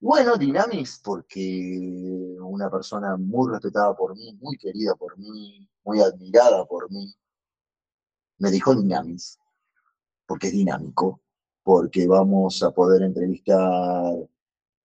Bueno, 0.00 0.36
Dynamis, 0.36 1.00
porque 1.02 2.36
una 2.40 2.70
persona 2.70 3.16
muy 3.16 3.50
respetada 3.50 3.96
por 3.96 4.14
mí, 4.14 4.32
muy 4.40 4.56
querida 4.56 4.94
por 4.94 5.18
mí, 5.18 5.68
muy 5.88 6.02
admirada 6.02 6.66
por 6.66 6.90
mí, 6.90 7.14
me 8.36 8.50
dijo 8.50 8.74
Dinamis, 8.74 9.38
porque 10.26 10.48
es 10.48 10.52
dinámico, 10.52 11.22
porque 11.62 12.06
vamos 12.06 12.62
a 12.62 12.70
poder 12.72 13.00
entrevistar 13.02 14.14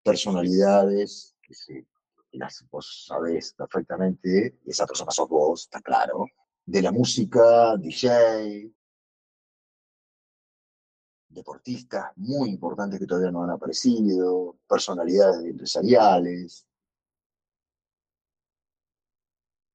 personalidades 0.02 1.36
que, 1.42 1.86
las, 2.32 2.64
vos 2.70 3.04
sabés 3.06 3.52
perfectamente, 3.52 4.58
esa 4.64 4.86
persona 4.86 5.10
sos 5.10 5.28
vos, 5.28 5.64
está 5.64 5.82
claro, 5.82 6.24
de 6.64 6.80
la 6.80 6.90
música, 6.90 7.76
DJ, 7.76 8.72
deportistas 11.28 12.12
muy 12.16 12.48
importantes 12.48 12.98
que 12.98 13.06
todavía 13.06 13.30
no 13.30 13.42
han 13.42 13.50
aparecido, 13.50 14.56
personalidades 14.66 15.44
empresariales. 15.44 16.66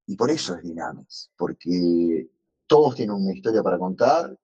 Y 0.10 0.16
por 0.16 0.32
eso 0.32 0.56
es 0.56 0.64
Dinamis, 0.64 1.32
porque 1.38 2.28
todos 2.66 2.96
tienen 2.96 3.16
una 3.16 3.32
historia 3.32 3.62
para 3.62 3.78
contar 3.78 4.36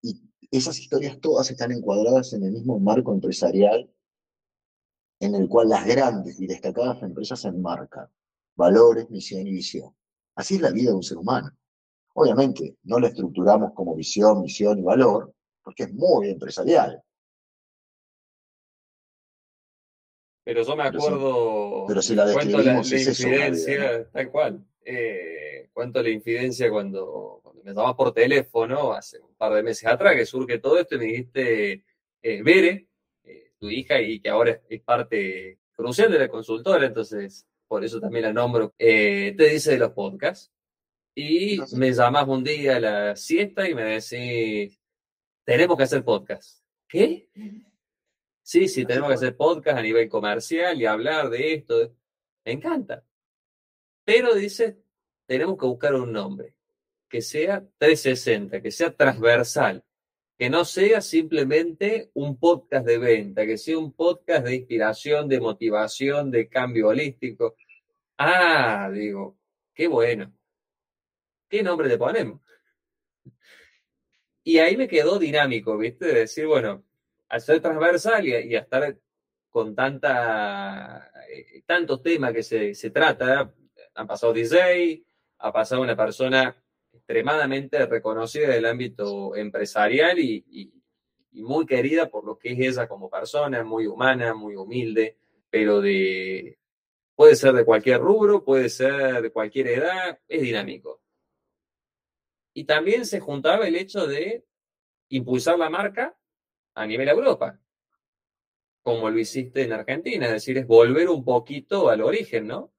y 0.00 0.30
esas 0.48 0.78
historias 0.78 1.18
todas 1.20 1.50
están 1.50 1.72
encuadradas 1.72 2.32
en 2.34 2.44
el 2.44 2.52
mismo 2.52 2.78
marco 2.78 3.12
empresarial 3.12 3.92
en 5.18 5.34
el 5.34 5.48
cual 5.48 5.70
las 5.70 5.84
grandes 5.84 6.38
y 6.40 6.46
destacadas 6.46 7.02
empresas 7.02 7.40
se 7.40 7.48
enmarcan. 7.48 8.08
Valores, 8.54 9.10
misión 9.10 9.44
y 9.44 9.50
visión. 9.50 9.92
Así 10.36 10.54
es 10.54 10.60
la 10.60 10.70
vida 10.70 10.90
de 10.90 10.96
un 10.96 11.02
ser 11.02 11.18
humano. 11.18 11.50
Obviamente, 12.14 12.76
no 12.84 13.00
la 13.00 13.08
estructuramos 13.08 13.72
como 13.74 13.96
visión, 13.96 14.40
misión 14.40 14.78
y 14.78 14.82
valor, 14.82 15.34
porque 15.64 15.82
es 15.82 15.92
muy 15.92 16.28
empresarial. 16.28 17.02
Pero 20.44 20.62
yo 20.62 20.76
me 20.76 20.84
acuerdo. 20.84 21.69
Pero 21.90 22.02
si, 22.02 22.14
la 22.14 22.24
describimos, 22.24 22.64
la, 22.64 22.98
infidencia, 23.00 24.08
tal 24.12 24.30
cual. 24.30 24.64
Eh, 24.84 25.70
cuánto 25.72 26.00
la 26.00 26.10
infidencia 26.10 26.70
cuando, 26.70 27.40
cuando 27.42 27.64
me 27.64 27.70
llamabas 27.72 27.96
por 27.96 28.14
teléfono 28.14 28.92
hace 28.92 29.18
un 29.18 29.34
par 29.34 29.54
de 29.54 29.64
meses 29.64 29.88
atrás 29.88 30.14
que 30.14 30.24
surge 30.24 30.58
todo 30.58 30.78
esto 30.78 30.94
y 30.94 30.98
me 30.98 31.04
dijiste, 31.06 31.84
eh, 32.22 32.42
Bere, 32.44 32.86
eh, 33.24 33.50
tu 33.58 33.68
hija, 33.68 34.00
y 34.00 34.20
que 34.20 34.28
ahora 34.28 34.60
es, 34.68 34.80
parte 34.82 35.58
crucial 35.72 36.12
de 36.12 36.20
la 36.20 36.28
consultora, 36.28 36.86
entonces 36.86 37.44
por 37.66 37.84
eso 37.84 37.98
también 37.98 38.26
la 38.26 38.32
nombro, 38.32 38.72
te 38.78 39.34
dice 39.36 39.72
de 39.72 39.78
los 39.78 39.90
podcasts. 39.90 40.52
Y 41.12 41.58
me 41.74 41.92
llamas 41.92 42.28
un 42.28 42.44
día 42.44 42.76
a 42.76 42.80
la 42.80 43.16
siesta 43.16 43.68
y 43.68 43.74
me 43.74 43.82
decís, 43.82 44.78
tenemos 45.44 45.76
que 45.76 45.82
hacer 45.82 46.04
podcast. 46.04 46.62
¿Qué? 46.86 47.28
Sí, 48.50 48.66
sí, 48.66 48.84
tenemos 48.84 49.10
que 49.10 49.14
hacer 49.14 49.36
podcast 49.36 49.78
a 49.78 49.82
nivel 49.82 50.08
comercial 50.08 50.80
y 50.80 50.84
hablar 50.84 51.30
de 51.30 51.54
esto. 51.54 51.94
Me 52.44 52.50
encanta. 52.50 53.04
Pero 54.04 54.34
dice, 54.34 54.76
tenemos 55.24 55.56
que 55.56 55.66
buscar 55.66 55.94
un 55.94 56.12
nombre 56.12 56.56
que 57.08 57.22
sea 57.22 57.64
360, 57.78 58.60
que 58.60 58.72
sea 58.72 58.92
transversal, 58.96 59.84
que 60.36 60.50
no 60.50 60.64
sea 60.64 61.00
simplemente 61.00 62.10
un 62.14 62.40
podcast 62.40 62.84
de 62.84 62.98
venta, 62.98 63.46
que 63.46 63.56
sea 63.56 63.78
un 63.78 63.92
podcast 63.92 64.44
de 64.44 64.56
inspiración, 64.56 65.28
de 65.28 65.38
motivación, 65.38 66.32
de 66.32 66.48
cambio 66.48 66.88
holístico. 66.88 67.54
Ah, 68.18 68.90
digo, 68.92 69.38
qué 69.72 69.86
bueno. 69.86 70.34
¿Qué 71.48 71.62
nombre 71.62 71.86
le 71.86 71.98
ponemos? 71.98 72.40
Y 74.42 74.58
ahí 74.58 74.76
me 74.76 74.88
quedó 74.88 75.20
dinámico, 75.20 75.78
¿viste? 75.78 76.06
De 76.06 76.14
decir, 76.14 76.48
bueno, 76.48 76.84
al 77.30 77.40
ser 77.40 77.60
transversal 77.60 78.26
y, 78.26 78.56
a 78.56 78.60
estar 78.60 78.98
con 79.48 79.74
tanta, 79.74 81.12
eh, 81.32 81.62
tantos 81.64 82.02
temas 82.02 82.32
que 82.32 82.42
se, 82.42 82.74
se 82.74 82.90
trata, 82.90 83.54
han 83.94 84.06
pasado 84.06 84.32
DJ, 84.32 85.04
ha 85.38 85.52
pasado 85.52 85.80
una 85.80 85.96
persona 85.96 86.54
extremadamente 86.92 87.86
reconocida 87.86 88.48
del 88.48 88.66
ámbito 88.66 89.36
empresarial 89.36 90.18
y, 90.18 90.44
y, 90.50 90.72
muy 91.42 91.64
querida 91.64 92.10
por 92.10 92.24
lo 92.24 92.36
que 92.36 92.52
es 92.52 92.58
ella 92.58 92.88
como 92.88 93.08
persona, 93.08 93.62
muy 93.62 93.86
humana, 93.86 94.34
muy 94.34 94.56
humilde, 94.56 95.16
pero 95.48 95.80
de 95.80 96.58
puede 97.14 97.36
ser 97.36 97.52
de 97.52 97.64
cualquier 97.64 98.00
rubro, 98.00 98.44
puede 98.44 98.68
ser 98.68 99.22
de 99.22 99.30
cualquier 99.30 99.68
edad, 99.68 100.18
es 100.26 100.42
dinámico. 100.42 101.00
Y 102.52 102.64
también 102.64 103.06
se 103.06 103.20
juntaba 103.20 103.68
el 103.68 103.76
hecho 103.76 104.08
de 104.08 104.44
impulsar 105.08 105.56
la 105.56 105.70
marca 105.70 106.16
a 106.74 106.86
nivel 106.86 107.08
Europa, 107.08 107.58
como 108.82 109.10
lo 109.10 109.18
hiciste 109.18 109.62
en 109.62 109.72
Argentina, 109.72 110.26
es 110.26 110.32
decir, 110.32 110.58
es 110.58 110.66
volver 110.66 111.08
un 111.08 111.24
poquito 111.24 111.90
al 111.90 112.02
origen, 112.02 112.46
¿no? 112.46 112.72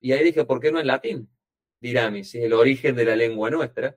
Y 0.00 0.12
ahí 0.12 0.24
dije, 0.24 0.44
¿por 0.44 0.60
qué 0.60 0.72
no 0.72 0.80
en 0.80 0.86
latín? 0.86 1.30
Diramis, 1.80 2.34
es 2.34 2.44
el 2.44 2.52
origen 2.52 2.94
de 2.94 3.04
la 3.04 3.16
lengua 3.16 3.50
nuestra. 3.50 3.96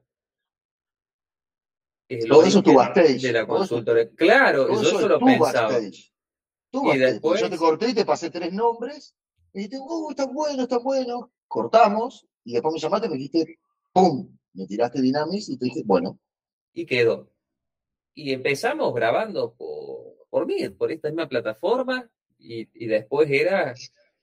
Es 2.08 2.28
Todo 2.28 2.44
eso. 2.44 2.62
De 2.62 3.32
la 3.32 3.48
consultora. 3.48 4.10
Claro, 4.12 4.68
yo 4.68 4.82
eso 4.82 5.08
lo 5.08 5.20
pensaba. 5.20 5.80
y 5.80 6.98
después... 6.98 7.42
Yo 7.42 7.50
te 7.50 7.58
corté 7.58 7.90
y 7.90 7.94
te 7.94 8.06
pasé 8.06 8.30
tres 8.30 8.54
nombres 8.54 9.16
y 9.54 9.60
dijiste, 9.60 9.80
uh, 9.80 10.10
está 10.12 10.26
bueno, 10.26 10.64
está 10.64 10.78
bueno. 10.78 11.32
Cortamos 11.48 12.28
y 12.44 12.54
después 12.54 12.74
me 12.74 12.80
llamaste 12.80 13.08
y 13.08 13.10
me 13.10 13.18
dijiste, 13.18 13.60
¡pum! 13.92 14.36
me 14.54 14.66
tiraste 14.66 15.02
Dinamis 15.02 15.50
y 15.50 15.58
te 15.58 15.66
dije, 15.66 15.82
bueno. 15.86 16.20
Y 16.74 16.86
quedó. 16.86 17.32
Y 18.16 18.34
empezamos 18.34 18.94
grabando 18.96 19.54
por, 19.54 20.28
por 20.30 20.48
mí, 20.48 20.68
por 20.70 20.92
esta 20.92 21.10
misma 21.10 21.30
plataforma, 21.30 22.10
y, 22.40 22.68
y, 22.74 22.88
después 22.88 23.30
era 23.30 23.74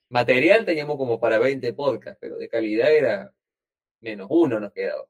material, 0.09 0.65
teníamos 0.65 0.97
como 0.97 1.21
para 1.21 1.39
20 1.39 1.73
podcasts, 1.75 2.19
pero 2.21 2.37
de 2.37 2.49
calidad 2.49 2.93
era 2.93 3.33
menos 4.01 4.27
uno 4.31 4.59
nos 4.59 4.73
quedaba. 4.73 5.07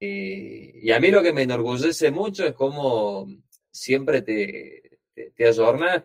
y 0.00 0.90
a 0.92 1.00
mí 1.00 1.10
lo 1.10 1.22
que 1.22 1.32
me 1.32 1.42
enorgullece 1.42 2.10
mucho 2.10 2.46
es 2.46 2.54
cómo 2.54 3.26
siempre 3.70 4.22
te, 4.22 5.00
te, 5.14 5.30
te 5.30 5.52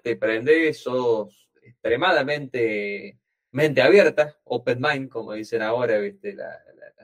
te 0.02 0.16
prendes, 0.16 0.80
sos 0.80 1.50
extremadamente 1.62 3.20
mente 3.52 3.82
abierta, 3.82 4.38
open 4.46 4.80
mind, 4.82 5.10
como 5.10 5.34
dicen 5.34 5.62
ahora, 5.62 6.00
¿viste? 6.00 6.34
La, 6.34 6.60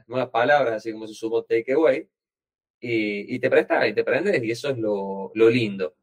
nuevas 0.08 0.30
palabras, 0.30 0.74
así 0.74 0.92
como 0.92 1.08
se 1.08 1.14
supo 1.14 1.44
takeaway, 1.44 2.10
y, 2.80 3.40
te 3.40 3.50
prestas 3.50 3.88
y 3.88 3.94
te 3.94 4.04
prendes, 4.04 4.42
y 4.44 4.52
eso 4.52 4.70
es 4.70 4.78
lo, 4.78 5.32
lo 5.34 5.50
lindo. 5.50 5.96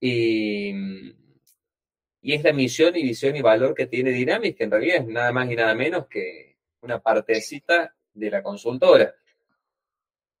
Y, 0.00 0.72
y 2.22 2.32
es 2.32 2.42
la 2.42 2.52
misión 2.52 2.96
y 2.96 3.02
visión 3.02 3.36
y 3.36 3.42
valor 3.42 3.74
que 3.74 3.86
tiene 3.86 4.10
Dynamics, 4.10 4.56
que 4.56 4.64
en 4.64 4.70
realidad 4.70 4.96
es 4.96 5.06
nada 5.06 5.32
más 5.32 5.50
y 5.50 5.56
nada 5.56 5.74
menos 5.74 6.06
que 6.08 6.56
una 6.80 7.00
partecita 7.00 7.94
de 8.12 8.30
la 8.30 8.42
consultora. 8.42 9.14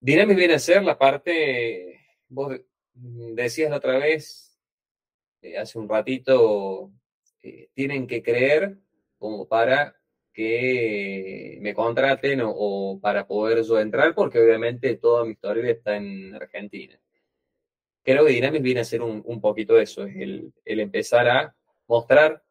Dynamics 0.00 0.38
viene 0.38 0.54
a 0.54 0.58
ser 0.58 0.82
la 0.82 0.98
parte, 0.98 2.00
vos 2.28 2.60
decías 2.92 3.70
la 3.70 3.76
otra 3.76 3.98
vez, 3.98 4.58
eh, 5.42 5.58
hace 5.58 5.78
un 5.78 5.88
ratito, 5.88 6.92
eh, 7.42 7.70
tienen 7.74 8.06
que 8.06 8.22
creer 8.22 8.78
como 9.18 9.46
para 9.48 9.97
que 10.38 11.58
me 11.60 11.74
contraten 11.74 12.42
o, 12.44 13.00
para 13.02 13.26
poder 13.26 13.64
yo 13.64 13.80
entrar, 13.80 14.14
porque 14.14 14.38
obviamente 14.38 14.94
toda 14.94 15.24
mi 15.24 15.32
historia 15.32 15.68
está 15.68 15.96
en 15.96 16.32
Argentina. 16.32 16.96
Creo 18.04 18.24
que 18.24 18.34
Dynamics 18.34 18.62
viene 18.62 18.80
a 18.82 18.84
ser 18.84 19.02
un, 19.02 19.20
un 19.26 19.40
poquito 19.40 19.80
eso, 19.80 20.04
es 20.04 20.14
el, 20.14 20.52
el, 20.64 20.78
empezar 20.78 21.28
a 21.28 21.56
mostrar 21.88 22.44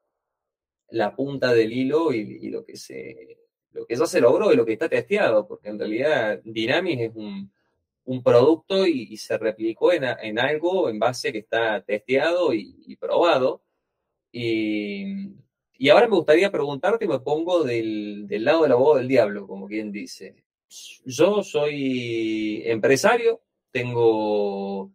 la 0.89 1.15
punta 1.15 1.53
del 1.53 1.71
hilo 1.71 2.11
y, 2.11 2.39
y, 2.41 2.49
lo, 2.49 2.65
que 2.65 2.75
se, 2.75 3.37
lo 3.71 3.85
que 3.85 3.95
ya 3.95 4.05
se 4.05 4.19
logró 4.19 4.51
y 4.51 4.57
lo 4.57 4.65
que 4.65 4.73
está 4.73 4.89
testeado, 4.89 5.47
porque 5.47 5.69
en 5.69 5.79
realidad 5.79 6.41
Dynamics 6.43 7.03
es 7.03 7.15
un, 7.15 7.49
un 8.03 8.21
producto 8.21 8.85
y, 8.85 9.07
y, 9.11 9.15
se 9.15 9.37
replicó 9.37 9.93
en, 9.93 10.03
en, 10.03 10.39
algo 10.39 10.89
en 10.89 10.99
base 10.99 11.31
que 11.31 11.39
está 11.39 11.81
testeado 11.83 12.53
y, 12.53 12.83
y 12.85 12.97
probado. 12.97 13.63
Y, 14.33 15.37
y 15.77 15.89
ahora 15.89 16.07
me 16.07 16.15
gustaría 16.15 16.51
preguntarte, 16.51 17.05
y 17.05 17.07
me 17.07 17.19
pongo 17.19 17.63
del, 17.63 18.27
del 18.27 18.45
lado 18.45 18.63
del 18.63 18.71
abogado 18.71 18.97
del 18.97 19.07
diablo, 19.07 19.47
como 19.47 19.67
quien 19.67 19.91
dice. 19.91 20.43
Yo 21.05 21.43
soy 21.43 22.63
empresario, 22.65 23.41
tengo 23.71 24.91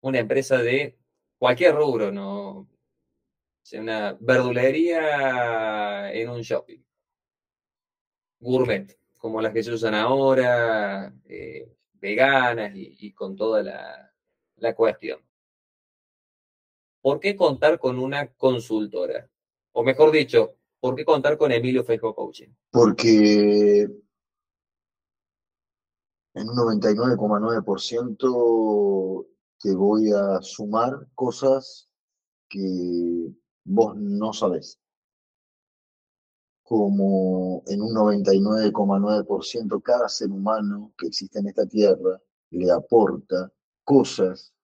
una 0.00 0.18
empresa 0.18 0.58
de 0.58 0.96
cualquier 1.38 1.74
rubro, 1.74 2.12
¿no? 2.12 2.68
una 3.74 4.16
verdulería 4.20 6.12
en 6.12 6.30
un 6.30 6.42
shopping. 6.42 6.78
Gourmet, 8.38 8.96
como 9.18 9.40
las 9.40 9.52
que 9.52 9.62
se 9.62 9.72
usan 9.72 9.94
ahora, 9.94 11.12
eh, 11.28 11.68
veganas 11.94 12.74
y, 12.76 12.96
y, 13.00 13.12
con 13.12 13.34
toda 13.34 13.62
la, 13.62 14.14
la 14.56 14.74
cuestión. 14.74 15.20
¿Por 17.00 17.18
qué 17.20 17.34
contar 17.34 17.78
con 17.78 17.98
una 17.98 18.28
consultora? 18.34 19.28
O 19.78 19.84
mejor 19.84 20.10
dicho, 20.10 20.54
¿por 20.80 20.96
qué 20.96 21.04
contar 21.04 21.36
con 21.36 21.52
Emilio 21.52 21.84
Fejo 21.84 22.14
Coaching? 22.14 22.48
Porque 22.70 23.82
en 26.32 26.48
un 26.48 26.56
99,9% 26.56 29.26
te 29.60 29.74
voy 29.74 30.12
a 30.12 30.40
sumar 30.40 31.06
cosas 31.14 31.90
que 32.48 33.30
vos 33.64 33.94
no 33.96 34.32
sabés. 34.32 34.80
como 36.62 37.62
en 37.66 37.82
un 37.82 37.94
99,9% 37.94 39.82
cada 39.82 40.08
ser 40.08 40.30
humano 40.30 40.94
que 40.96 41.08
existe 41.08 41.38
en 41.38 41.48
esta 41.48 41.66
tierra 41.66 42.18
le 42.50 42.72
aporta 42.72 43.52
cosas 43.84 44.54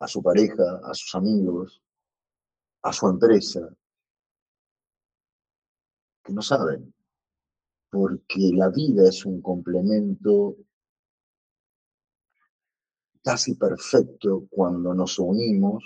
a 0.00 0.08
su 0.08 0.22
pareja, 0.22 0.80
a 0.84 0.94
sus 0.94 1.14
amigos, 1.14 1.82
a 2.82 2.94
su 2.94 3.08
empresa, 3.08 3.68
que 6.26 6.32
no 6.32 6.42
saben, 6.42 6.92
porque 7.90 8.50
la 8.52 8.68
vida 8.68 9.08
es 9.08 9.24
un 9.24 9.40
complemento 9.40 10.56
casi 13.22 13.54
perfecto 13.54 14.46
cuando 14.50 14.92
nos 14.92 15.18
unimos 15.18 15.84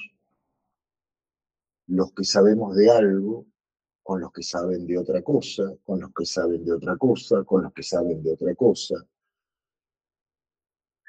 los 1.89 2.13
que 2.13 2.25
sabemos 2.25 2.75
de 2.75 2.91
algo 2.91 3.47
con 4.03 4.21
los 4.21 4.33
que 4.33 4.43
saben 4.43 4.87
de 4.87 4.99
otra 4.99 5.23
cosa, 5.23 5.65
con 5.85 6.01
los 6.01 6.13
que 6.15 6.25
saben 6.25 6.65
de 6.65 6.73
otra 6.73 6.97
cosa, 6.97 7.45
con 7.45 7.63
los 7.63 7.73
que 7.73 7.83
saben 7.83 8.23
de 8.23 8.33
otra 8.33 8.55
cosa. 8.55 8.95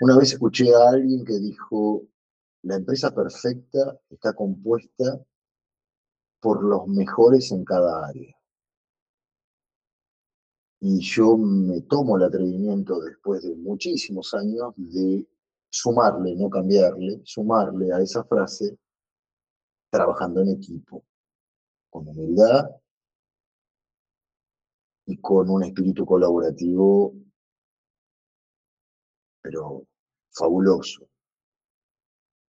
Una 0.02 0.18
vez 0.18 0.34
escuché 0.34 0.74
a 0.74 0.90
alguien 0.90 1.24
que 1.24 1.40
dijo, 1.40 2.04
la 2.64 2.76
empresa 2.76 3.14
perfecta 3.14 4.00
está 4.10 4.34
compuesta 4.34 5.24
por 6.40 6.64
los 6.64 6.88
mejores 6.88 7.52
en 7.52 7.64
cada 7.64 8.08
área. 8.08 8.41
Y 10.84 11.00
yo 11.00 11.38
me 11.38 11.82
tomo 11.82 12.18
el 12.18 12.24
atrevimiento 12.24 13.00
después 13.00 13.44
de 13.44 13.56
muchísimos 13.56 14.34
años 14.34 14.74
de 14.78 15.28
sumarle, 15.70 16.36
no 16.36 16.50
cambiarle, 16.50 17.22
sumarle 17.24 17.94
a 17.94 18.00
esa 18.00 18.24
frase 18.24 18.80
trabajando 19.92 20.42
en 20.42 20.50
equipo, 20.50 21.06
con 21.90 22.08
humildad 22.08 22.70
y 25.06 25.18
con 25.18 25.52
un 25.52 25.64
espíritu 25.64 26.04
colaborativo, 26.04 27.14
pero 29.42 29.86
fabuloso. 30.32 31.08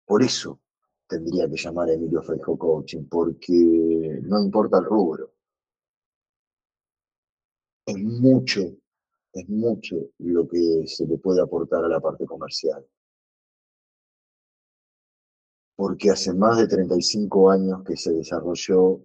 Por 0.06 0.22
eso 0.22 0.58
tendría 1.06 1.48
que 1.50 1.56
llamar 1.56 1.90
a 1.90 1.92
Emilio 1.92 2.22
Feijo 2.22 2.56
Coaching, 2.56 3.04
porque 3.10 4.20
no 4.22 4.42
importa 4.42 4.78
el 4.78 4.84
rubro. 4.84 5.31
Es 7.92 8.02
mucho, 8.02 8.62
es 9.34 9.48
mucho 9.50 9.96
lo 10.20 10.48
que 10.48 10.86
se 10.86 11.06
le 11.06 11.18
puede 11.18 11.42
aportar 11.42 11.84
a 11.84 11.88
la 11.88 12.00
parte 12.00 12.24
comercial. 12.24 12.86
Porque 15.76 16.08
hace 16.08 16.32
más 16.32 16.56
de 16.56 16.68
35 16.68 17.50
años 17.50 17.84
que 17.84 17.94
se 17.94 18.12
desarrolló 18.12 18.98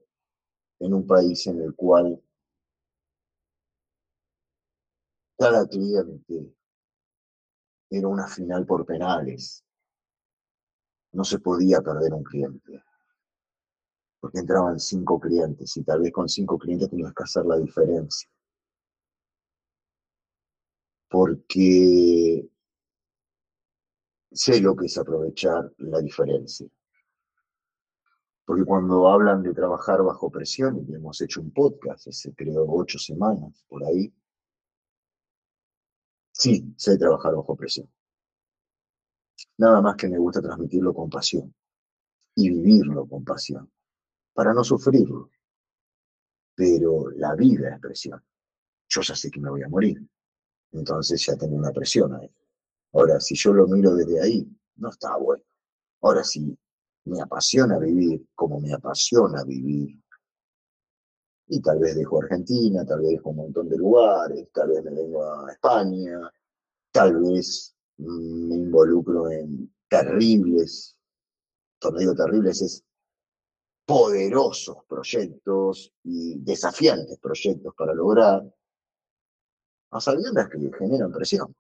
en 0.80 0.94
un 0.94 1.06
país 1.06 1.48
en 1.48 1.62
el 1.62 1.76
cual 1.76 2.24
cada 5.38 5.68
cliente 5.68 6.56
era 7.90 8.08
una 8.08 8.28
final 8.30 8.66
por 8.66 8.86
penales. 8.86 9.66
No 11.12 11.26
se 11.26 11.40
podía 11.40 11.82
perder 11.82 12.14
un 12.14 12.24
cliente. 12.24 12.82
Porque 14.22 14.40
entraban 14.40 14.80
cinco 14.80 15.20
clientes 15.20 15.76
y 15.76 15.84
tal 15.84 16.00
vez 16.00 16.14
con 16.14 16.30
cinco 16.30 16.58
clientes 16.58 16.90
tenías 16.90 17.14
que 17.14 17.24
hacer 17.24 17.46
la 17.46 17.58
diferencia. 17.58 18.30
Porque 21.10 22.50
sé 24.32 24.62
lo 24.62 24.76
que 24.76 24.86
es 24.86 24.98
aprovechar 24.98 25.72
la 25.78 26.02
diferencia. 26.02 26.68
Porque 28.46 28.64
cuando 28.64 29.10
hablan 29.10 29.44
de 29.44 29.54
trabajar 29.54 30.02
bajo 30.04 30.30
presión, 30.30 30.86
y 30.88 30.94
hemos 30.94 31.20
hecho 31.22 31.42
un 31.42 31.52
podcast 31.52 32.08
hace 32.08 32.34
creo 32.34 32.66
ocho 32.68 32.98
semanas 32.98 33.64
por 33.68 33.84
ahí, 33.84 34.14
Sí, 36.38 36.72
sé 36.78 37.00
trabajar 37.00 37.34
bajo 37.34 37.56
presión. 37.56 37.90
Nada 39.58 39.82
más 39.82 39.96
que 39.96 40.08
me 40.08 40.20
gusta 40.20 40.40
transmitirlo 40.40 40.94
con 40.94 41.10
pasión 41.10 41.52
y 42.36 42.52
vivirlo 42.52 43.08
con 43.08 43.24
pasión, 43.26 43.72
para 44.34 44.54
no 44.54 44.64
sufrirlo. 44.64 45.32
Pero 46.54 47.10
la 47.10 47.34
vida 47.34 47.74
es 47.74 47.80
presión. 47.80 48.24
Yo 48.88 49.02
ya 49.02 49.16
sé 49.16 49.32
que 49.32 49.40
me 49.40 49.50
voy 49.50 49.64
a 49.64 49.68
morir, 49.68 50.00
entonces 50.72 51.26
ya 51.26 51.36
tengo 51.36 51.56
una 51.56 51.72
presión 51.72 52.14
ahí. 52.16 52.32
Ahora, 52.94 53.20
si 53.20 53.36
yo 53.36 53.54
lo 53.54 53.68
miro 53.68 53.96
desde 53.96 54.22
ahí, 54.22 54.48
no 54.78 54.90
está 54.90 55.16
bueno. 55.18 55.44
Ahora, 56.02 56.24
si 56.24 56.58
me 57.06 57.22
apasiona 57.22 57.80
vivir 57.80 58.28
como 58.36 58.60
me 58.60 58.74
apasiona 58.74 59.44
vivir, 59.44 60.00
y 61.50 61.62
tal 61.62 61.80
vez 61.80 61.96
dejo 61.96 62.22
Argentina, 62.22 62.86
tal 62.86 63.02
vez 63.02 63.12
dejo 63.12 63.30
un 63.30 63.38
montón 63.38 63.70
de 63.70 63.78
lugares, 63.78 64.50
tal 64.52 64.70
vez 64.70 64.84
me 64.84 64.92
vengo 64.92 65.24
a 65.24 65.52
España, 65.52 66.20
tal 66.92 67.22
vez 67.22 67.76
me 67.98 68.56
involucro 68.56 69.30
en 69.32 69.74
terribles, 69.88 70.98
cuando 71.82 72.00
digo 72.00 72.16
terribles 72.16 72.62
es 72.62 72.84
poderosos 73.86 74.84
proyectos 74.88 75.94
y 76.04 76.40
desafiantes 76.40 77.18
proyectos 77.20 77.74
para 77.76 77.94
lograr, 77.94 78.44
a 79.92 80.00
sabiendas 80.00 80.50
que 80.50 80.72
generan 80.78 81.12
presión. 81.12 81.54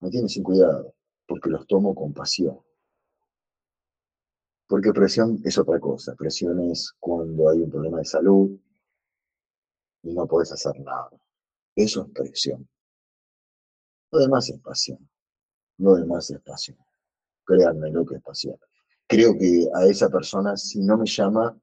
Me 0.00 0.10
tienen 0.10 0.28
sin 0.28 0.42
cuidado, 0.42 0.94
porque 1.26 1.50
los 1.50 1.66
tomo 1.66 1.94
con 1.94 2.12
pasión. 2.12 2.60
Porque 4.66 4.92
presión 4.92 5.40
es 5.44 5.58
otra 5.58 5.78
cosa. 5.78 6.14
Presión 6.14 6.60
es 6.70 6.92
cuando 6.98 7.48
hay 7.48 7.60
un 7.60 7.70
problema 7.70 7.98
de 7.98 8.04
salud 8.04 8.50
y 10.02 10.14
no 10.14 10.26
puedes 10.26 10.52
hacer 10.52 10.78
nada. 10.80 11.10
Eso 11.74 12.02
es 12.02 12.12
presión. 12.12 12.68
Lo 14.10 14.18
demás 14.20 14.48
es 14.50 14.60
pasión. 14.60 15.08
Lo 15.78 15.94
demás 15.94 16.30
es 16.30 16.40
pasión. 16.40 16.78
Créanme 17.44 17.90
lo 17.90 18.04
que 18.04 18.16
es 18.16 18.22
pasión. 18.22 18.56
Creo 19.06 19.36
que 19.38 19.68
a 19.74 19.84
esa 19.86 20.08
persona, 20.08 20.56
si 20.56 20.80
no 20.80 20.96
me 20.96 21.06
llama, 21.06 21.58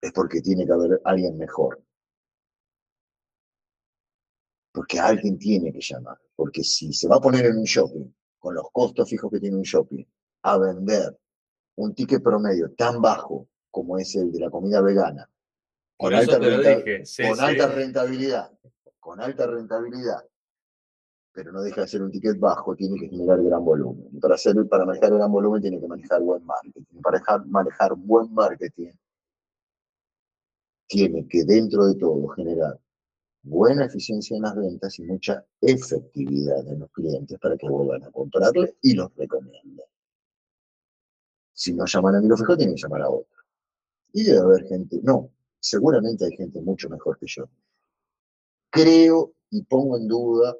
es 0.00 0.12
porque 0.12 0.40
tiene 0.40 0.66
que 0.66 0.72
haber 0.72 1.00
alguien 1.04 1.36
mejor. 1.36 1.85
Porque 4.86 5.00
alguien 5.00 5.36
tiene 5.36 5.72
que 5.72 5.80
llamar. 5.80 6.16
Porque 6.36 6.62
si 6.62 6.92
se 6.92 7.08
va 7.08 7.16
a 7.16 7.20
poner 7.20 7.46
en 7.46 7.58
un 7.58 7.64
shopping, 7.64 8.08
con 8.38 8.54
los 8.54 8.70
costos 8.70 9.10
fijos 9.10 9.32
que 9.32 9.40
tiene 9.40 9.56
un 9.56 9.64
shopping, 9.64 10.04
a 10.42 10.58
vender 10.58 11.18
un 11.74 11.92
ticket 11.92 12.22
promedio 12.22 12.72
tan 12.72 13.02
bajo 13.02 13.48
como 13.68 13.98
es 13.98 14.14
el 14.14 14.30
de 14.30 14.38
la 14.38 14.48
comida 14.48 14.80
vegana, 14.80 15.28
con, 15.96 16.14
alta, 16.14 16.38
con 16.38 17.40
alta 17.40 17.66
rentabilidad, 17.66 18.52
con 19.00 19.20
alta 19.20 19.46
rentabilidad, 19.48 20.24
pero 21.32 21.50
no 21.50 21.62
deja 21.62 21.80
de 21.80 21.88
ser 21.88 22.02
un 22.02 22.12
ticket 22.12 22.38
bajo, 22.38 22.76
tiene 22.76 22.96
que 22.96 23.08
generar 23.08 23.42
gran 23.42 23.64
volumen. 23.64 24.20
Para, 24.20 24.36
hacer, 24.36 24.54
para 24.68 24.84
manejar 24.84 25.12
gran 25.12 25.32
volumen 25.32 25.60
tiene 25.60 25.80
que 25.80 25.88
manejar 25.88 26.22
buen 26.22 26.44
marketing. 26.44 27.02
Para 27.02 27.20
manejar 27.44 27.96
buen 27.96 28.32
marketing, 28.32 28.92
tiene 30.86 31.26
que 31.26 31.44
dentro 31.44 31.88
de 31.88 31.96
todo 31.96 32.28
generar 32.28 32.78
buena 33.46 33.84
eficiencia 33.84 34.36
en 34.36 34.42
las 34.42 34.56
ventas 34.56 34.98
y 34.98 35.04
mucha 35.04 35.44
efectividad 35.60 36.66
en 36.66 36.80
los 36.80 36.90
clientes 36.90 37.38
para 37.38 37.56
que 37.56 37.68
vuelvan 37.68 38.02
a 38.04 38.10
comprarle 38.10 38.76
y 38.82 38.94
los 38.94 39.14
recomienden. 39.14 39.86
Si 41.52 41.72
no 41.72 41.86
llaman 41.86 42.16
a 42.16 42.20
mi 42.20 42.36
fijo, 42.36 42.56
tienen 42.56 42.74
que 42.74 42.82
llamar 42.82 43.02
a 43.02 43.08
otro. 43.08 43.42
Y 44.12 44.24
debe 44.24 44.40
haber 44.40 44.66
gente, 44.66 45.00
no, 45.02 45.30
seguramente 45.60 46.24
hay 46.24 46.36
gente 46.36 46.60
mucho 46.60 46.88
mejor 46.88 47.18
que 47.18 47.26
yo. 47.28 47.48
Creo 48.70 49.34
y 49.50 49.62
pongo 49.62 49.96
en 49.96 50.08
duda 50.08 50.56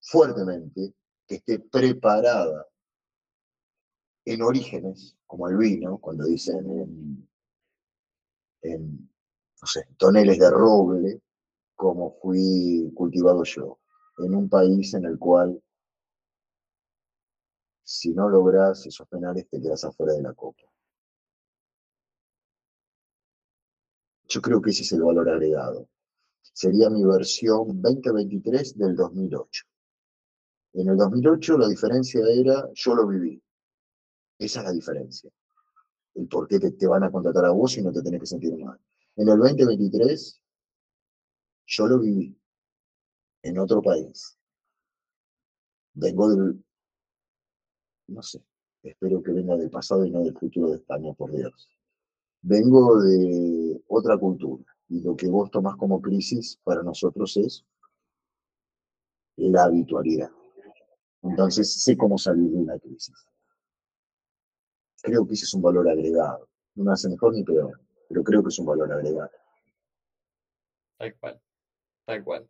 fuertemente 0.00 0.92
que 1.26 1.36
esté 1.36 1.60
preparada 1.60 2.66
en 4.24 4.42
orígenes, 4.42 5.16
como 5.24 5.48
el 5.48 5.56
vino, 5.56 5.98
cuando 5.98 6.24
dicen 6.24 6.68
en, 6.68 7.28
en 8.62 9.10
no 9.60 9.66
sé, 9.66 9.86
toneles 9.96 10.38
de 10.38 10.50
roble, 10.50 11.20
como 11.76 12.16
fui 12.20 12.90
cultivado 12.94 13.44
yo, 13.44 13.78
en 14.18 14.34
un 14.34 14.48
país 14.48 14.94
en 14.94 15.04
el 15.04 15.18
cual 15.18 15.62
si 17.86 18.12
no 18.12 18.28
logras 18.28 18.84
esos 18.84 19.06
penales, 19.06 19.48
te 19.48 19.60
quedas 19.60 19.84
afuera 19.84 20.14
de 20.14 20.22
la 20.22 20.34
copa. 20.34 20.64
Yo 24.28 24.40
creo 24.42 24.60
que 24.60 24.70
ese 24.70 24.82
es 24.82 24.92
el 24.92 25.02
valor 25.02 25.28
agregado. 25.28 25.88
Sería 26.42 26.90
mi 26.90 27.04
versión 27.04 27.80
2023 27.80 28.76
del 28.76 28.96
2008. 28.96 29.64
En 30.72 30.88
el 30.88 30.96
2008 30.96 31.58
la 31.58 31.68
diferencia 31.68 32.20
era 32.28 32.68
yo 32.74 32.94
lo 32.96 33.06
viví. 33.06 33.40
Esa 34.38 34.60
es 34.60 34.66
la 34.66 34.72
diferencia. 34.72 35.30
El 36.14 36.26
por 36.26 36.48
qué 36.48 36.58
te, 36.58 36.86
van 36.88 37.04
a 37.04 37.12
contratar 37.12 37.44
a 37.44 37.50
vos 37.50 37.76
y 37.76 37.82
no 37.82 37.92
te 37.92 38.02
tenés 38.02 38.20
que 38.20 38.26
sentir 38.26 38.56
mal. 38.58 38.80
En 39.14 39.28
el 39.28 39.38
2023 39.38 40.42
yo 41.66 41.86
lo 41.86 41.98
viví 41.98 42.36
en 43.42 43.58
otro 43.58 43.82
país. 43.82 44.38
Vengo 45.94 46.28
del, 46.28 46.64
no 48.08 48.22
sé, 48.22 48.42
espero 48.82 49.22
que 49.22 49.32
venga 49.32 49.56
del 49.56 49.70
pasado 49.70 50.04
y 50.04 50.10
no 50.10 50.22
del 50.22 50.36
futuro 50.36 50.70
de 50.70 50.76
España, 50.76 51.12
por 51.14 51.32
Dios. 51.32 51.68
vengo 52.42 53.00
de 53.00 53.82
otra 53.88 54.18
cultura 54.18 54.64
y 54.88 55.00
lo 55.00 55.16
que 55.16 55.28
vos 55.28 55.50
tomás 55.50 55.76
como 55.76 56.00
crisis 56.00 56.60
para 56.62 56.82
nosotros 56.82 57.36
es 57.36 57.64
la 59.36 59.64
habitualidad. 59.64 60.30
Entonces 61.22 61.82
sé 61.82 61.96
cómo 61.96 62.18
salir 62.18 62.50
de 62.50 62.56
una 62.58 62.78
crisis. 62.78 63.14
Creo 65.02 65.26
que 65.26 65.34
ese 65.34 65.44
es 65.44 65.54
un 65.54 65.62
valor 65.62 65.88
agregado. 65.88 66.48
No 66.74 66.84
me 66.84 66.92
hace 66.92 67.08
mejor 67.08 67.34
ni 67.34 67.42
peor, 67.42 67.80
pero 68.08 68.22
creo 68.22 68.42
que 68.42 68.48
es 68.48 68.58
un 68.58 68.66
valor 68.66 68.92
agregado. 68.92 69.30
Tal 70.98 71.14
cual, 71.18 71.42
tal 72.06 72.24
cual. 72.24 72.48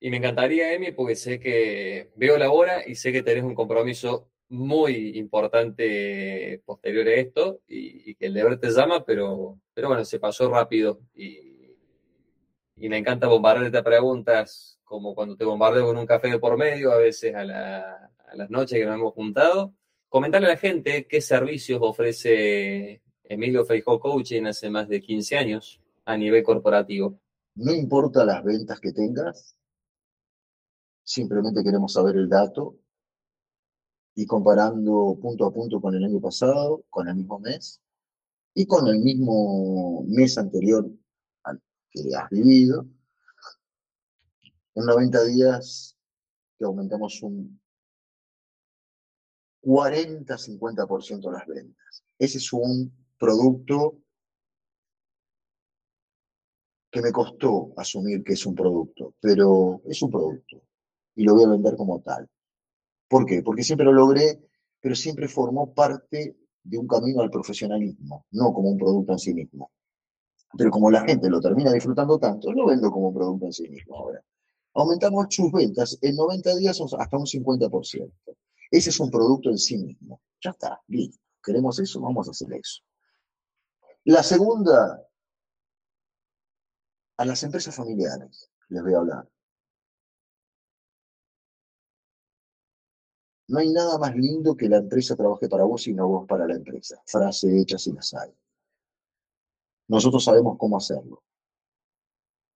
Y 0.00 0.10
me 0.10 0.18
encantaría, 0.18 0.72
Emi, 0.72 0.92
porque 0.92 1.16
sé 1.16 1.40
que 1.40 2.10
veo 2.16 2.36
la 2.38 2.50
hora 2.50 2.82
y 2.86 2.96
sé 2.96 3.12
que 3.12 3.22
tenés 3.22 3.44
un 3.44 3.54
compromiso 3.54 4.30
muy 4.48 5.18
importante 5.18 6.62
posterior 6.64 7.06
a 7.08 7.14
esto 7.14 7.60
y, 7.66 8.14
que 8.16 8.26
el 8.26 8.34
deber 8.34 8.58
te 8.58 8.70
llama, 8.70 9.04
pero, 9.04 9.58
pero 9.74 9.88
bueno, 9.88 10.04
se 10.04 10.20
pasó 10.20 10.48
rápido 10.50 11.00
y, 11.14 11.74
y 12.76 12.88
me 12.88 12.98
encanta 12.98 13.26
bombardearte 13.26 13.82
preguntas 13.82 14.78
como 14.84 15.14
cuando 15.14 15.36
te 15.36 15.44
bombardeo 15.44 15.86
con 15.86 15.98
un 15.98 16.06
café 16.06 16.28
de 16.28 16.38
por 16.38 16.56
medio, 16.56 16.92
a 16.92 16.98
veces 16.98 17.34
a, 17.34 17.40
a 17.40 18.36
las 18.36 18.50
noches 18.50 18.78
que 18.78 18.86
nos 18.86 18.94
hemos 18.94 19.14
juntado. 19.14 19.74
Comentarle 20.08 20.46
a 20.46 20.50
la 20.50 20.56
gente 20.56 21.06
qué 21.08 21.20
servicios 21.20 21.80
ofrece 21.82 23.02
Emilio 23.24 23.64
Feijó 23.64 23.98
Coaching 23.98 24.44
hace 24.44 24.70
más 24.70 24.88
de 24.88 25.00
15 25.00 25.36
años 25.36 25.80
a 26.04 26.16
nivel 26.16 26.44
corporativo. 26.44 27.18
No 27.56 27.72
importa 27.72 28.24
las 28.24 28.44
ventas 28.44 28.78
que 28.80 28.92
tengas, 28.92 29.56
simplemente 31.02 31.64
queremos 31.64 31.94
saber 31.94 32.16
el 32.16 32.28
dato 32.28 32.78
y 34.14 34.26
comparando 34.26 35.18
punto 35.20 35.46
a 35.46 35.52
punto 35.52 35.80
con 35.80 35.94
el 35.94 36.04
año 36.04 36.20
pasado, 36.20 36.84
con 36.90 37.08
el 37.08 37.16
mismo 37.16 37.38
mes 37.38 37.80
y 38.54 38.66
con 38.66 38.86
el 38.88 38.98
mismo 38.98 40.04
mes 40.06 40.36
anterior 40.36 40.86
al 41.44 41.62
que 41.90 42.14
has 42.14 42.28
vivido, 42.28 42.86
en 44.74 44.84
90 44.84 45.24
días 45.24 45.96
que 46.58 46.64
aumentamos 46.66 47.22
un 47.22 47.58
40-50% 49.62 51.32
las 51.32 51.46
ventas. 51.46 52.04
Ese 52.18 52.36
es 52.36 52.52
un 52.52 52.92
producto 53.18 53.98
que 56.96 57.02
me 57.02 57.12
costó 57.12 57.74
asumir 57.76 58.24
que 58.24 58.32
es 58.32 58.46
un 58.46 58.54
producto, 58.54 59.12
pero 59.20 59.82
es 59.84 60.00
un 60.00 60.10
producto 60.10 60.62
y 61.14 61.24
lo 61.24 61.34
voy 61.34 61.44
a 61.44 61.48
vender 61.48 61.76
como 61.76 62.00
tal. 62.00 62.26
¿Por 63.06 63.26
qué? 63.26 63.42
Porque 63.42 63.62
siempre 63.62 63.84
lo 63.84 63.92
logré, 63.92 64.40
pero 64.80 64.94
siempre 64.94 65.28
formó 65.28 65.74
parte 65.74 66.38
de 66.62 66.78
un 66.78 66.86
camino 66.86 67.20
al 67.20 67.30
profesionalismo, 67.30 68.24
no 68.30 68.50
como 68.54 68.70
un 68.70 68.78
producto 68.78 69.12
en 69.12 69.18
sí 69.18 69.34
mismo. 69.34 69.70
Pero 70.56 70.70
como 70.70 70.90
la 70.90 71.02
gente 71.02 71.28
lo 71.28 71.38
termina 71.38 71.70
disfrutando 71.70 72.18
tanto, 72.18 72.50
lo 72.50 72.64
vendo 72.64 72.90
como 72.90 73.08
un 73.08 73.14
producto 73.14 73.44
en 73.44 73.52
sí 73.52 73.68
mismo 73.68 73.98
ahora. 73.98 74.24
Aumentamos 74.72 75.26
sus 75.28 75.52
ventas 75.52 75.98
en 76.00 76.16
90 76.16 76.56
días 76.56 76.80
hasta 76.80 77.16
un 77.18 77.26
50%. 77.26 78.10
Ese 78.70 78.88
es 78.88 79.00
un 79.00 79.10
producto 79.10 79.50
en 79.50 79.58
sí 79.58 79.76
mismo. 79.76 80.22
Ya 80.42 80.50
está, 80.50 80.80
bien. 80.86 81.12
Queremos 81.44 81.78
eso, 81.78 82.00
vamos 82.00 82.26
a 82.26 82.30
hacer 82.30 82.54
eso. 82.54 82.80
La 84.04 84.22
segunda, 84.22 85.06
a 87.16 87.24
las 87.24 87.42
empresas 87.42 87.74
familiares 87.74 88.50
les 88.68 88.82
voy 88.82 88.94
a 88.94 88.98
hablar. 88.98 89.28
No 93.48 93.60
hay 93.60 93.70
nada 93.70 93.96
más 93.98 94.14
lindo 94.16 94.56
que 94.56 94.68
la 94.68 94.78
empresa 94.78 95.14
trabaje 95.14 95.48
para 95.48 95.64
vos 95.64 95.86
y 95.86 95.94
no 95.94 96.08
vos 96.08 96.26
para 96.26 96.46
la 96.46 96.54
empresa. 96.54 97.00
Frase 97.06 97.60
hecha 97.60 97.78
sin 97.78 97.94
las 97.94 98.12
hay. 98.14 98.32
Nosotros 99.88 100.24
sabemos 100.24 100.58
cómo 100.58 100.76
hacerlo. 100.76 101.22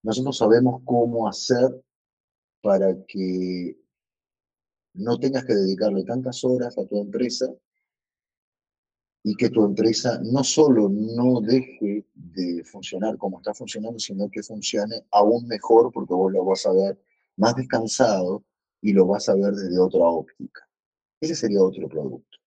Nosotros 0.02 0.36
sabemos 0.36 0.82
cómo 0.84 1.28
hacer 1.28 1.84
para 2.60 3.04
que 3.06 3.78
no 4.94 5.18
tengas 5.18 5.44
que 5.44 5.54
dedicarle 5.54 6.04
tantas 6.04 6.42
horas 6.42 6.76
a 6.76 6.86
tu 6.86 7.00
empresa 7.00 7.46
y 9.22 9.34
que 9.34 9.50
tu 9.50 9.64
empresa 9.64 10.18
no 10.22 10.42
solo 10.42 10.88
no 10.88 11.40
deje 11.40 12.06
de 12.14 12.64
funcionar 12.64 13.18
como 13.18 13.38
está 13.38 13.52
funcionando, 13.52 13.98
sino 13.98 14.30
que 14.30 14.42
funcione 14.42 15.04
aún 15.10 15.46
mejor 15.46 15.92
porque 15.92 16.14
vos 16.14 16.32
lo 16.32 16.44
vas 16.44 16.64
a 16.66 16.72
ver 16.72 16.98
más 17.36 17.54
descansado 17.54 18.44
y 18.80 18.92
lo 18.92 19.06
vas 19.06 19.28
a 19.28 19.34
ver 19.34 19.52
desde 19.52 19.78
otra 19.78 20.00
óptica. 20.00 20.66
Ese 21.20 21.34
sería 21.34 21.62
otro 21.62 21.88
producto. 21.88 22.38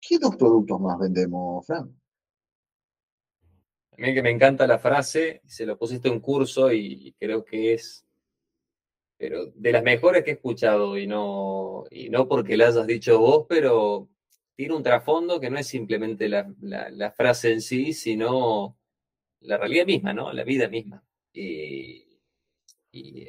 ¿Qué 0.00 0.18
dos 0.18 0.36
productos 0.36 0.80
más 0.80 0.98
vendemos, 0.98 1.66
Fran? 1.66 1.98
Mí 3.96 4.14
que 4.14 4.22
me 4.22 4.30
encanta 4.30 4.66
la 4.66 4.78
frase, 4.78 5.42
se 5.46 5.64
lo 5.64 5.78
pusiste 5.78 6.08
en 6.08 6.20
curso 6.20 6.72
y 6.72 7.14
creo 7.18 7.44
que 7.44 7.74
es 7.74 8.04
pero 9.22 9.46
de 9.54 9.70
las 9.70 9.84
mejores 9.84 10.24
que 10.24 10.32
he 10.32 10.34
escuchado, 10.34 10.98
y 10.98 11.06
no, 11.06 11.84
y 11.92 12.10
no 12.10 12.26
porque 12.26 12.56
la 12.56 12.66
hayas 12.66 12.88
dicho 12.88 13.20
vos, 13.20 13.46
pero 13.48 14.08
tiene 14.62 14.76
un 14.76 14.82
trasfondo 14.84 15.40
que 15.40 15.50
no 15.50 15.58
es 15.58 15.66
simplemente 15.66 16.28
la, 16.28 17.12
frase 17.16 17.50
en 17.52 17.60
sí, 17.60 17.92
sino 17.92 18.78
la 19.40 19.56
realidad 19.58 19.86
misma, 19.86 20.12
¿no? 20.12 20.32
La 20.32 20.44
vida 20.44 20.68
misma. 20.68 21.04
Y, 21.32 22.06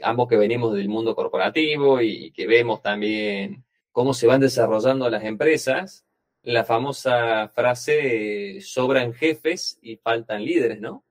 ambos 0.03 0.27
que 0.27 0.37
venimos 0.37 0.75
del 0.75 0.89
mundo 0.89 1.15
corporativo 1.15 2.01
y 2.01 2.31
que 2.33 2.45
vemos 2.45 2.83
también 2.83 3.65
cómo 3.91 4.13
se 4.13 4.27
van 4.27 4.41
desarrollando 4.41 5.09
las 5.09 5.23
empresas, 5.23 6.05
la 6.43 6.65
famosa 6.65 7.49
frase 7.49 8.61
sobran 8.61 9.11
jefes 9.13 9.79
y 9.81 9.95
faltan 9.95 10.45
líderes, 10.45 10.79
¿no? 10.81 11.03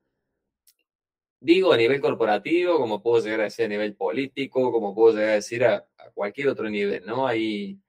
Digo 1.40 1.72
a 1.72 1.76
nivel 1.76 2.00
corporativo, 2.00 2.78
como 2.78 3.02
puedo 3.02 3.24
llegar 3.24 3.40
a 3.40 3.44
decir 3.44 3.64
a 3.64 3.68
nivel 3.68 3.96
político, 3.96 4.70
como 4.70 4.94
puedo 4.94 5.16
llegar 5.16 5.30
a 5.30 5.34
decir 5.34 5.64
a, 5.64 5.84
cualquier 6.14 6.46
otro 6.46 6.70
nivel, 6.70 7.04
¿no? 7.06 7.26
Hay 7.26 7.80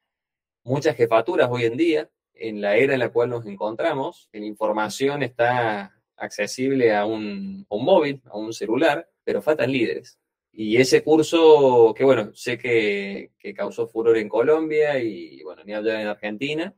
muchas 0.64 0.96
jefaturas 0.96 1.48
hoy 1.52 1.66
en 1.66 1.78
día, 1.78 2.10
en 2.34 2.62
la 2.62 2.76
era 2.76 2.94
en 2.94 3.00
la 3.00 3.10
cual 3.10 3.30
nos 3.30 3.46
encontramos, 3.46 4.30
la 4.32 4.46
información 4.46 5.24
está 5.24 5.94
accesible 6.18 6.96
a 6.96 7.06
un, 7.06 7.66
móvil, 7.70 8.22
a 8.26 8.38
un 8.38 8.54
celular, 8.54 9.10
pero 9.24 9.42
faltan 9.42 9.72
líderes. 9.72 10.20
Y 10.52 10.78
ese 10.78 11.04
curso, 11.04 11.94
que 11.96 12.04
bueno, 12.04 12.32
sé 12.36 12.58
que, 12.58 13.32
causó 13.56 13.88
furor 13.88 14.18
en 14.18 14.30
Colombia 14.30 15.00
y 15.00 15.42
bueno, 15.44 15.64
ni 15.64 15.74
hablar 15.74 16.02
en 16.02 16.08
Argentina, 16.08 16.76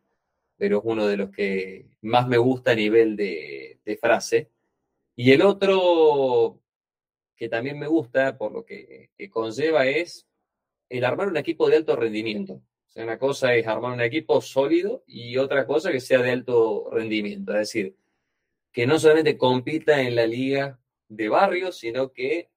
pero 0.57 0.79
es 0.79 0.83
uno 0.85 1.07
de 1.07 1.17
los 1.17 1.31
que 1.31 1.87
más 2.01 2.27
me 2.27 2.37
gusta 2.37 2.71
a 2.71 2.75
nivel 2.75 3.15
de, 3.15 3.79
de 3.83 3.97
frase. 3.97 4.49
Y 5.15 5.31
el 5.31 5.41
otro 5.41 6.61
que 7.35 7.49
también 7.49 7.77
me 7.77 7.87
gusta, 7.87 8.37
por 8.37 8.51
lo 8.51 8.65
que, 8.65 9.11
conlleva, 9.29 9.87
es 9.87 10.27
el 10.89 11.03
armar 11.03 11.27
un 11.27 11.37
equipo 11.37 11.69
de 11.69 11.77
alto 11.77 11.95
rendimiento. 11.95 12.61
Sea, 12.95 13.03
una 13.03 13.19
cosa 13.19 13.53
es 13.53 13.67
armar 13.67 13.93
un 13.93 14.01
equipo 14.01 14.41
sólido 14.41 15.03
y 15.05 15.37
otra 15.37 15.67
cosa 15.67 15.91
que 15.91 15.99
sea 15.99 16.21
de 16.21 16.31
alto 16.31 16.89
rendimiento. 16.91 17.51
Es 17.51 17.59
decir, 17.59 17.95
que 18.71 18.87
no 18.87 18.97
solamente 18.99 19.37
compita 19.37 20.01
en 20.01 20.15
la 20.15 20.25
liga 20.25 20.79
de 21.09 21.29
barrio, 21.29 21.71
sino 21.71 22.11
que 22.11 22.49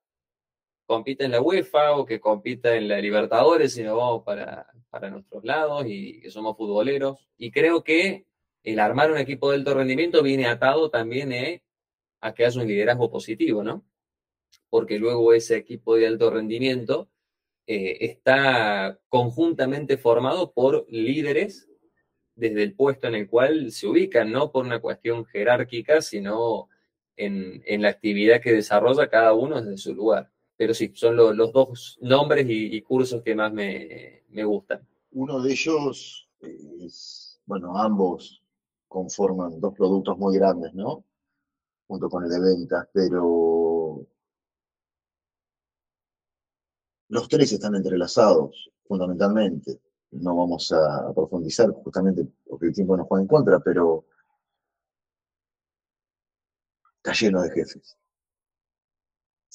compita 0.86 1.24
en 1.24 1.32
la 1.32 1.42
UEFA 1.42 1.92
o 1.96 2.06
que 2.06 2.20
compita 2.20 2.76
en 2.76 2.88
la 2.88 3.00
Libertadores, 3.00 3.74
sino 3.74 3.96
vamos 3.96 4.22
para, 4.24 4.66
para 4.90 5.10
nuestros 5.10 5.44
lados 5.44 5.84
y 5.86 6.20
que 6.20 6.30
somos 6.30 6.56
futboleros. 6.56 7.28
Y 7.36 7.50
creo 7.50 7.84
que 7.84 8.26
el 8.62 8.78
armar 8.78 9.10
un 9.10 9.18
equipo 9.18 9.50
de 9.50 9.56
alto 9.56 9.74
rendimiento 9.74 10.22
viene 10.22 10.46
atado 10.46 10.90
también 10.90 11.32
eh, 11.32 11.62
a 12.20 12.32
que 12.32 12.46
haya 12.46 12.60
un 12.60 12.68
liderazgo 12.68 13.10
positivo, 13.10 13.62
¿no? 13.62 13.84
porque 14.70 14.98
luego 14.98 15.32
ese 15.32 15.56
equipo 15.56 15.96
de 15.96 16.06
alto 16.06 16.30
rendimiento 16.30 17.08
eh, 17.70 17.98
está 18.06 18.98
conjuntamente 19.10 19.98
formado 19.98 20.52
por 20.52 20.86
líderes 20.88 21.68
desde 22.34 22.62
el 22.62 22.74
puesto 22.74 23.08
en 23.08 23.14
el 23.14 23.28
cual 23.28 23.72
se 23.72 23.86
ubican, 23.86 24.32
no 24.32 24.50
por 24.50 24.64
una 24.64 24.80
cuestión 24.80 25.26
jerárquica, 25.26 26.00
sino 26.00 26.70
en, 27.14 27.82
la 27.82 27.90
actividad 27.90 28.40
que 28.40 28.54
desarrolla 28.54 29.10
cada 29.10 29.34
uno 29.34 29.60
desde 29.60 29.76
su 29.76 29.94
lugar. 29.94 30.32
Pero 30.56 30.72
sí, 30.72 30.92
son 30.94 31.14
los 31.14 31.52
dos 31.52 31.98
nombres 32.00 32.46
y, 32.48 32.80
cursos 32.80 33.22
que 33.22 33.34
más 33.34 33.52
me, 33.52 34.22
me 34.30 34.44
gustan. 34.44 34.80
Uno 35.12 35.38
de 35.42 35.52
ellos 35.52 36.26
es, 36.40 37.38
bueno, 37.44 37.76
ambos 37.76 38.42
conforman 38.88 39.60
dos 39.60 39.74
productos 39.74 40.16
muy 40.16 40.38
grandes, 40.38 40.72
¿no? 40.72 41.04
Junto 41.86 42.08
con 42.08 42.24
el 42.24 42.30
de 42.30 42.40
ventas, 42.40 42.88
pero 42.94 43.67
los 47.08 47.28
tres 47.28 47.52
están 47.52 47.74
entrelazados, 47.74 48.70
fundamentalmente. 48.84 49.80
No 50.10 50.36
vamos 50.36 50.72
a 50.72 51.12
profundizar 51.14 51.70
justamente 51.70 52.26
porque 52.46 52.66
el 52.66 52.74
tiempo 52.74 52.96
nos 52.96 53.06
juega 53.06 53.22
en 53.22 53.28
contra, 53.28 53.60
pero 53.60 54.06
está 56.96 57.12
lleno 57.12 57.42
de 57.42 57.50
jefes. 57.50 57.96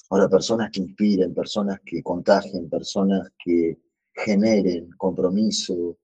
Ahora, 0.09 0.29
personas 0.29 0.69
que 0.71 0.81
inspiren, 0.81 1.33
personas 1.33 1.79
que 1.83 2.03
contagien, 2.03 2.69
personas 2.69 3.31
que 3.43 3.79
generen 4.13 4.91
compromiso, 4.91 5.97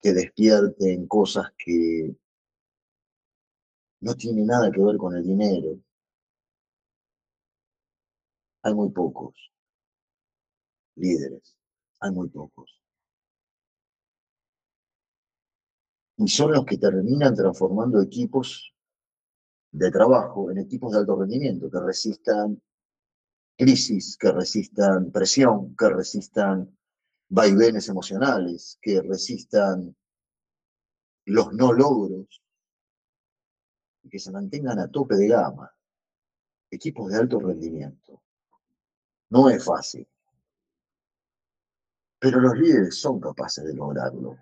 que 0.00 0.12
despierten 0.12 1.06
cosas 1.08 1.52
que 1.58 2.14
no 4.00 4.14
tiene 4.14 4.44
nada 4.44 4.70
que 4.70 4.80
ver 4.80 4.96
con 4.96 5.16
el 5.16 5.24
dinero, 5.24 5.80
hay 8.62 8.74
muy 8.74 8.90
pocos 8.90 9.34
líderes, 10.96 11.56
hay 12.00 12.10
muy 12.10 12.28
pocos. 12.28 12.82
Y 16.18 16.28
son 16.28 16.52
los 16.52 16.64
que 16.64 16.78
terminan 16.78 17.34
transformando 17.34 18.00
equipos 18.00 18.74
de 19.70 19.90
trabajo 19.90 20.50
en 20.50 20.58
equipos 20.58 20.92
de 20.92 20.98
alto 20.98 21.16
rendimiento, 21.16 21.70
que 21.70 21.80
resistan 21.80 22.60
crisis, 23.56 24.16
que 24.16 24.32
resistan 24.32 25.10
presión, 25.10 25.76
que 25.76 25.88
resistan 25.88 26.76
vaivenes 27.28 27.88
emocionales, 27.88 28.78
que 28.80 29.02
resistan 29.02 29.94
los 31.26 31.52
no 31.52 31.72
logros 31.72 32.42
que 34.08 34.18
se 34.18 34.30
mantengan 34.30 34.78
a 34.78 34.88
tope 34.88 35.16
de 35.16 35.28
gama. 35.28 35.70
Equipos 36.70 37.10
de 37.10 37.18
alto 37.18 37.40
rendimiento. 37.40 38.22
No 39.30 39.48
es 39.50 39.64
fácil. 39.64 40.06
Pero 42.18 42.40
los 42.40 42.56
líderes 42.56 42.96
son 42.96 43.20
capaces 43.20 43.64
de 43.64 43.74
lograrlo. 43.74 44.36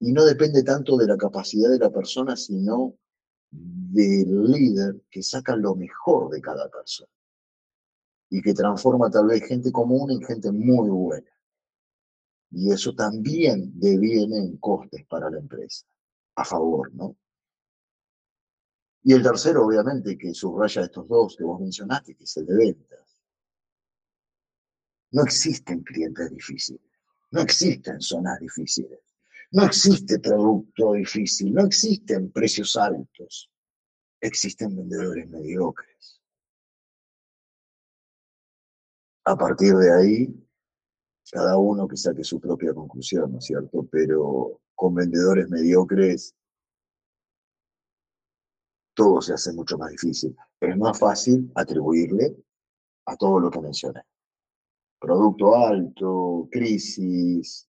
Y 0.00 0.12
no 0.12 0.24
depende 0.24 0.62
tanto 0.62 0.96
de 0.96 1.06
la 1.06 1.16
capacidad 1.16 1.70
de 1.70 1.78
la 1.78 1.90
persona, 1.90 2.36
sino 2.36 2.94
del 3.50 4.50
líder 4.50 5.02
que 5.10 5.22
saca 5.22 5.54
lo 5.56 5.74
mejor 5.74 6.30
de 6.30 6.40
cada 6.40 6.68
persona 6.70 7.10
y 8.34 8.40
que 8.40 8.54
transforma 8.54 9.10
tal 9.10 9.26
vez 9.26 9.44
gente 9.46 9.70
común 9.70 10.10
en 10.10 10.22
gente 10.22 10.50
muy 10.50 10.88
buena. 10.88 11.30
Y 12.50 12.72
eso 12.72 12.94
también 12.94 13.78
deviene 13.78 14.38
en 14.38 14.56
costes 14.56 15.04
para 15.06 15.28
la 15.28 15.38
empresa, 15.38 15.86
a 16.36 16.44
favor, 16.44 16.90
¿no? 16.94 17.14
Y 19.02 19.12
el 19.12 19.22
tercero, 19.22 19.66
obviamente, 19.66 20.16
que 20.16 20.32
subraya 20.32 20.80
estos 20.80 21.06
dos 21.08 21.36
que 21.36 21.44
vos 21.44 21.60
mencionaste, 21.60 22.14
que 22.14 22.24
es 22.24 22.36
el 22.38 22.46
de 22.46 22.56
ventas. 22.56 23.01
No 25.12 25.22
existen 25.22 25.82
clientes 25.82 26.30
difíciles, 26.30 26.82
no 27.30 27.40
existen 27.42 28.00
zonas 28.00 28.40
difíciles, 28.40 29.00
no 29.50 29.64
existe 29.64 30.18
producto 30.18 30.94
difícil, 30.94 31.52
no 31.52 31.66
existen 31.66 32.32
precios 32.32 32.76
altos, 32.76 33.50
existen 34.20 34.74
vendedores 34.76 35.28
mediocres. 35.28 36.20
A 39.24 39.36
partir 39.36 39.74
de 39.74 39.92
ahí, 39.92 40.48
cada 41.30 41.56
uno 41.56 41.86
que 41.86 41.96
saque 41.96 42.24
su 42.24 42.40
propia 42.40 42.74
conclusión, 42.74 43.32
¿no 43.32 43.38
es 43.38 43.44
cierto? 43.44 43.86
Pero 43.90 44.60
con 44.74 44.94
vendedores 44.94 45.48
mediocres 45.48 46.34
todo 48.94 49.20
se 49.20 49.34
hace 49.34 49.52
mucho 49.52 49.78
más 49.78 49.90
difícil. 49.90 50.36
Es 50.60 50.76
más 50.76 50.98
fácil 50.98 51.50
atribuirle 51.54 52.36
a 53.06 53.16
todo 53.16 53.40
lo 53.40 53.50
que 53.50 53.60
mencioné. 53.60 54.02
Producto 55.02 55.56
alto, 55.56 56.48
crisis, 56.48 57.68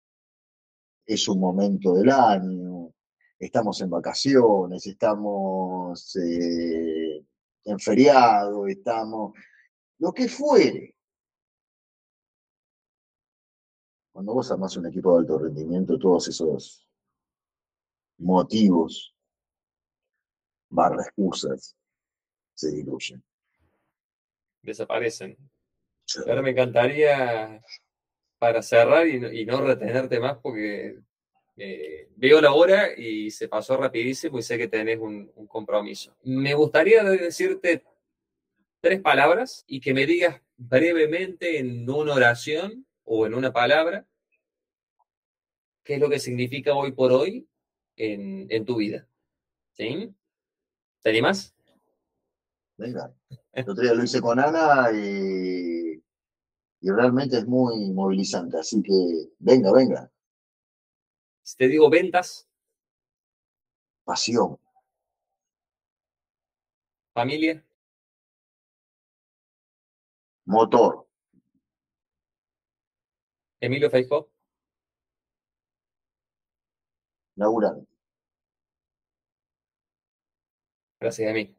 es 1.07 1.29
un 1.29 1.41
momento 1.41 1.95
del 1.95 2.11
año, 2.11 2.93
estamos 3.39 3.81
en 3.81 3.89
vacaciones, 3.89 4.87
estamos 4.87 6.15
eh, 6.17 7.25
en 7.65 7.79
feriado, 7.79 8.67
estamos, 8.67 9.33
lo 9.97 10.13
que 10.13 10.29
fuere. 10.29 10.95
Cuando 14.13 14.35
vos 14.35 14.53
armás 14.53 14.77
un 14.77 14.89
equipo 14.89 15.15
de 15.15 15.21
alto 15.21 15.39
rendimiento, 15.39 15.99
todos 15.99 16.29
esos 16.29 16.87
motivos 18.19 19.17
barra 20.69 21.03
excusas 21.03 21.79
se 22.53 22.73
diluyen. 22.73 23.25
Desaparecen. 24.61 25.52
Ahora 26.27 26.43
me 26.43 26.51
encantaría, 26.51 27.63
para 28.43 28.61
cerrar 28.61 29.07
y 29.07 29.47
no, 29.47 29.61
retenerte 29.61 30.19
más, 30.19 30.37
porque 30.39 30.99
eh, 31.57 32.09
veo 32.17 32.41
la 32.41 32.53
hora 32.53 32.89
y 32.97 33.31
se 33.31 33.47
pasó 33.47 33.77
rapidísimo 33.77 34.37
y 34.37 34.43
sé 34.43 34.59
que 34.59 34.67
tenés 34.67 34.99
un, 34.99 35.31
compromiso. 35.47 36.17
Me 36.25 36.53
gustaría 36.55 37.05
decirte 37.05 37.85
tres 38.81 39.01
palabras 39.01 39.63
y 39.69 39.81
que 39.81 39.95
me 39.95 40.07
digas 40.07 40.41
brevemente 40.57 41.61
en 41.61 41.89
una 41.89 42.15
oración 42.15 42.85
o 43.05 43.27
en 43.27 43.35
una 43.35 43.53
palabra 43.53 44.09
qué 45.85 45.95
es 45.95 46.01
lo 46.01 46.11
que 46.11 46.19
significa 46.19 46.75
hoy 46.75 46.91
por 46.91 47.13
hoy 47.13 47.47
en, 47.95 48.49
en 48.51 48.65
tu 48.65 48.75
vida. 48.75 49.07
¿Sí? 49.75 50.13
¿Te 51.01 51.11
animas? 51.11 51.55
Venga. 52.77 53.15
El 53.53 53.71
otro 53.71 53.85
día 53.85 53.95
lo 53.95 54.03
hice 54.03 54.21
con 54.21 54.41
Ana 54.41 54.91
y, 54.93 55.92
y 56.83 56.91
realmente 56.91 57.39
es 57.39 57.47
muy 57.47 57.91
movilizante. 57.93 58.59
Así 58.59 58.83
que 58.83 58.93
venga, 59.39 59.73
venga. 59.73 60.11
Si 61.43 61.57
te 61.57 61.69
digo 61.69 61.89
ventas. 61.89 62.49
Pasión. 64.05 64.59
Familia. 67.15 67.65
Motor. 70.45 71.07
Emilio 73.61 73.89
Feijó. 73.89 74.29
Laburante. 77.37 77.87
Gracias 81.01 81.31
a 81.31 81.33
mí. 81.33 81.55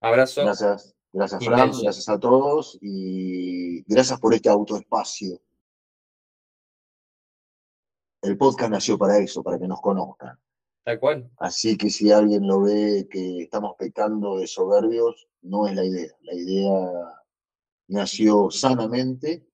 Abrazo. 0.00 0.44
Gracias, 0.44 0.94
gracias 1.12 1.44
Fran, 1.44 1.70
gracias 1.70 2.08
a 2.08 2.18
todos 2.18 2.78
y 2.80 3.82
gracias 3.84 4.18
por 4.18 4.34
este 4.34 4.48
autoespacio. 4.48 5.40
El 8.22 8.38
podcast 8.38 8.70
nació 8.70 8.96
para 8.96 9.18
eso, 9.18 9.42
para 9.42 9.58
que 9.58 9.66
nos 9.66 9.80
conozcan. 9.80 10.38
Tal 10.84 10.98
cual. 10.98 11.30
Así 11.38 11.76
que 11.76 11.90
si 11.90 12.10
alguien 12.10 12.46
lo 12.46 12.62
ve 12.62 13.08
que 13.10 13.42
estamos 13.42 13.74
pecando 13.76 14.38
de 14.38 14.46
soberbios, 14.46 15.28
no 15.42 15.66
es 15.66 15.74
la 15.74 15.84
idea. 15.84 16.12
La 16.22 16.34
idea 16.34 17.22
nació 17.88 18.50
sanamente 18.50 19.46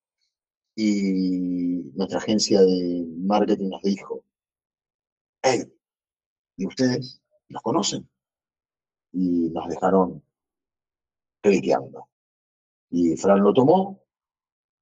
y 0.75 1.83
nuestra 1.95 2.19
agencia 2.19 2.61
de 2.61 3.05
marketing 3.19 3.69
nos 3.69 3.83
dijo, 3.83 4.23
hey, 5.43 5.65
y 6.57 6.67
ustedes 6.67 7.21
los 7.49 7.63
conocen. 7.63 8.09
Y 9.12 9.51
nos 9.51 9.69
dejaron 9.69 10.23
cliqueando. 11.49 12.09
Y 12.91 13.16
Fran 13.16 13.41
lo 13.41 13.53
tomó 13.53 14.03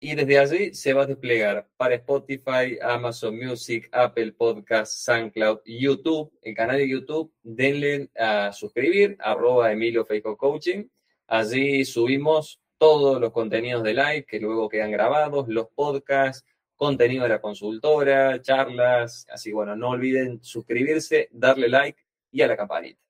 y 0.00 0.14
desde 0.14 0.38
allí 0.38 0.74
se 0.74 0.92
va 0.92 1.02
a 1.02 1.06
desplegar 1.06 1.68
para 1.76 1.94
Spotify, 1.94 2.78
Amazon 2.82 3.38
Music, 3.38 3.88
Apple 3.92 4.32
Podcasts, 4.32 5.04
SoundCloud, 5.04 5.60
YouTube, 5.64 6.32
el 6.42 6.54
canal 6.54 6.78
de 6.78 6.88
YouTube. 6.88 7.32
Denle 7.42 8.10
a 8.18 8.52
suscribir, 8.52 9.16
arroba 9.20 9.72
Emilio 9.72 10.06
Coaching 10.36 10.88
Allí 11.26 11.84
subimos 11.84 12.60
todos 12.76 13.20
los 13.20 13.32
contenidos 13.32 13.82
de 13.82 13.94
live 13.94 14.26
que 14.26 14.40
luego 14.40 14.68
quedan 14.68 14.90
grabados, 14.90 15.48
los 15.48 15.68
podcasts, 15.74 16.44
contenido 16.84 17.22
de 17.22 17.30
la 17.30 17.40
consultora, 17.40 18.42
charlas. 18.42 19.26
Así 19.30 19.52
bueno, 19.52 19.74
no 19.74 19.90
olviden 19.90 20.42
suscribirse, 20.42 21.28
darle 21.32 21.68
like 21.68 22.04
y 22.30 22.42
a 22.42 22.46
la 22.46 22.56
campanita. 22.56 23.00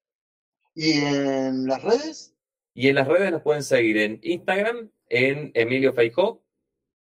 ¿Y 0.75 0.93
en 0.93 1.67
las 1.67 1.83
redes? 1.83 2.35
Y 2.73 2.89
en 2.89 2.95
las 2.95 3.09
redes 3.09 3.33
nos 3.33 3.43
pueden 3.43 3.63
seguir 3.63 3.99
en 3.99 4.21
Instagram, 4.23 4.91
en 5.09 5.51
Emilio 5.55 5.93
Feijó, 5.93 6.43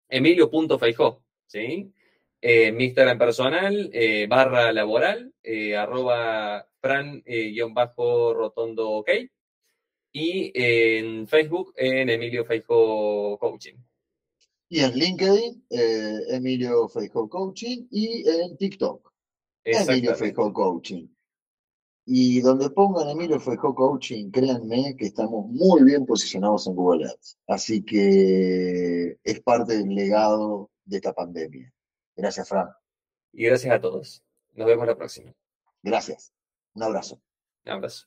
emilio.feijó, 0.09 1.23
¿sí? 1.47 1.93
Eh, 2.41 2.73
mi 2.73 2.85
Instagram 2.85 3.19
personal, 3.19 3.91
eh, 3.93 4.27
barra 4.29 4.73
laboral, 4.73 5.35
eh, 5.43 5.77
arroba 5.77 6.67
fran-rotondo 6.81 8.91
ok 8.91 9.11
y 10.13 10.53
en 10.55 11.27
Facebook 11.27 11.73
en 11.77 12.11
Emilio 12.11 12.45
Feijo 12.45 13.39
Coaching. 13.39 13.77
Y 14.69 14.81
en 14.81 14.93
LinkedIn, 14.95 15.67
eh, 15.71 16.21
Emilio 16.29 16.89
Feijóo 16.89 17.29
Coaching 17.29 17.87
y 17.91 18.29
en 18.29 18.57
TikTok, 18.57 19.13
Emilio 19.65 20.15
Feijóo 20.15 20.53
Coaching. 20.53 21.09
Y 22.05 22.41
donde 22.41 22.71
pongan 22.71 23.09
Emilio 23.09 23.39
Feijóo 23.41 23.75
Coaching, 23.75 24.31
créanme 24.31 24.97
que 24.97 25.07
estamos 25.07 25.47
muy 25.47 25.83
bien 25.85 26.07
posicionados 26.07 26.67
en 26.67 26.75
Google 26.75 27.07
Ads. 27.07 27.39
Así 27.47 27.83
que 27.83 29.19
es 29.23 29.41
parte 29.41 29.77
del 29.77 29.95
legado 29.95 30.71
de 30.85 30.97
esta 30.97 31.13
pandemia. 31.13 31.73
Gracias, 32.17 32.49
Fran. 32.49 32.69
Y 33.33 33.45
gracias 33.45 33.75
a 33.75 33.81
todos. 33.81 34.23
Nos 34.55 34.67
vemos 34.67 34.87
la 34.87 34.97
próxima. 34.97 35.33
Gracias. 35.83 36.33
Un 36.75 36.83
abrazo. 36.83 37.21
Un 37.65 37.73
abrazo. 37.73 38.07